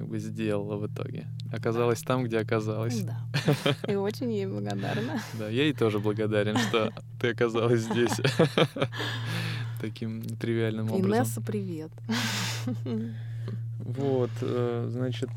как 0.00 0.08
бы 0.08 0.18
сделала 0.18 0.76
в 0.76 0.86
итоге. 0.86 1.26
Оказалась 1.52 2.00
там, 2.00 2.24
где 2.24 2.38
оказалась. 2.38 3.02
Да. 3.02 3.18
И 3.86 3.94
очень 3.96 4.32
ей 4.32 4.46
благодарна. 4.46 5.20
Да, 5.38 5.50
я 5.50 5.64
ей 5.64 5.74
тоже 5.74 5.98
благодарен, 5.98 6.56
что 6.56 6.90
ты 7.20 7.28
оказалась 7.28 7.82
здесь 7.82 8.18
таким 9.80 10.22
нетривиальным 10.22 10.90
образом. 10.90 11.10
Инесса, 11.10 11.40
привет. 11.42 11.90
Вот, 13.78 14.30
э, 14.40 14.88
значит, 14.90 15.30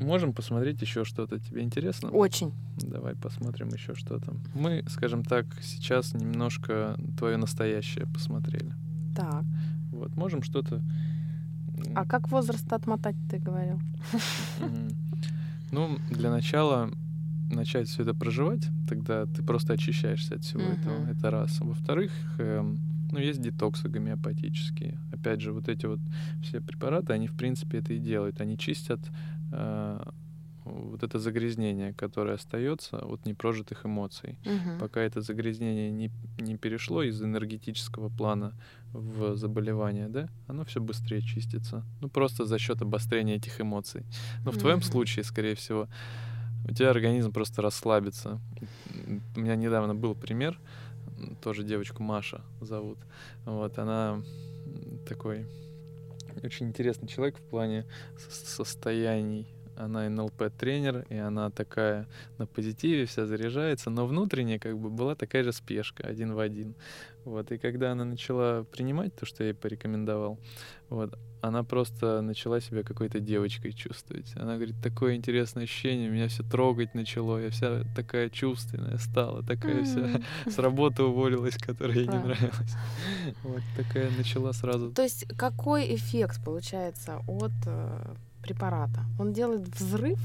Можем 0.00 0.32
посмотреть 0.32 0.82
еще 0.82 1.04
что-то. 1.04 1.38
Тебе 1.38 1.62
интересно? 1.62 2.10
Очень. 2.10 2.52
Давай 2.76 3.14
посмотрим 3.14 3.68
еще 3.68 3.94
что-то. 3.94 4.34
Мы, 4.52 4.84
скажем 4.88 5.22
так, 5.22 5.46
сейчас 5.62 6.12
немножко 6.12 6.96
твое 7.16 7.36
настоящее 7.36 8.06
посмотрели. 8.06 8.74
Так. 9.14 9.44
Вот, 9.92 10.16
можем 10.16 10.42
что-то... 10.42 10.82
А 11.94 12.04
как 12.04 12.30
возраст 12.30 12.72
отмотать, 12.72 13.16
ты 13.30 13.38
говорил? 13.38 13.80
Ну, 15.70 15.98
для 16.10 16.30
начала 16.30 16.90
начать 17.50 17.88
все 17.88 18.02
это 18.02 18.14
проживать, 18.14 18.68
тогда 18.88 19.26
ты 19.26 19.42
просто 19.42 19.74
очищаешься 19.74 20.34
от 20.34 20.44
всего 20.44 20.62
этого. 20.62 21.06
Это 21.10 21.30
раз. 21.30 21.60
Во-вторых, 21.60 22.12
эм, 22.38 22.78
ну, 23.10 23.18
есть 23.18 23.40
детоксы 23.40 23.88
гомеопатические. 23.88 24.98
Опять 25.12 25.40
же, 25.40 25.52
вот 25.52 25.68
эти 25.68 25.86
вот 25.86 26.00
все 26.42 26.60
препараты, 26.60 27.12
они, 27.12 27.26
в 27.26 27.34
принципе, 27.34 27.78
это 27.78 27.92
и 27.92 27.98
делают. 27.98 28.40
Они 28.40 28.56
чистят 28.56 29.00
э, 29.52 30.02
вот 30.64 31.02
это 31.02 31.18
загрязнение, 31.18 31.92
которое 31.92 32.34
остается 32.34 32.98
от 32.98 33.26
непрожитых 33.26 33.84
эмоций. 33.84 34.38
Угу. 34.44 34.80
Пока 34.80 35.00
это 35.00 35.20
загрязнение 35.20 35.90
не, 35.90 36.10
не 36.38 36.56
перешло 36.56 37.02
из 37.02 37.20
энергетического 37.22 38.08
плана 38.08 38.54
в 38.92 39.36
заболевание, 39.36 40.08
да, 40.08 40.28
оно 40.46 40.64
все 40.64 40.80
быстрее 40.80 41.22
чистится. 41.22 41.84
Ну, 42.00 42.08
просто 42.08 42.44
за 42.44 42.58
счет 42.58 42.82
обострения 42.82 43.36
этих 43.36 43.60
эмоций. 43.60 44.04
Но 44.44 44.50
в 44.50 44.58
твоем 44.58 44.78
угу. 44.78 44.84
случае, 44.84 45.24
скорее 45.24 45.54
всего, 45.54 45.88
у 46.68 46.72
тебя 46.72 46.90
организм 46.90 47.32
просто 47.32 47.62
расслабится. 47.62 48.40
У 49.36 49.40
меня 49.40 49.56
недавно 49.56 49.94
был 49.94 50.14
пример, 50.14 50.60
тоже 51.42 51.64
девочку 51.64 52.02
Маша 52.02 52.42
зовут. 52.60 52.98
Вот, 53.44 53.78
она 53.78 54.22
такой 55.08 55.46
очень 56.42 56.68
интересный 56.68 57.08
человек 57.08 57.38
в 57.38 57.42
плане 57.42 57.84
состояний. 58.30 59.48
Она 59.76 60.08
НЛП-тренер, 60.08 61.06
и 61.08 61.16
она 61.16 61.50
такая 61.50 62.06
на 62.38 62.46
позитиве, 62.46 63.06
вся 63.06 63.26
заряжается, 63.26 63.90
но 63.90 64.06
внутренне 64.06 64.58
как 64.58 64.78
бы 64.78 64.90
была 64.90 65.14
такая 65.14 65.44
же 65.44 65.52
спешка, 65.52 66.04
один 66.04 66.34
в 66.34 66.38
один. 66.38 66.74
Вот, 67.24 67.52
и 67.52 67.58
когда 67.58 67.92
она 67.92 68.04
начала 68.04 68.64
принимать 68.64 69.14
то, 69.14 69.26
что 69.26 69.44
я 69.44 69.50
ей 69.50 69.54
порекомендовал, 69.54 70.38
вот, 70.88 71.16
она 71.40 71.62
просто 71.64 72.20
начала 72.20 72.60
себя 72.60 72.82
какой-то 72.82 73.20
девочкой 73.20 73.72
чувствовать. 73.72 74.32
Она 74.36 74.56
говорит, 74.56 74.76
такое 74.82 75.14
интересное 75.16 75.64
ощущение, 75.64 76.08
меня 76.08 76.28
все 76.28 76.42
трогать 76.42 76.94
начало, 76.94 77.38
я 77.38 77.50
вся 77.50 77.82
такая 77.96 78.28
чувственная 78.28 78.98
стала, 78.98 79.42
такая 79.42 79.84
вся 79.84 80.20
с 80.50 80.58
работы 80.58 81.02
уволилась, 81.02 81.56
которая 81.56 81.96
ей 81.98 82.06
не 82.06 82.18
нравилась. 82.18 82.74
Вот 83.42 83.62
такая 83.76 84.10
начала 84.16 84.52
сразу. 84.52 84.92
То 84.92 85.02
есть 85.02 85.26
какой 85.36 85.94
эффект 85.94 86.44
получается 86.44 87.20
от 87.26 87.52
э, 87.66 88.14
препарата? 88.42 89.04
Он 89.18 89.32
делает 89.32 89.68
взрыв? 89.78 90.20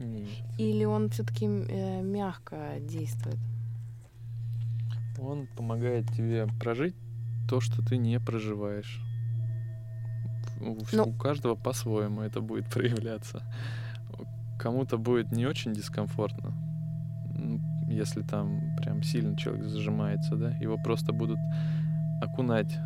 Нет. 0.00 0.28
Или 0.58 0.84
он 0.84 1.10
все-таки 1.10 1.46
э, 1.46 2.02
мягко 2.02 2.80
действует? 2.80 3.38
Он 5.18 5.46
помогает 5.56 6.10
тебе 6.12 6.46
прожить 6.60 6.94
то, 7.48 7.60
что 7.60 7.82
ты 7.82 7.96
не 7.96 8.18
проживаешь. 8.18 9.00
У, 10.60 10.76
Но... 10.92 11.04
у 11.04 11.12
каждого 11.12 11.54
по-своему 11.54 12.22
это 12.22 12.40
будет 12.40 12.66
проявляться. 12.70 13.42
Кому-то 14.58 14.98
будет 14.98 15.32
не 15.32 15.46
очень 15.46 15.72
дискомфортно, 15.72 16.54
если 17.88 18.22
там 18.22 18.76
прям 18.76 19.02
сильно 19.02 19.36
человек 19.36 19.66
зажимается, 19.66 20.36
да, 20.36 20.50
его 20.50 20.78
просто 20.78 21.12
будут 21.12 21.38
окунать 22.20 22.78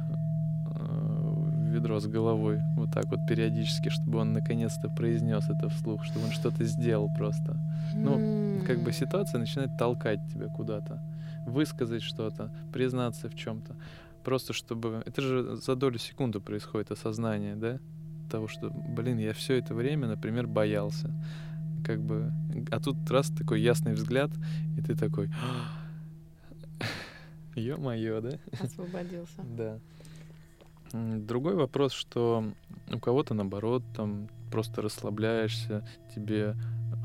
ведро 1.68 2.00
с 2.00 2.06
головой 2.06 2.60
вот 2.76 2.92
так 2.92 3.06
вот 3.06 3.26
периодически, 3.26 3.88
чтобы 3.88 4.18
он 4.18 4.32
наконец-то 4.32 4.88
произнес 4.88 5.48
это 5.48 5.68
вслух, 5.68 6.04
чтобы 6.04 6.26
он 6.26 6.32
что-то 6.32 6.64
сделал 6.64 7.08
просто. 7.16 7.58
Ну, 7.94 8.60
как 8.66 8.82
бы 8.82 8.92
ситуация 8.92 9.38
начинает 9.38 9.76
толкать 9.78 10.20
тебя 10.32 10.48
куда-то, 10.48 11.02
высказать 11.46 12.02
что-то, 12.02 12.52
признаться 12.72 13.28
в 13.28 13.34
чем-то. 13.34 13.76
Просто 14.24 14.52
чтобы... 14.52 15.02
Это 15.06 15.22
же 15.22 15.56
за 15.56 15.74
долю 15.74 15.98
секунды 15.98 16.40
происходит 16.40 16.90
осознание, 16.90 17.56
да? 17.56 17.78
Того, 18.30 18.46
что, 18.46 18.70
блин, 18.70 19.18
я 19.18 19.32
все 19.32 19.54
это 19.54 19.74
время, 19.74 20.08
например, 20.08 20.46
боялся. 20.46 21.10
Как 21.84 22.02
бы... 22.02 22.32
А 22.70 22.80
тут 22.80 23.10
раз 23.10 23.30
такой 23.30 23.62
ясный 23.62 23.94
взгляд, 23.94 24.30
и 24.76 24.82
ты 24.82 24.94
такой... 24.94 25.30
Ё-моё, 27.54 28.20
да? 28.20 28.38
Освободился. 28.60 29.42
Да. 29.56 29.78
Другой 30.92 31.54
вопрос, 31.54 31.92
что 31.92 32.44
у 32.92 32.98
кого-то 32.98 33.34
наоборот, 33.34 33.82
там 33.94 34.28
просто 34.50 34.80
расслабляешься, 34.82 35.86
тебе 36.14 36.54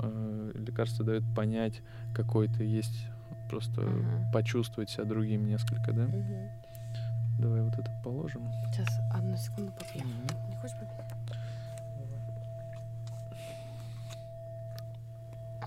э, 0.02 0.52
лекарство 0.56 1.04
дает 1.04 1.24
понять, 1.36 1.82
какой 2.16 2.48
ты 2.48 2.64
есть, 2.64 3.08
просто 3.50 3.82
uh-huh. 3.82 4.32
почувствовать 4.32 4.90
себя 4.90 5.04
другим 5.04 5.46
несколько, 5.46 5.92
да? 5.92 6.04
Uh-huh. 6.04 6.50
Давай 7.40 7.62
вот 7.62 7.74
это 7.74 7.92
положим. 8.04 8.48
Сейчас, 8.72 8.88
одну 9.12 9.36
секунду 9.36 9.72
попьем. 9.74 10.06
Mm-hmm. 10.06 10.50
Не 10.50 10.56
хочешь 10.58 10.78
попить? 10.78 11.04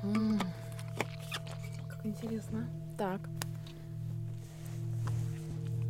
М-м-м. 0.02 0.40
Как 1.88 2.06
интересно. 2.06 2.68
Так. 2.96 3.20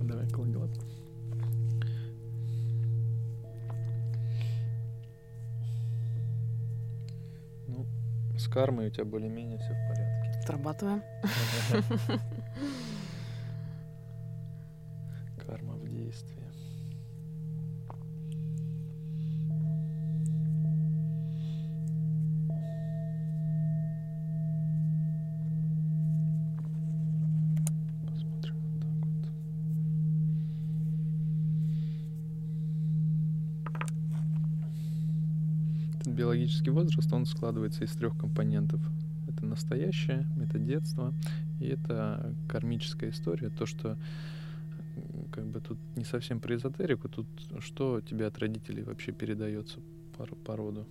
Давай 0.03 0.29
кладь 0.29 0.49
Ну, 0.49 0.68
кармой 8.57 8.87
у 8.87 8.91
тебя 8.91 9.05
более-менее 9.05 9.59
все 9.59 9.75
в 9.75 9.89
порядке. 9.89 10.41
Отрабатываем. 10.41 11.03
биологический 36.67 36.71
возраст, 36.71 37.12
он 37.12 37.27
складывается 37.27 37.85
из 37.85 37.93
трех 37.93 38.17
компонентов. 38.17 38.81
Это 39.29 39.45
настоящее, 39.45 40.27
это 40.41 40.59
детство, 40.59 41.12
и 41.61 41.67
это 41.67 42.35
кармическая 42.49 43.11
история, 43.11 43.51
то, 43.51 43.67
что 43.67 43.97
как 45.33 45.47
бы 45.47 45.61
тут 45.61 45.79
не 45.97 46.05
совсем 46.05 46.41
про 46.41 46.55
эзотерику, 46.55 47.09
тут 47.09 47.27
что 47.61 48.01
тебе 48.01 48.27
от 48.27 48.39
родителей 48.39 48.83
вообще 48.83 49.12
передается 49.12 49.81
по, 50.17 50.27
по 50.27 50.57
роду. 50.57 50.87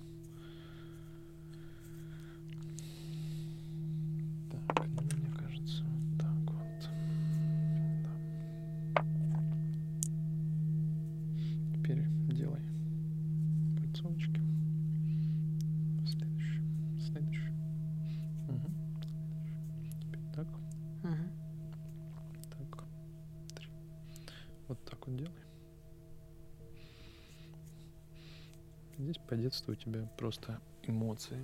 Тебя 29.85 30.09
просто 30.17 30.59
эмоции. 30.83 31.39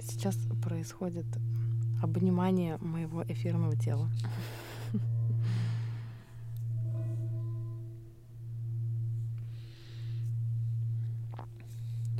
Сейчас 0.00 0.36
происходит 0.62 1.26
обнимание 2.02 2.78
моего 2.78 3.22
эфирного 3.24 3.76
тела. 3.76 4.08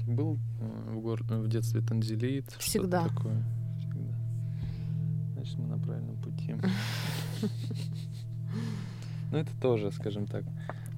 Был 0.06 0.38
э, 0.60 0.94
в, 0.94 1.00
гор... 1.00 1.22
в 1.22 1.48
детстве 1.48 1.82
танзелит? 1.82 2.50
Всегда. 2.58 3.08
Такое? 3.08 3.44
Ну, 9.30 9.38
это 9.38 9.50
тоже, 9.60 9.92
скажем 9.92 10.26
так, 10.26 10.44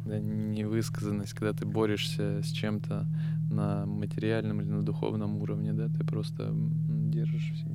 да, 0.05 0.19
невысказанность, 0.19 1.35
когда 1.35 1.53
ты 1.53 1.67
борешься 1.67 2.43
с 2.43 2.51
чем-то 2.51 3.07
на 3.51 3.87
материальном 3.87 4.61
или 4.61 4.69
на 4.69 4.83
духовном 4.83 5.37
уровне, 5.39 5.73
да, 5.73 5.89
ты 5.89 6.05
просто 6.05 6.53
держишь 6.55 7.53
в 7.53 7.59
себе 7.59 7.70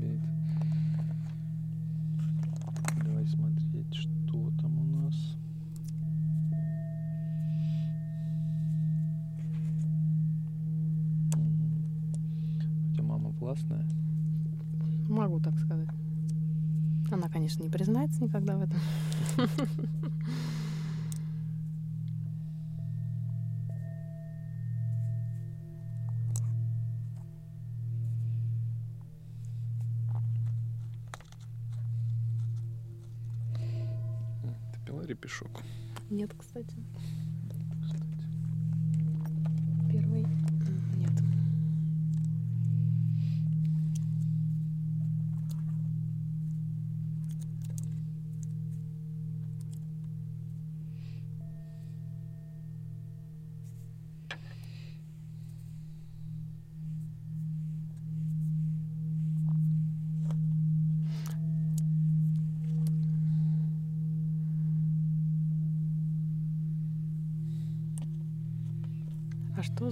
Нет, 36.55 36.84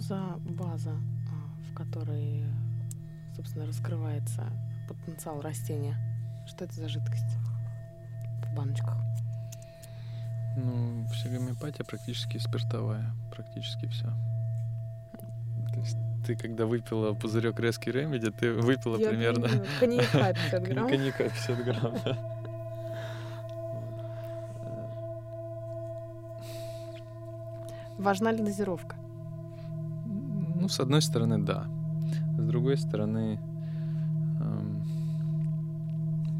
за 0.03 0.37
база, 0.45 0.91
а, 0.91 1.71
в 1.71 1.73
которой, 1.73 2.43
собственно, 3.35 3.65
раскрывается 3.65 4.43
потенциал 4.87 5.41
растения? 5.41 5.95
Что 6.45 6.65
это 6.65 6.73
за 6.75 6.89
жидкость 6.89 7.37
в 8.43 8.55
баночках? 8.55 8.97
Ну, 10.57 11.07
вся 11.13 11.29
гомеопатия 11.29 11.85
практически 11.85 12.37
спиртовая, 12.37 13.15
практически 13.33 13.87
все. 13.87 14.07
То 15.73 15.79
есть 15.79 15.97
ты 16.27 16.35
когда 16.35 16.65
выпила 16.65 17.13
пузырек 17.13 17.59
резкий 17.59 17.91
ремеди, 17.91 18.29
ты 18.29 18.53
выпила 18.53 18.97
Я 18.97 19.09
примерно... 19.09 19.47
Коньяка 19.79 20.33
50 20.51 20.63
грамм. 20.63 20.87
Коньяка 20.89 21.23
50 21.23 21.63
грамм, 21.63 21.95
да. 22.05 22.17
Важна 27.97 28.31
ли 28.31 28.43
дозировка? 28.43 28.92
Ну, 30.63 30.69
с 30.69 30.79
одной 30.79 31.01
стороны, 31.01 31.39
да. 31.39 31.67
С 32.37 32.41
другой 32.41 32.77
стороны, 32.77 33.37
эм, 34.39 34.81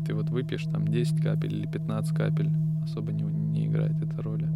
ты 0.06 0.14
вот 0.14 0.30
выпьешь 0.30 0.64
там 0.64 0.88
10 0.88 1.22
капель 1.22 1.54
или 1.54 1.68
15 1.68 2.16
капель, 2.16 2.50
особо 2.86 3.12
не, 3.12 3.24
не 3.24 3.68
играет 3.68 4.02
эта 4.02 4.22
роли. 4.22 4.48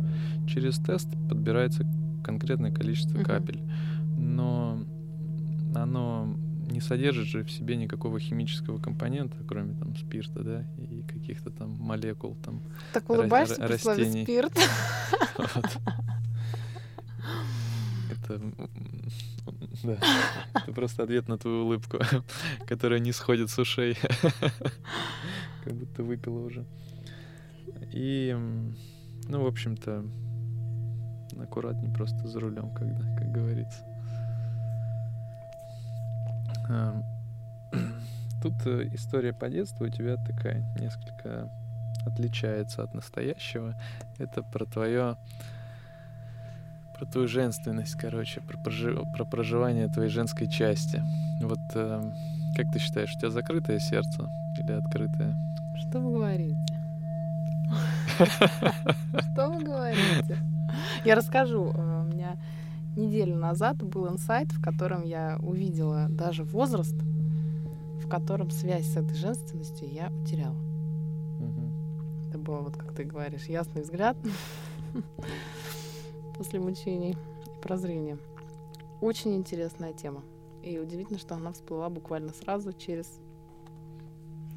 Через 0.47 0.78
тест 0.78 1.09
подбирается 1.28 1.86
конкретное 2.24 2.72
количество 2.72 3.22
капель, 3.24 3.61
но 4.18 4.80
оно 5.76 6.34
не 6.72 6.80
содержит 6.80 7.28
же 7.28 7.43
в 7.43 7.51
себе 7.51 7.76
никакого 7.76 8.22
химического 8.22 8.78
компонента, 8.78 9.36
кроме 9.45 9.74
там 9.74 9.97
спирта, 9.97 10.45
да, 10.45 10.65
и 10.78 11.01
каких-то 11.01 11.51
там 11.51 11.76
молекул 11.78 12.38
там. 12.41 12.61
Так 12.93 13.09
улыбаешься 13.09 13.68
при 13.68 13.76
слове 13.76 14.24
спирт. 14.24 14.53
Это 18.09 18.41
да. 19.95 19.97
Это 20.53 20.73
просто 20.73 21.03
ответ 21.03 21.27
на 21.27 21.38
твою 21.38 21.65
улыбку, 21.65 21.99
которая 22.67 22.99
не 22.99 23.11
сходит 23.11 23.49
с 23.49 23.57
ушей. 23.57 23.97
Как 25.63 25.73
будто 25.73 26.03
выпила 26.03 26.39
уже. 26.39 26.65
И, 27.93 28.35
ну, 29.27 29.43
в 29.43 29.47
общем-то, 29.47 30.05
аккуратней 31.41 31.93
просто 31.93 32.27
за 32.27 32.39
рулем, 32.39 32.73
когда, 32.73 33.01
как 33.17 33.31
говорится. 33.31 33.83
Тут 38.41 38.53
э, 38.65 38.89
история 38.93 39.33
по 39.33 39.49
детству 39.49 39.85
у 39.85 39.89
тебя 39.89 40.17
такая 40.17 40.63
несколько 40.79 41.49
отличается 42.05 42.83
от 42.83 42.93
настоящего. 42.93 43.75
Это 44.17 44.43
про 44.43 44.65
твое 44.65 45.17
про 46.97 47.05
твою 47.05 47.27
женственность, 47.27 47.95
короче, 47.95 48.41
про, 48.41 48.57
прожи... 48.57 48.95
про 49.13 49.25
проживание 49.25 49.87
твоей 49.87 50.09
женской 50.09 50.47
части. 50.47 51.03
Вот 51.41 51.59
э, 51.75 52.11
как 52.55 52.71
ты 52.71 52.79
считаешь, 52.79 53.13
у 53.15 53.19
тебя 53.19 53.29
закрытое 53.29 53.79
сердце 53.79 54.29
или 54.57 54.71
открытое? 54.71 55.35
Что 55.77 55.99
вы 55.99 56.13
говорите? 56.13 56.57
Что 59.33 59.49
вы 59.49 59.63
говорите? 59.63 60.37
Я 61.05 61.15
расскажу. 61.15 61.71
Э, 61.75 62.01
у 62.01 62.11
меня 62.11 62.37
неделю 62.95 63.35
назад 63.35 63.77
был 63.83 64.09
инсайт, 64.09 64.51
в 64.51 64.61
котором 64.61 65.03
я 65.03 65.37
увидела 65.39 66.07
даже 66.09 66.43
возраст, 66.43 66.95
в 68.03 68.07
котором 68.09 68.49
связь 68.49 68.91
с 68.91 68.97
этой 68.97 69.15
женственностью 69.15 69.87
я 69.87 70.09
утеряла. 70.09 70.57
Это 72.29 72.39
было 72.39 72.61
вот, 72.61 72.75
как 72.75 72.93
ты 72.93 73.03
говоришь, 73.03 73.45
ясный 73.45 73.83
взгляд 73.83 74.17
после 76.38 76.59
мучений 76.59 77.11
и 77.11 77.61
прозрения. 77.61 78.17
Очень 79.01 79.35
интересная 79.35 79.93
тема. 79.93 80.23
И 80.63 80.79
удивительно, 80.79 81.19
что 81.19 81.35
она 81.35 81.51
всплыла 81.51 81.89
буквально 81.89 82.33
сразу 82.33 82.73
через 82.73 83.19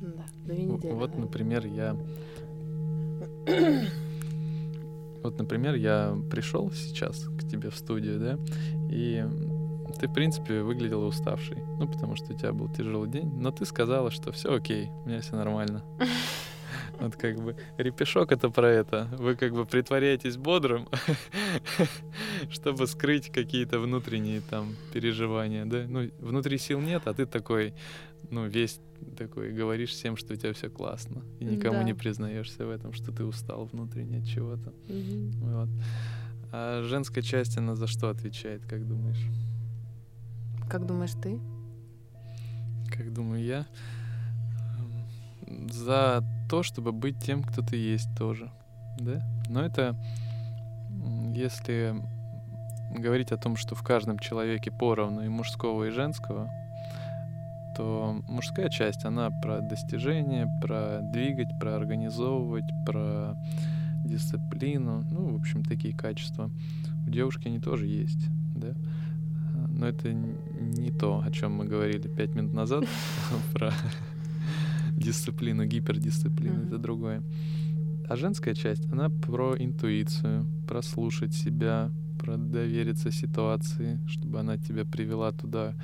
да, 0.00 0.24
две 0.44 0.64
недели. 0.64 0.92
Вот, 0.92 1.10
наверное. 1.10 1.26
например, 1.26 1.66
я... 1.66 1.96
Вот, 5.22 5.38
например, 5.38 5.74
я 5.74 6.16
пришел 6.30 6.70
сейчас 6.70 7.24
к 7.24 7.46
тебе 7.46 7.68
в 7.68 7.76
студию, 7.76 8.18
да, 8.18 8.38
и 8.90 9.22
ты, 9.98 10.08
в 10.08 10.14
принципе, 10.14 10.62
выглядела 10.62 11.04
уставшей. 11.04 11.58
Ну, 11.78 11.86
потому 11.86 12.16
что 12.16 12.32
у 12.32 12.36
тебя 12.36 12.54
был 12.54 12.68
тяжелый 12.68 13.10
день. 13.10 13.30
Но 13.36 13.50
ты 13.50 13.66
сказала, 13.66 14.10
что 14.10 14.32
все 14.32 14.54
окей, 14.54 14.88
у 15.04 15.08
меня 15.08 15.20
все 15.20 15.36
нормально. 15.36 15.84
Вот 17.00 17.16
как 17.16 17.40
бы 17.40 17.56
репешок 17.78 18.32
это 18.32 18.50
про 18.50 18.68
это. 18.68 19.08
Вы 19.18 19.36
как 19.36 19.52
бы 19.52 19.64
притворяетесь 19.64 20.36
бодрым, 20.36 20.88
чтобы 22.50 22.86
скрыть 22.86 23.30
какие-то 23.30 23.80
внутренние 23.80 24.40
там 24.42 24.76
переживания, 24.92 25.64
да? 25.64 25.84
Ну, 25.88 26.10
внутри 26.18 26.58
сил 26.58 26.80
нет, 26.80 27.02
а 27.06 27.14
ты 27.14 27.26
такой, 27.26 27.74
ну, 28.30 28.46
весь 28.46 28.80
такой, 29.16 29.52
говоришь 29.52 29.90
всем, 29.90 30.16
что 30.16 30.34
у 30.34 30.36
тебя 30.36 30.52
все 30.52 30.68
классно. 30.68 31.22
И 31.38 31.44
никому 31.44 31.78
да. 31.78 31.84
не 31.84 31.94
признаешься 31.94 32.66
в 32.66 32.70
этом, 32.70 32.92
что 32.92 33.12
ты 33.12 33.24
устал 33.24 33.64
внутренне 33.64 34.18
от 34.18 34.26
чего-то. 34.26 34.70
Угу. 34.88 35.52
Вот. 35.52 35.68
А 36.52 36.82
женская 36.82 37.22
часть, 37.22 37.56
она 37.56 37.76
за 37.76 37.86
что 37.86 38.08
отвечает, 38.10 38.62
как 38.66 38.86
думаешь? 38.86 39.24
Как 40.68 40.86
думаешь 40.86 41.12
ты? 41.22 41.40
Как 42.90 43.12
думаю 43.12 43.42
я? 43.42 43.66
За 45.70 46.24
то, 46.48 46.62
чтобы 46.62 46.92
быть 46.92 47.18
тем, 47.18 47.42
кто 47.42 47.62
ты 47.62 47.76
есть 47.76 48.08
тоже. 48.16 48.50
Да? 48.98 49.22
Но 49.48 49.62
это, 49.62 49.96
если 51.34 51.94
говорить 52.94 53.32
о 53.32 53.36
том, 53.36 53.56
что 53.56 53.74
в 53.74 53.82
каждом 53.82 54.18
человеке 54.18 54.70
поровну 54.70 55.22
и 55.22 55.28
мужского, 55.28 55.84
и 55.84 55.90
женского, 55.90 56.50
то 57.76 58.20
мужская 58.28 58.68
часть, 58.68 59.04
она 59.04 59.30
про 59.30 59.60
достижение, 59.60 60.46
про 60.60 61.00
двигать, 61.00 61.58
про 61.60 61.76
организовывать, 61.76 62.68
про 62.84 63.36
дисциплину, 64.04 65.04
ну, 65.10 65.36
в 65.36 65.40
общем, 65.40 65.64
такие 65.64 65.96
качества. 65.96 66.50
У 67.06 67.10
девушки 67.10 67.48
они 67.48 67.60
тоже 67.60 67.86
есть, 67.86 68.28
да. 68.54 68.74
Но 69.68 69.86
это 69.86 70.12
не 70.12 70.90
то, 70.90 71.22
о 71.24 71.30
чем 71.30 71.54
мы 71.54 71.64
говорили 71.64 72.08
пять 72.08 72.34
минут 72.34 72.52
назад 72.52 72.84
про 73.52 73.72
дисциплину, 75.00 75.64
гипердисциплину, 75.64 76.60
mm-hmm. 76.60 76.66
это 76.66 76.78
другое. 76.78 77.22
А 78.08 78.16
женская 78.16 78.54
часть, 78.54 78.86
она 78.92 79.08
про 79.08 79.56
интуицию, 79.56 80.46
про 80.66 80.82
слушать 80.82 81.32
себя, 81.34 81.90
про 82.18 82.36
довериться 82.36 83.10
ситуации, 83.10 84.00
чтобы 84.06 84.40
она 84.40 84.58
тебя 84.58 84.84
привела 84.84 85.32
туда, 85.32 85.74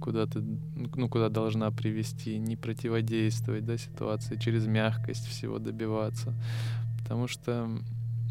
куда 0.00 0.26
ты, 0.26 0.42
ну, 0.74 1.08
куда 1.08 1.28
должна 1.28 1.70
привести, 1.70 2.38
не 2.38 2.56
противодействовать, 2.56 3.64
да, 3.64 3.76
ситуации, 3.76 4.36
через 4.36 4.66
мягкость 4.66 5.26
всего 5.26 5.58
добиваться. 5.58 6.34
Потому 6.98 7.28
что 7.28 7.68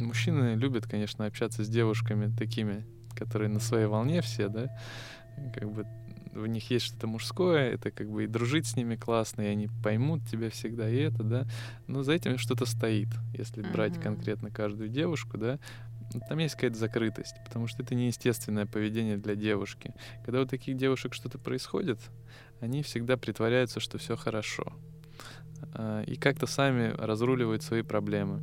мужчины 0.01 0.55
любят, 0.55 0.87
конечно, 0.87 1.25
общаться 1.25 1.63
с 1.63 1.69
девушками 1.69 2.33
такими, 2.35 2.85
которые 3.13 3.49
на 3.49 3.59
своей 3.59 3.85
волне 3.85 4.21
все, 4.21 4.49
да, 4.49 4.75
как 5.53 5.71
бы 5.71 5.85
в 6.33 6.45
них 6.47 6.69
есть 6.69 6.85
что-то 6.85 7.07
мужское, 7.07 7.71
это 7.71 7.91
как 7.91 8.09
бы 8.09 8.23
и 8.23 8.27
дружить 8.27 8.67
с 8.67 8.75
ними 8.75 8.95
классно, 8.95 9.41
и 9.41 9.47
они 9.47 9.69
поймут 9.83 10.21
тебя 10.29 10.49
всегда, 10.49 10.89
и 10.89 10.97
это, 10.97 11.23
да. 11.23 11.47
Но 11.87 12.03
за 12.03 12.13
этим 12.13 12.37
что-то 12.37 12.65
стоит, 12.65 13.09
если 13.33 13.63
uh-huh. 13.63 13.71
брать 13.71 13.99
конкретно 13.99 14.51
каждую 14.51 14.89
девушку, 14.89 15.37
да. 15.37 15.59
Там 16.27 16.39
есть 16.39 16.55
какая-то 16.55 16.77
закрытость, 16.77 17.35
потому 17.45 17.67
что 17.67 17.83
это 17.83 17.93
неестественное 17.93 18.65
поведение 18.65 19.17
для 19.17 19.35
девушки. 19.35 19.93
Когда 20.25 20.41
у 20.41 20.45
таких 20.45 20.75
девушек 20.75 21.13
что-то 21.13 21.37
происходит, 21.37 21.99
они 22.61 22.81
всегда 22.81 23.15
притворяются, 23.15 23.79
что 23.79 23.97
все 23.99 24.15
хорошо. 24.15 24.73
А, 25.73 26.01
и 26.01 26.15
как-то 26.15 26.47
сами 26.47 26.93
разруливают 26.97 27.61
свои 27.63 27.83
проблемы. 27.83 28.41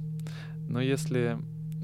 Но 0.68 0.80
если 0.80 1.38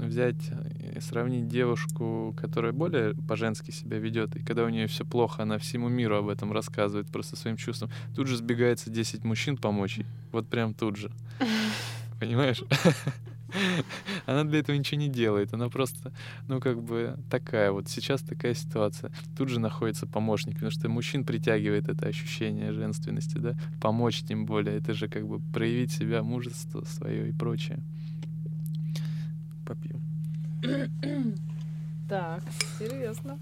взять 0.07 0.51
и 0.95 0.99
сравнить 0.99 1.47
девушку, 1.47 2.35
которая 2.39 2.71
более 2.71 3.15
по-женски 3.27 3.71
себя 3.71 3.97
ведет, 3.97 4.35
и 4.35 4.43
когда 4.43 4.63
у 4.63 4.69
нее 4.69 4.87
все 4.87 5.05
плохо, 5.05 5.43
она 5.43 5.57
всему 5.57 5.89
миру 5.89 6.17
об 6.17 6.29
этом 6.29 6.51
рассказывает, 6.51 7.07
просто 7.07 7.35
своим 7.35 7.57
чувством, 7.57 7.89
тут 8.15 8.27
же 8.27 8.37
сбегается 8.37 8.89
10 8.89 9.23
мужчин 9.23 9.57
помочь 9.57 9.97
ей. 9.97 10.05
Вот 10.31 10.47
прям 10.47 10.73
тут 10.73 10.97
же. 10.97 11.11
Понимаешь? 12.19 12.63
Она 14.25 14.43
для 14.43 14.59
этого 14.59 14.75
ничего 14.75 14.99
не 14.99 15.09
делает. 15.09 15.53
Она 15.53 15.69
просто, 15.69 16.11
ну, 16.47 16.59
как 16.59 16.81
бы 16.81 17.17
такая 17.29 17.71
вот. 17.71 17.87
Сейчас 17.87 18.21
такая 18.21 18.53
ситуация. 18.53 19.11
Тут 19.37 19.49
же 19.49 19.59
находится 19.59 20.07
помощник, 20.07 20.55
потому 20.55 20.71
что 20.71 20.89
мужчин 20.89 21.23
притягивает 21.23 21.87
это 21.87 22.07
ощущение 22.07 22.73
женственности, 22.73 23.37
да? 23.37 23.55
Помочь 23.81 24.23
тем 24.23 24.45
более. 24.45 24.77
Это 24.77 24.93
же 24.93 25.07
как 25.07 25.27
бы 25.27 25.39
проявить 25.39 25.91
себя, 25.91 26.23
мужество 26.23 26.83
свое 26.85 27.29
и 27.29 27.31
прочее. 27.33 27.79
Так, 32.09 32.41
серьезно. 32.79 33.37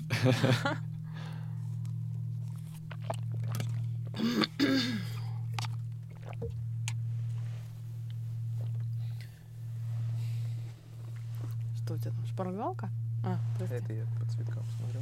Что 11.75 11.93
у 11.93 11.97
тебя 11.97 12.11
там, 12.11 12.25
шпаргалка? 12.27 12.89
А, 13.23 13.37
прости. 13.57 13.75
Это 13.75 13.93
я 13.93 14.05
по 14.19 14.25
цветкам 14.25 14.63
смотрю. 14.77 15.01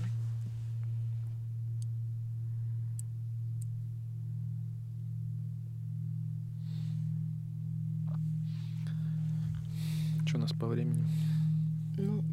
Что 10.26 10.38
у 10.38 10.41
нас 10.41 10.53
по 10.53 10.67
времени? 10.67 11.05
Ну, 11.99 12.23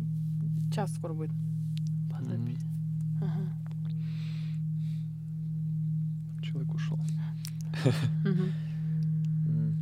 час 0.73 0.95
скоро 0.95 1.13
будет. 1.15 1.31
Мгм. 2.21 2.57
Ага. 3.21 3.53
Человек 6.43 6.75
ушел. 6.75 6.99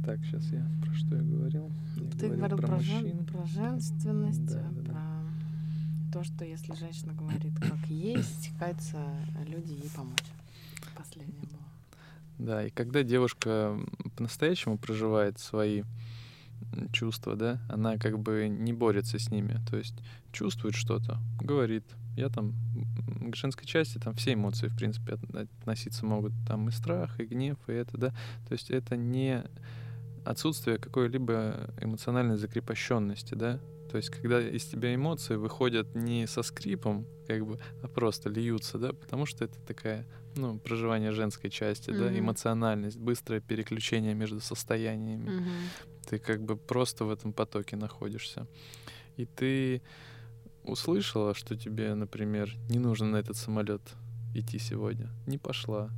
Так, 0.05 0.21
сейчас 0.27 0.45
я 0.53 0.67
про 0.83 0.93
что 0.95 1.17
я 1.17 1.23
говорил? 1.23 1.71
Я 1.97 2.11
Ты 2.11 2.29
говорил 2.29 2.59
про, 2.59 2.79
жен- 2.81 3.03
мужчин. 3.03 3.25
про 3.25 3.47
женственность, 3.47 4.45
Да, 4.47 4.61
да, 4.61 4.83
да. 4.83 4.93
про 4.93 5.03
то, 6.13 6.25
что 6.25 6.45
если 6.45 6.75
женщина 6.75 7.15
говорит, 7.15 7.59
как 7.59 7.89
есть, 7.89 8.51
кается 8.59 8.99
люди 9.49 9.73
ей 9.73 9.91
помочь. 9.97 10.19
Последнее 10.97 11.41
было. 11.41 11.61
Да, 12.39 12.67
и 12.67 12.71
когда 12.71 13.03
девушка 13.03 13.79
по-настоящему 14.17 14.77
проживает 14.77 15.39
свои 15.39 15.85
чувства, 16.93 17.37
да, 17.37 17.61
она 17.69 17.99
как 17.99 18.19
бы 18.19 18.49
не 18.49 18.73
борется 18.73 19.19
с 19.19 19.31
ними, 19.31 19.61
то 19.69 19.77
есть 19.77 19.95
чувствует 20.33 20.75
что-то, 20.75 21.19
говорит. 21.41 21.85
Я 22.17 22.29
там 22.29 22.55
к 23.33 23.35
женской 23.35 23.67
части 23.67 23.99
там 23.99 24.15
все 24.15 24.35
эмоции, 24.35 24.69
в 24.69 24.77
принципе, 24.77 25.15
от- 25.15 25.35
относиться 25.35 26.07
могут. 26.07 26.33
Там 26.47 26.69
и 26.69 26.73
страх, 26.73 27.19
и 27.19 27.25
гнев, 27.25 27.57
и 27.67 27.73
это, 27.73 27.99
да. 27.99 28.11
То 28.47 28.53
есть 28.53 28.71
это 28.71 28.97
не 28.97 29.43
отсутствие 30.25 30.79
какой-либо 30.79 31.75
эмоциональной 31.81 32.37
закрепощенности, 32.37 33.35
да. 33.35 33.59
То 33.91 33.97
есть 33.99 34.11
когда 34.11 34.41
из 34.41 34.65
тебя 34.65 34.95
эмоции 34.95 35.37
выходят 35.37 35.95
не 35.95 36.27
со 36.27 36.43
скрипом, 36.43 37.07
как 37.27 37.47
бы, 37.47 37.59
а 37.83 37.89
просто 37.89 38.29
льются, 38.31 38.79
да, 38.79 38.93
потому 38.93 39.27
что 39.27 39.45
это 39.45 39.59
такая 39.61 40.07
ну, 40.37 40.59
проживание 40.59 41.13
женской 41.13 41.49
части, 41.51 41.91
да, 41.91 42.07
Мгм. 42.11 42.19
эмоциональность, 42.21 42.97
быстрое 42.99 43.41
переключение 43.41 44.15
между 44.15 44.41
состояниями. 44.41 45.29
Мгм. 45.31 45.49
Ты 46.15 46.21
как 46.21 46.45
бы 46.45 46.57
просто 46.57 47.05
в 47.05 47.11
этом 47.11 47.33
потоке 47.33 47.75
находишься. 47.75 48.47
И 49.17 49.25
ты 49.25 49.83
услышала, 50.63 51.35
что 51.35 51.57
тебе, 51.57 51.93
например, 51.95 52.55
не 52.69 52.79
нужно 52.79 53.09
на 53.09 53.17
этот 53.17 53.37
самолет 53.37 53.83
идти 54.33 54.61
сегодня. 54.61 55.09
Не 55.27 55.39
пошла. 55.39 55.91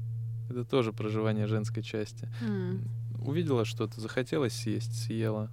Это 0.48 0.64
тоже 0.64 0.94
проживание 0.94 1.46
женской 1.46 1.82
части. 1.82 2.30
М. 2.40 2.88
Увидела 3.18 3.66
что-то, 3.66 4.00
захотелось 4.00 4.54
съесть, 4.54 5.04
съела. 5.04 5.50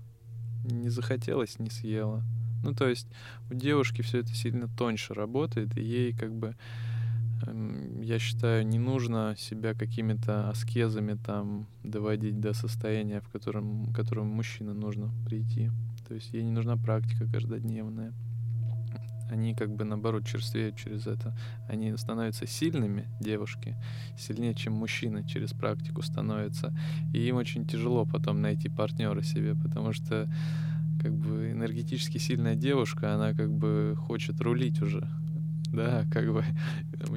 Не 0.63 0.87
захотелось, 0.87 1.59
не 1.59 1.69
съела. 1.69 2.23
Ну, 2.63 2.73
то 2.73 2.87
есть 2.87 3.07
у 3.51 3.55
девушки 3.55 4.01
все 4.01 4.19
это 4.19 4.33
сильно 4.33 4.69
тоньше 4.77 5.13
работает, 5.13 5.77
и 5.77 5.83
ей 5.83 6.13
как 6.13 6.33
бы, 6.33 6.55
я 8.01 8.19
считаю, 8.19 8.65
не 8.65 8.79
нужно 8.79 9.35
себя 9.37 9.73
какими-то 9.73 10.49
аскезами 10.49 11.15
там 11.15 11.67
доводить 11.83 12.39
до 12.39 12.53
состояния, 12.53 13.21
в 13.21 13.29
котором, 13.29 13.85
к 13.87 13.95
которому 13.95 14.33
мужчина 14.33 14.73
нужно 14.73 15.11
прийти. 15.25 15.71
То 16.07 16.13
есть 16.13 16.33
ей 16.33 16.43
не 16.43 16.51
нужна 16.51 16.77
практика 16.77 17.25
каждодневная. 17.25 18.13
Они 19.29 19.55
как 19.55 19.73
бы 19.75 19.83
наоборот 19.83 20.25
черствеют 20.27 20.75
через 20.75 21.07
это. 21.07 21.35
Они 21.67 21.95
становятся 21.97 22.45
сильными, 22.45 23.07
девушки, 23.19 23.75
сильнее, 24.17 24.53
чем 24.53 24.73
мужчины 24.73 25.25
через 25.27 25.53
практику 25.53 26.01
становятся. 26.01 26.77
И 27.13 27.19
им 27.27 27.37
очень 27.37 27.65
тяжело 27.65 28.05
потом 28.05 28.41
найти 28.41 28.69
партнера 28.69 29.23
себе, 29.23 29.55
потому 29.55 29.93
что 29.93 30.29
как 31.01 31.15
бы 31.17 31.51
энергетически 31.51 32.17
сильная 32.17 32.55
девушка, 32.55 33.15
она 33.15 33.33
как 33.33 33.51
бы 33.51 33.95
хочет 33.97 34.39
рулить 34.39 34.81
уже. 34.81 35.09
Да, 35.73 36.05
как 36.11 36.31
бы, 36.31 36.45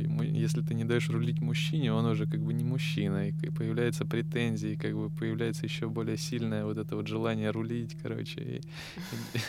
ему- 0.00 0.22
если 0.22 0.62
ты 0.62 0.74
не 0.74 0.84
даешь 0.84 1.11
рулить 1.11 1.40
мужчине, 1.42 1.92
он 1.92 2.07
уже 2.07 2.26
как 2.26 2.40
бы 2.40 2.54
не 2.54 2.64
мужчина, 2.64 3.28
и 3.28 3.32
появляются 3.50 4.04
претензии, 4.07 4.76
как 4.76 4.94
бы 4.94 5.11
появляется 5.11 5.66
еще 5.66 5.88
более 5.88 6.16
сильное 6.16 6.64
вот 6.64 6.78
это 6.78 6.96
вот 6.96 7.07
желание 7.07 7.50
рулить, 7.50 7.96
короче, 8.02 8.40
и, 8.40 8.57
и- 8.57 9.40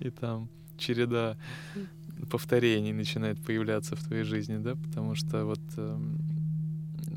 и 0.06 0.10
там 0.10 0.48
череда 0.78 1.36
повторений 2.30 2.92
начинает 2.92 3.38
появляться 3.40 3.96
в 3.96 4.02
твоей 4.02 4.24
жизни, 4.24 4.56
да, 4.56 4.76
потому 4.76 5.14
что 5.14 5.44
вот 5.44 5.60
эм, 5.76 6.18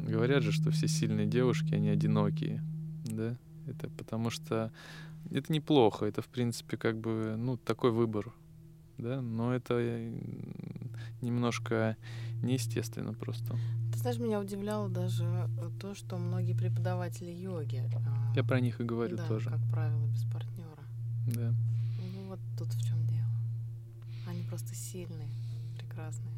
говорят 0.09 0.43
же, 0.43 0.51
что 0.51 0.69
все 0.71 0.87
сильные 0.87 1.27
девушки, 1.27 1.75
они 1.75 1.89
одинокие, 1.89 2.61
да, 3.05 3.37
это 3.67 3.89
потому 3.97 4.29
что 4.29 4.71
это 5.31 5.53
неплохо, 5.53 6.05
это, 6.05 6.21
в 6.21 6.27
принципе, 6.27 6.77
как 6.77 6.97
бы, 6.97 7.35
ну, 7.37 7.57
такой 7.57 7.91
выбор, 7.91 8.33
да, 8.97 9.21
но 9.21 9.53
это 9.53 9.75
э, 9.77 10.11
немножко 11.21 11.97
неестественно 12.41 13.13
просто. 13.13 13.55
Ты 13.93 13.99
знаешь, 13.99 14.19
меня 14.19 14.39
удивляло 14.39 14.89
даже 14.89 15.23
э, 15.25 15.69
то, 15.79 15.95
что 15.95 16.17
многие 16.17 16.53
преподаватели 16.53 17.31
йоги, 17.31 17.83
а, 18.05 18.33
Я 18.35 18.43
про 18.43 18.59
них 18.59 18.79
и 18.79 18.83
говорю 18.83 19.17
да, 19.17 19.27
тоже, 19.27 19.49
как 19.49 19.59
правило, 19.71 20.05
без 20.07 20.23
партнера. 20.25 20.83
да. 21.27 21.53
Ну 22.13 22.27
вот 22.27 22.39
тут 22.57 22.73
в 22.73 22.85
чем 22.85 23.05
дело. 23.07 23.27
Они 24.27 24.43
просто 24.43 24.75
сильные, 24.75 25.29
прекрасные. 25.77 26.33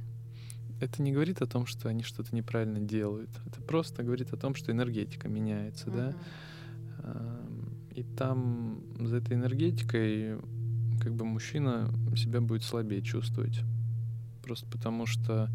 Это 0.80 1.01
не 1.01 1.12
говорит 1.12 1.41
о 1.41 1.47
том, 1.47 1.66
что 1.66 1.89
они 1.89 2.03
что-то 2.03 2.34
неправильно 2.34 2.80
делают, 2.80 3.30
это 3.45 3.62
просто 3.62 4.03
говорит 4.03 4.32
о 4.34 4.38
том, 4.38 4.55
что 4.55 4.72
энергетика 4.72 5.28
меняется, 5.28 5.89
да, 5.91 6.07
Мгм. 6.10 6.18
Ам, 7.03 7.74
И 7.95 8.03
там 8.03 8.82
за 8.99 9.18
этой 9.18 9.36
энергетикой 9.36 10.38
как 11.00 11.14
бы 11.14 11.26
мужчина 11.26 11.91
себя 12.16 12.41
будет 12.41 12.64
слабее 12.64 13.02
чувствовать. 13.02 13.62
Просто 14.43 14.66
потому 14.68 15.06
что 15.06 15.50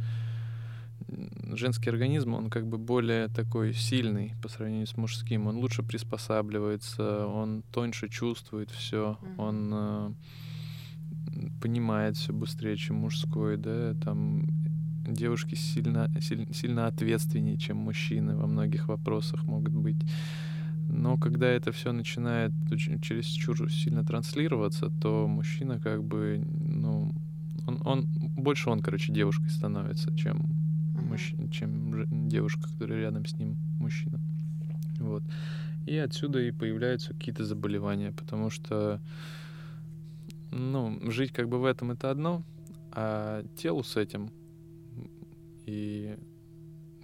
женский 1.52 1.90
организм, 1.90 2.34
он 2.34 2.50
как 2.50 2.66
бы 2.66 2.78
более 2.78 3.28
такой 3.28 3.74
сильный 3.74 4.32
по 4.42 4.48
сравнению 4.48 4.86
с 4.86 4.96
мужским. 4.96 5.46
Он 5.46 5.56
лучше 5.56 5.82
приспосабливается, 5.82 7.26
он 7.26 7.62
тоньше 7.72 8.08
чувствует 8.08 8.70
все, 8.70 9.18
Мгм. 9.20 9.40
он 9.40 9.70
э, 9.74 10.12
понимает 11.60 12.16
все 12.16 12.32
быстрее, 12.32 12.76
чем 12.76 12.96
мужской, 12.96 13.56
да, 13.56 13.94
там 13.94 14.46
девушки 15.06 15.54
сильно, 15.54 16.08
силь- 16.20 16.52
сильно 16.54 16.86
ответственнее, 16.86 17.58
чем 17.58 17.76
мужчины 17.76 18.36
во 18.36 18.46
многих 18.46 18.88
вопросах 18.88 19.44
могут 19.44 19.72
быть. 19.74 19.96
Но 20.94 21.18
когда 21.18 21.48
это 21.48 21.72
все 21.72 21.90
начинает 21.90 22.52
очень 22.70 23.00
чересчур 23.00 23.70
сильно 23.70 24.04
транслироваться, 24.04 24.90
то 24.90 25.26
мужчина 25.26 25.80
как 25.80 26.04
бы, 26.04 26.46
ну, 26.68 27.12
он, 27.66 27.80
он 27.84 28.06
больше 28.36 28.70
он, 28.70 28.80
короче, 28.80 29.12
девушкой 29.12 29.50
становится, 29.50 30.16
чем, 30.16 30.36
Мгм. 30.94 31.12
мужч- 31.12 31.50
чем 31.50 32.28
девушка, 32.28 32.68
которая 32.70 33.00
рядом 33.00 33.26
с 33.26 33.36
ним 33.36 33.56
мужчина. 33.80 34.20
Вот. 35.00 35.24
И 35.84 35.96
отсюда 35.96 36.40
и 36.40 36.52
появляются 36.52 37.12
какие-то 37.12 37.44
заболевания, 37.44 38.12
потому 38.12 38.48
что, 38.48 39.00
ну, 40.52 41.00
жить 41.10 41.32
как 41.32 41.48
бы 41.48 41.58
в 41.58 41.64
этом 41.64 41.90
это 41.90 42.12
одно, 42.12 42.44
а 42.92 43.44
телу 43.56 43.82
с 43.82 43.96
этим 43.96 44.30
и 45.66 46.16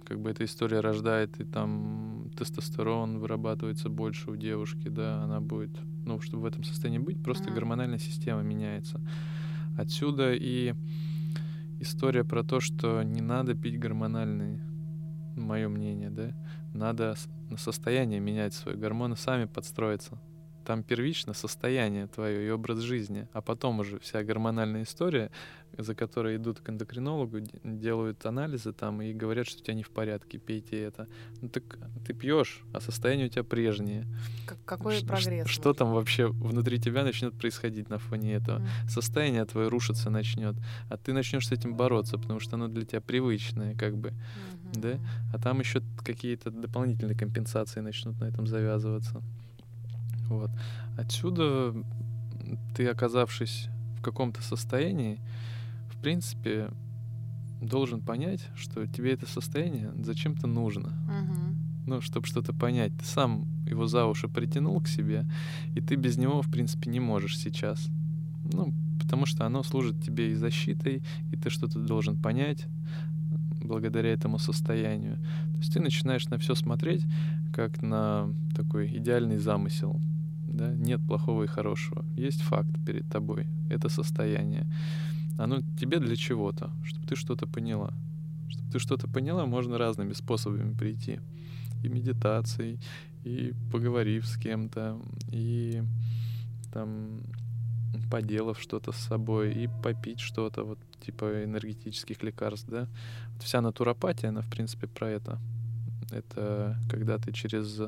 как 0.05 0.19
бы 0.21 0.29
эта 0.29 0.45
история 0.45 0.79
рождает, 0.79 1.39
и 1.41 1.43
там 1.43 2.20
тестостерон 2.35 3.19
вырабатывается 3.19 3.89
больше 3.89 4.31
у 4.31 4.35
девушки, 4.35 4.87
да, 4.87 5.23
она 5.23 5.41
будет, 5.41 5.71
ну, 6.05 6.19
чтобы 6.19 6.43
в 6.43 6.45
этом 6.45 6.63
состоянии 6.63 6.99
быть, 6.99 7.21
просто 7.21 7.45
Мгм. 7.45 7.55
гормональная 7.55 7.99
система 7.99 8.41
меняется. 8.41 9.01
Отсюда 9.77 10.33
и 10.33 10.75
история 11.79 12.23
про 12.23 12.43
то, 12.43 12.59
что 12.59 13.03
не 13.03 13.21
надо 13.21 13.55
пить 13.55 13.79
гормональные 13.79 14.61
мое 15.35 15.69
мнение, 15.69 16.09
да, 16.09 16.33
надо 16.73 17.15
на 17.49 17.57
состояние 17.57 18.19
менять 18.19 18.53
свои 18.53 18.75
гормоны, 18.75 19.15
сами 19.15 19.45
подстроиться 19.45 20.19
там 20.71 20.83
первично 20.83 21.33
состояние 21.33 22.07
твое 22.07 22.47
и 22.47 22.49
образ 22.49 22.79
жизни, 22.79 23.27
а 23.33 23.41
потом 23.41 23.81
уже 23.81 23.99
вся 23.99 24.23
гормональная 24.23 24.83
история, 24.83 25.29
за 25.77 25.95
которой 25.95 26.37
идут 26.37 26.61
к 26.61 26.69
эндокринологу, 26.69 27.41
делают 27.65 28.25
анализы 28.25 28.71
там 28.71 29.01
и 29.01 29.11
говорят, 29.11 29.47
что 29.47 29.59
у 29.59 29.65
тебя 29.65 29.73
не 29.73 29.83
в 29.83 29.89
порядке, 29.89 30.37
пейте 30.37 30.81
это. 30.81 31.09
Ну 31.41 31.49
так 31.49 31.63
ты 32.07 32.13
пьешь, 32.13 32.61
а 32.73 32.79
состояние 32.79 33.27
у 33.27 33.29
тебя 33.29 33.43
прежнее. 33.43 34.05
Как, 34.45 34.57
какой 34.63 34.99
Ш- 34.99 35.05
прогресс? 35.05 35.47
Что, 35.49 35.61
что 35.61 35.73
там 35.73 35.91
вообще 35.91 36.27
внутри 36.27 36.79
тебя 36.79 37.03
начнет 37.03 37.37
происходить 37.37 37.89
на 37.89 37.97
фоне 37.97 38.35
этого? 38.35 38.59
Mm. 38.59 38.89
Состояние 38.89 39.43
твое 39.43 39.67
рушиться 39.67 40.09
начнет, 40.09 40.55
а 40.89 40.95
ты 40.95 41.11
начнешь 41.11 41.47
с 41.47 41.51
этим 41.51 41.75
бороться, 41.75 42.17
потому 42.17 42.39
что 42.39 42.55
оно 42.55 42.69
для 42.69 42.85
тебя 42.85 43.01
привычное, 43.01 43.75
как 43.75 43.97
бы. 43.97 44.11
Mm-hmm. 44.11 44.79
Да? 44.79 44.99
А 45.33 45.37
там 45.37 45.59
еще 45.59 45.81
какие-то 45.97 46.49
дополнительные 46.49 47.17
компенсации 47.17 47.81
начнут 47.81 48.17
на 48.21 48.25
этом 48.25 48.47
завязываться. 48.47 49.21
Вот. 50.31 50.51
Отсюда 50.97 51.75
ты, 52.73 52.87
оказавшись 52.87 53.67
в 53.97 54.01
каком-то 54.01 54.41
состоянии, 54.41 55.19
в 55.89 55.97
принципе, 56.01 56.69
должен 57.61 58.01
понять, 58.01 58.47
что 58.55 58.87
тебе 58.87 59.13
это 59.13 59.27
состояние 59.27 59.91
зачем-то 59.97 60.47
нужно. 60.47 60.87
Угу. 60.87 61.87
Ну, 61.87 62.01
чтобы 62.01 62.27
что-то 62.27 62.53
понять. 62.53 62.93
Ты 62.97 63.05
сам 63.05 63.45
его 63.67 63.87
за 63.87 64.05
уши 64.05 64.29
притянул 64.29 64.79
к 64.79 64.87
себе, 64.87 65.25
и 65.75 65.81
ты 65.81 65.95
без 65.95 66.17
него, 66.17 66.41
в 66.41 66.49
принципе, 66.49 66.89
не 66.89 66.99
можешь 66.99 67.37
сейчас. 67.37 67.89
Ну, 68.53 68.73
потому 68.99 69.25
что 69.25 69.45
оно 69.45 69.63
служит 69.63 70.01
тебе 70.01 70.31
и 70.31 70.35
защитой, 70.35 71.03
и 71.31 71.35
ты 71.35 71.49
что-то 71.49 71.79
должен 71.79 72.17
понять 72.17 72.67
благодаря 73.61 74.13
этому 74.13 74.39
состоянию. 74.39 75.17
То 75.17 75.57
есть 75.57 75.73
ты 75.73 75.79
начинаешь 75.81 76.27
на 76.27 76.37
все 76.37 76.55
смотреть 76.55 77.05
как 77.53 77.81
на 77.81 78.33
такой 78.55 78.87
идеальный 78.97 79.37
замысел 79.37 79.99
да, 80.61 80.75
нет 80.75 81.01
плохого 81.07 81.43
и 81.43 81.47
хорошего. 81.47 82.05
Есть 82.15 82.41
факт 82.41 82.69
перед 82.85 83.09
тобой, 83.09 83.47
это 83.69 83.89
состояние. 83.89 84.65
Оно 85.37 85.61
тебе 85.79 85.99
для 85.99 86.15
чего-то, 86.15 86.71
чтобы 86.83 87.07
ты 87.07 87.15
что-то 87.15 87.47
поняла. 87.47 87.93
Чтобы 88.49 88.71
ты 88.71 88.79
что-то 88.79 89.07
поняла, 89.07 89.45
можно 89.45 89.77
разными 89.77 90.13
способами 90.13 90.73
прийти. 90.73 91.19
И 91.83 91.89
медитацией, 91.89 92.79
и 93.23 93.53
поговорив 93.71 94.27
с 94.27 94.37
кем-то, 94.37 95.01
и 95.31 95.83
там 96.71 97.21
поделав 98.11 98.59
что-то 98.61 98.91
с 98.91 98.97
собой, 98.97 99.53
и 99.53 99.69
попить 99.83 100.19
что-то, 100.19 100.63
вот 100.63 100.79
типа 101.05 101.43
энергетических 101.43 102.23
лекарств, 102.23 102.69
да. 102.69 102.87
Вот 103.33 103.43
вся 103.43 103.61
натуропатия, 103.61 104.29
она, 104.29 104.41
в 104.41 104.49
принципе, 104.49 104.87
про 104.87 105.09
это. 105.09 105.39
Это 106.11 106.77
когда 106.89 107.17
ты 107.17 107.31
через 107.31 107.81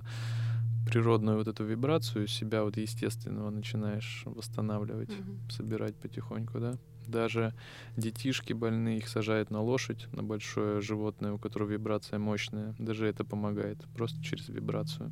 природную 0.86 1.38
вот 1.38 1.48
эту 1.48 1.64
вибрацию 1.64 2.28
себя 2.28 2.64
вот 2.64 2.78
естественного 2.78 3.50
начинаешь 3.50 4.24
восстанавливать, 4.26 5.10
mm-hmm. 5.10 5.52
собирать 5.52 5.96
потихоньку, 5.96 6.60
да. 6.60 6.74
Даже 7.08 7.54
детишки 7.98 8.54
больные, 8.54 8.98
их 8.98 9.08
сажают 9.08 9.52
на 9.52 9.62
лошадь, 9.62 10.08
на 10.14 10.24
большое 10.24 10.82
животное, 10.82 11.34
у 11.34 11.38
которого 11.38 11.70
вибрация 11.70 12.18
мощная. 12.18 12.76
Даже 12.80 13.08
это 13.08 13.26
помогает, 13.26 13.86
просто 13.96 14.22
через 14.24 14.48
вибрацию. 14.48 15.12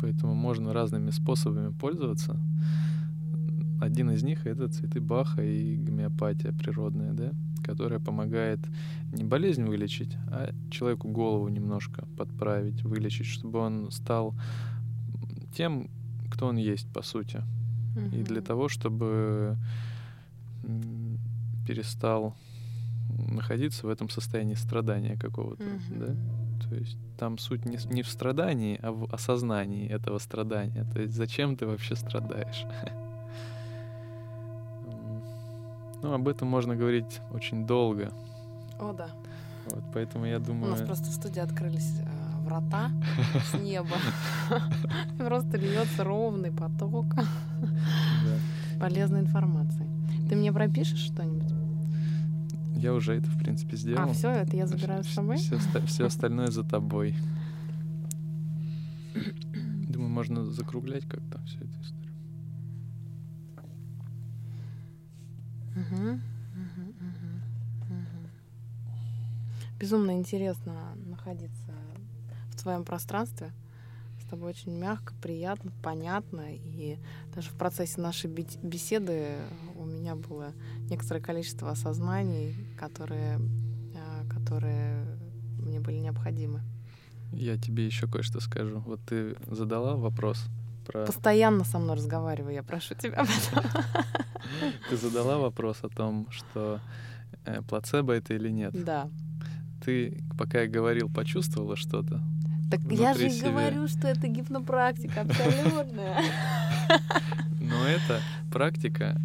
Поэтому 0.00 0.34
можно 0.34 0.72
разными 0.72 1.10
способами 1.10 1.72
пользоваться. 1.72 2.38
Один 3.80 4.10
из 4.10 4.22
них— 4.22 4.46
это 4.46 4.68
цветы 4.68 5.00
Баха 5.00 5.42
и 5.42 5.76
гомеопатия 5.76 6.52
природная, 6.52 7.12
да 7.12 7.32
которая 7.70 8.00
помогает 8.00 8.58
не 9.12 9.24
болезнь 9.24 9.64
вылечить, 9.64 10.16
а 10.28 10.52
человеку 10.70 11.08
голову 11.08 11.48
немножко 11.48 12.04
подправить, 12.16 12.82
вылечить, 12.82 13.26
чтобы 13.26 13.60
он 13.60 13.90
стал 13.90 14.34
тем, 15.54 15.88
кто 16.30 16.46
он 16.46 16.56
есть, 16.56 16.92
по 16.92 17.02
сути. 17.02 17.42
Mm-hmm. 17.96 18.20
И 18.20 18.22
для 18.24 18.40
того, 18.40 18.68
чтобы 18.68 19.56
перестал 21.66 22.34
находиться 23.28 23.86
в 23.86 23.90
этом 23.90 24.08
состоянии 24.08 24.54
страдания 24.56 25.16
какого-то, 25.16 25.62
mm-hmm. 25.62 25.98
да? 25.98 26.68
То 26.68 26.74
есть 26.74 26.96
там 27.18 27.38
суть 27.38 27.66
не, 27.66 27.78
не 27.92 28.02
в 28.02 28.08
страдании, 28.08 28.78
а 28.82 28.90
в 28.90 29.12
осознании 29.14 29.88
этого 29.88 30.18
страдания. 30.18 30.84
То 30.92 31.00
есть 31.02 31.14
зачем 31.14 31.56
ты 31.56 31.66
вообще 31.66 31.96
страдаешь? 31.96 32.66
Ну, 36.02 36.12
об 36.12 36.28
этом 36.28 36.48
можно 36.48 36.76
говорить 36.76 37.20
очень 37.32 37.66
долго. 37.66 38.12
О, 38.78 38.92
да. 38.92 39.08
Вот, 39.66 39.84
поэтому 39.92 40.24
я 40.24 40.38
думаю... 40.38 40.72
У 40.72 40.76
нас 40.76 40.82
просто 40.82 41.10
в 41.10 41.12
студии 41.12 41.40
открылись 41.40 41.92
э, 42.00 42.40
врата 42.44 42.90
с 43.52 43.54
неба. 43.54 43.96
Просто 45.18 45.58
льется 45.58 46.02
ровный 46.04 46.50
поток 46.50 47.06
полезной 48.80 49.20
информации. 49.20 49.86
Ты 50.28 50.36
мне 50.36 50.52
пропишешь 50.52 50.98
что-нибудь? 50.98 51.52
Я 52.74 52.94
уже 52.94 53.14
это, 53.14 53.28
в 53.28 53.38
принципе, 53.38 53.76
сделал. 53.76 54.08
А, 54.08 54.12
все, 54.12 54.30
это 54.30 54.56
я 54.56 54.66
забираю 54.66 55.04
с 55.04 55.08
собой? 55.08 55.36
Все, 55.36 55.58
все 55.86 56.06
остальное 56.06 56.46
за 56.46 56.64
тобой. 56.64 57.14
Думаю, 59.88 60.10
можно 60.10 60.46
закруглять 60.46 61.04
как-то 61.04 61.40
все 65.74 66.18
это. 68.02 68.30
Безумно 69.78 70.12
интересно 70.12 70.94
находиться 71.06 71.72
в 72.50 72.62
твоем 72.62 72.84
пространстве. 72.84 73.52
С 74.20 74.30
тобой 74.30 74.50
очень 74.50 74.76
мягко, 74.76 75.14
приятно, 75.22 75.72
понятно. 75.82 76.52
И 76.52 76.98
даже 77.34 77.48
в 77.48 77.54
процессе 77.54 78.00
нашей 78.00 78.30
беседы 78.30 79.36
у 79.76 79.86
меня 79.86 80.14
было 80.14 80.52
некоторое 80.90 81.20
количество 81.20 81.70
осознаний, 81.70 82.54
которые, 82.76 83.40
а, 83.96 84.26
которые 84.28 85.06
мне 85.58 85.80
были 85.80 85.96
необходимы. 85.96 86.60
Я 87.32 87.56
тебе 87.56 87.86
еще 87.86 88.06
кое-что 88.06 88.40
скажу. 88.40 88.80
Вот 88.80 89.00
ты 89.06 89.36
задала 89.46 89.96
вопрос 89.96 90.44
про... 90.86 91.06
Постоянно 91.06 91.64
со 91.64 91.78
мной 91.78 91.96
разговаривай, 91.96 92.54
я 92.54 92.62
прошу 92.62 92.94
тебя 92.94 93.18
об 93.18 93.28
этом. 93.28 93.70
Ты 94.90 94.96
задала 94.96 95.38
вопрос 95.38 95.78
о 95.82 95.88
том, 95.88 96.26
что 96.30 96.80
э, 97.44 97.62
плацебо 97.62 98.12
это 98.12 98.34
или 98.34 98.50
нет. 98.50 98.72
Да. 98.72 99.08
Ты, 99.84 100.22
пока 100.38 100.62
я 100.62 100.68
говорил, 100.68 101.08
почувствовала 101.08 101.76
что-то? 101.76 102.22
Так 102.70 102.80
я 102.90 103.14
же 103.14 103.30
себя. 103.30 103.50
говорю, 103.50 103.88
что 103.88 104.08
это 104.08 104.28
гипнопрактика 104.28 105.22
абсолютная. 105.22 106.22
Но 107.60 107.86
это 107.86 108.20
практика, 108.52 109.20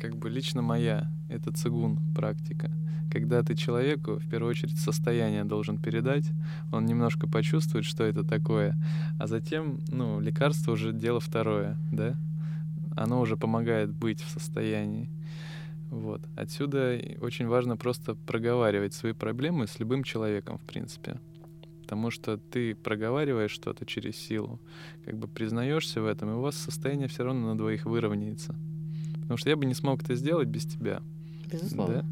как 0.00 0.16
бы 0.16 0.28
лично 0.28 0.62
моя, 0.62 1.10
это 1.28 1.52
цигун 1.52 1.98
практика 2.14 2.70
когда 3.16 3.42
ты 3.42 3.54
человеку 3.54 4.16
в 4.16 4.28
первую 4.28 4.50
очередь 4.50 4.78
состояние 4.78 5.44
должен 5.44 5.78
передать, 5.78 6.30
он 6.70 6.84
немножко 6.84 7.26
почувствует, 7.26 7.86
что 7.86 8.04
это 8.04 8.24
такое, 8.24 8.76
а 9.18 9.26
затем, 9.26 9.80
ну, 9.88 10.20
лекарство 10.20 10.72
уже 10.72 10.92
дело 10.92 11.18
второе, 11.18 11.78
да? 11.90 12.14
Оно 12.94 13.22
уже 13.22 13.38
помогает 13.38 13.90
быть 13.90 14.20
в 14.20 14.28
состоянии. 14.28 15.08
Вот. 15.90 16.20
Отсюда 16.36 17.00
очень 17.22 17.46
важно 17.46 17.78
просто 17.78 18.16
проговаривать 18.16 18.92
свои 18.92 19.14
проблемы 19.14 19.66
с 19.66 19.80
любым 19.80 20.04
человеком, 20.04 20.58
в 20.58 20.66
принципе. 20.66 21.18
Потому 21.80 22.10
что 22.10 22.36
ты 22.36 22.74
проговариваешь 22.74 23.50
что-то 23.50 23.86
через 23.86 24.16
силу, 24.16 24.60
как 25.06 25.16
бы 25.16 25.26
признаешься 25.26 26.02
в 26.02 26.06
этом, 26.06 26.32
и 26.32 26.34
у 26.34 26.40
вас 26.42 26.54
состояние 26.54 27.08
все 27.08 27.24
равно 27.24 27.54
на 27.54 27.56
двоих 27.56 27.86
выровняется. 27.86 28.54
Потому 29.22 29.38
что 29.38 29.48
я 29.48 29.56
бы 29.56 29.64
не 29.64 29.74
смог 29.74 30.02
это 30.02 30.14
сделать 30.16 30.48
без 30.48 30.66
тебя. 30.66 31.00
Безусловно. 31.50 32.02
Да? 32.02 32.04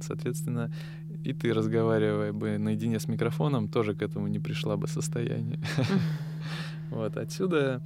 Соответственно, 0.00 0.72
и 1.24 1.32
ты, 1.32 1.52
разговаривая 1.52 2.32
бы 2.32 2.58
наедине 2.58 2.98
с 2.98 3.08
микрофоном, 3.08 3.68
тоже 3.68 3.94
к 3.94 4.02
этому 4.02 4.28
не 4.28 4.38
пришла 4.38 4.76
бы 4.76 4.88
состояние. 4.88 5.60
Вот 6.90 7.18
отсюда 7.18 7.82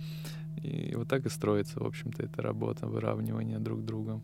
и 0.62 0.94
вот 0.94 1.08
так 1.08 1.26
и 1.26 1.28
строится, 1.28 1.80
в 1.80 1.86
общем-то, 1.86 2.22
эта 2.22 2.40
работа, 2.40 2.86
выравнивание 2.86 3.58
друг 3.58 3.84
друга 3.84 4.20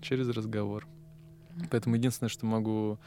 через 0.00 0.28
разговор. 0.28 0.86
Поэтому 1.70 1.96
единственное, 1.96 2.28
что 2.30 2.46
могу 2.46 2.98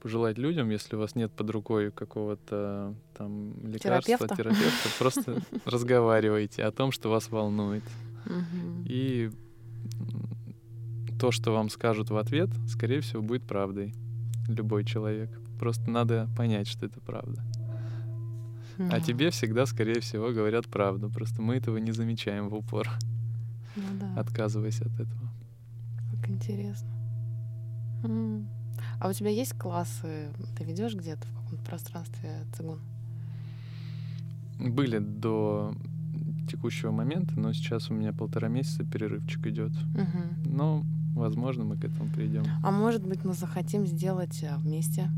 пожелать 0.00 0.38
людям, 0.38 0.70
если 0.70 0.96
у 0.96 0.98
вас 0.98 1.14
нет 1.14 1.32
под 1.32 1.50
рукой 1.50 1.90
какого-то 1.90 2.94
там 3.16 3.54
лекарства, 3.62 4.28
терапевта, 4.28 4.36
терапевта 4.36 4.88
просто 4.98 5.42
разговаривайте 5.64 6.64
о 6.64 6.72
том, 6.72 6.92
что 6.92 7.10
вас 7.10 7.30
волнует. 7.30 7.84
И 8.84 9.30
то, 11.18 11.30
что 11.30 11.52
вам 11.52 11.68
скажут 11.70 12.10
в 12.10 12.16
ответ, 12.16 12.50
скорее 12.68 13.00
всего, 13.00 13.22
будет 13.22 13.44
правдой. 13.44 13.94
Любой 14.48 14.84
человек. 14.84 15.30
Просто 15.58 15.90
надо 15.90 16.28
понять, 16.36 16.68
что 16.68 16.86
это 16.86 17.00
правда. 17.00 17.42
Mm. 18.78 18.88
А 18.92 19.00
тебе 19.00 19.30
всегда, 19.30 19.66
скорее 19.66 20.00
всего, 20.00 20.30
говорят 20.30 20.68
правду. 20.68 21.10
Просто 21.10 21.40
мы 21.40 21.56
этого 21.56 21.78
не 21.78 21.92
замечаем 21.92 22.48
в 22.48 22.54
упор. 22.54 22.88
Ну, 23.74 23.82
да. 23.98 24.20
Отказываясь 24.20 24.80
от 24.80 24.92
этого. 24.94 25.30
Как 26.10 26.30
интересно. 26.30 26.88
Mm. 28.02 28.46
А 29.00 29.08
у 29.08 29.12
тебя 29.12 29.30
есть 29.30 29.54
классы? 29.58 30.30
Ты 30.56 30.64
ведешь 30.64 30.94
где-то 30.94 31.26
в 31.26 31.34
каком-то 31.42 31.64
пространстве 31.64 32.44
цигун? 32.54 32.80
Были 34.58 34.98
до 34.98 35.74
текущего 36.48 36.90
момента, 36.90 37.38
но 37.38 37.52
сейчас 37.52 37.90
у 37.90 37.94
меня 37.94 38.12
полтора 38.12 38.48
месяца 38.48 38.84
перерывчик 38.84 39.46
идет. 39.46 39.72
Угу. 39.72 40.50
Но, 40.50 40.84
возможно, 41.20 41.64
мы 41.64 41.76
к 41.76 41.84
этому 41.84 42.08
придем. 42.10 42.44
А 42.62 42.70
может 42.70 43.06
быть, 43.06 43.24
мы 43.24 43.34
захотим 43.34 43.86
сделать 43.86 44.42
э, 44.42 44.56
вместе? 44.58 45.10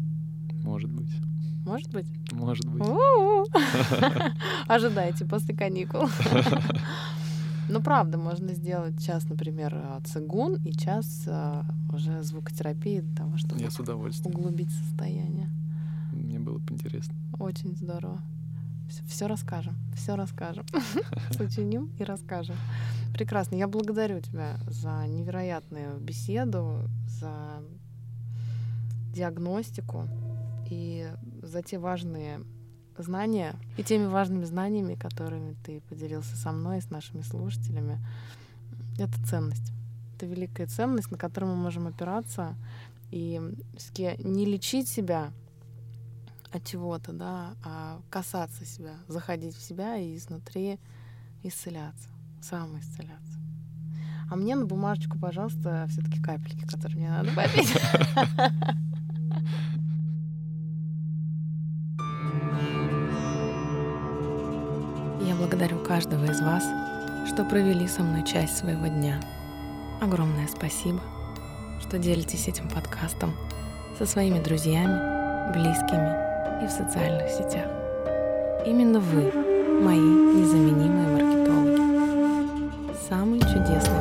Может 0.65 0.91
быть. 0.91 1.11
Может 1.67 1.93
быть? 1.93 2.07
Может 2.33 2.67
быть. 2.67 2.83
Ожидайте 4.69 5.25
после 5.25 5.55
каникул. 5.55 6.09
Ну, 7.71 7.83
правда, 7.83 8.17
можно 8.17 8.55
сделать 8.55 8.99
час, 9.05 9.29
например, 9.29 9.75
э, 9.75 10.01
цигун 10.07 10.55
и 10.65 10.73
час 10.73 11.25
э, 11.27 11.63
уже 11.93 12.23
звукотерапии 12.23 13.01
для 13.01 13.15
того, 13.15 13.37
чтобы 13.37 13.61
Я 13.61 13.71
с 13.71 13.79
удовольствием. 13.79 14.35
углубить 14.35 14.71
состояние. 14.71 15.51
Мне 16.11 16.39
было 16.39 16.57
бы 16.59 16.73
интересно. 16.73 17.15
Очень 17.39 17.77
здорово. 17.77 18.23
Все, 18.89 19.03
все 19.07 19.27
расскажем, 19.27 19.75
все 19.95 20.17
расскажем. 20.17 20.65
Сочиним 21.31 21.91
и 21.99 22.05
расскажем. 22.05 22.57
Прекрасно. 23.13 23.57
Я 23.57 23.67
благодарю 23.67 24.21
тебя 24.21 24.59
за 24.67 25.07
невероятную 25.07 25.99
беседу, 25.99 26.83
за 27.09 27.63
диагностику 29.13 30.09
и 30.71 31.11
за 31.43 31.63
те 31.63 31.79
важные 31.79 32.41
знания 32.97 33.55
и 33.77 33.83
теми 33.83 34.07
важными 34.07 34.45
знаниями, 34.45 34.95
которыми 34.95 35.57
ты 35.65 35.81
поделился 35.89 36.37
со 36.37 36.53
мной 36.53 36.79
и 36.79 36.81
с 36.81 36.91
нашими 36.91 37.23
слушателями. 37.23 37.99
Это 38.99 39.15
ценность. 39.27 39.73
Это 40.17 40.27
великая 40.27 40.67
ценность, 40.67 41.11
на 41.11 41.17
которую 41.17 41.55
мы 41.55 41.63
можем 41.63 41.87
опираться 41.87 42.57
и 43.11 43.41
не 44.19 44.45
лечить 44.45 44.89
себя 44.89 45.33
от 46.51 46.65
чего-то, 46.65 47.13
да, 47.13 47.55
а 47.65 48.01
касаться 48.11 48.65
себя, 48.65 48.95
заходить 49.07 49.55
в 49.57 49.63
себя 49.63 49.97
и 49.97 50.17
изнутри 50.17 50.79
исцеляться, 51.43 52.09
самоисцеляться. 52.45 53.39
А 54.31 54.37
мне 54.37 54.55
на 54.57 54.67
бумажечку, 54.67 55.19
пожалуйста, 55.19 55.87
все-таки 55.91 56.21
капельки, 56.21 56.67
которые 56.67 56.99
мне 56.99 57.11
надо 57.11 57.31
попить. 57.33 57.75
Я 65.23 65.35
благодарю 65.35 65.79
каждого 65.83 66.25
из 66.27 66.41
вас, 66.41 66.65
что 67.27 67.45
провели 67.45 67.87
со 67.89 68.03
мной 68.03 68.25
часть 68.25 68.59
своего 68.59 68.87
дня. 68.87 69.21
Огромное 70.01 70.47
спасибо, 70.47 71.01
что 71.81 71.99
делитесь 71.99 72.49
этим 72.49 72.69
подкастом 72.69 73.35
со 73.99 74.07
своими 74.07 74.43
друзьями, 74.43 75.53
близкими 75.53 76.63
и 76.63 76.67
в 76.67 76.71
социальных 76.71 77.31
сетях. 77.31 77.67
Именно 78.67 79.01
вы 79.01 79.33
мои 79.83 79.99
незаменимые 79.99 81.09
маркетологи 81.09 81.28
чудесной. 83.49 83.98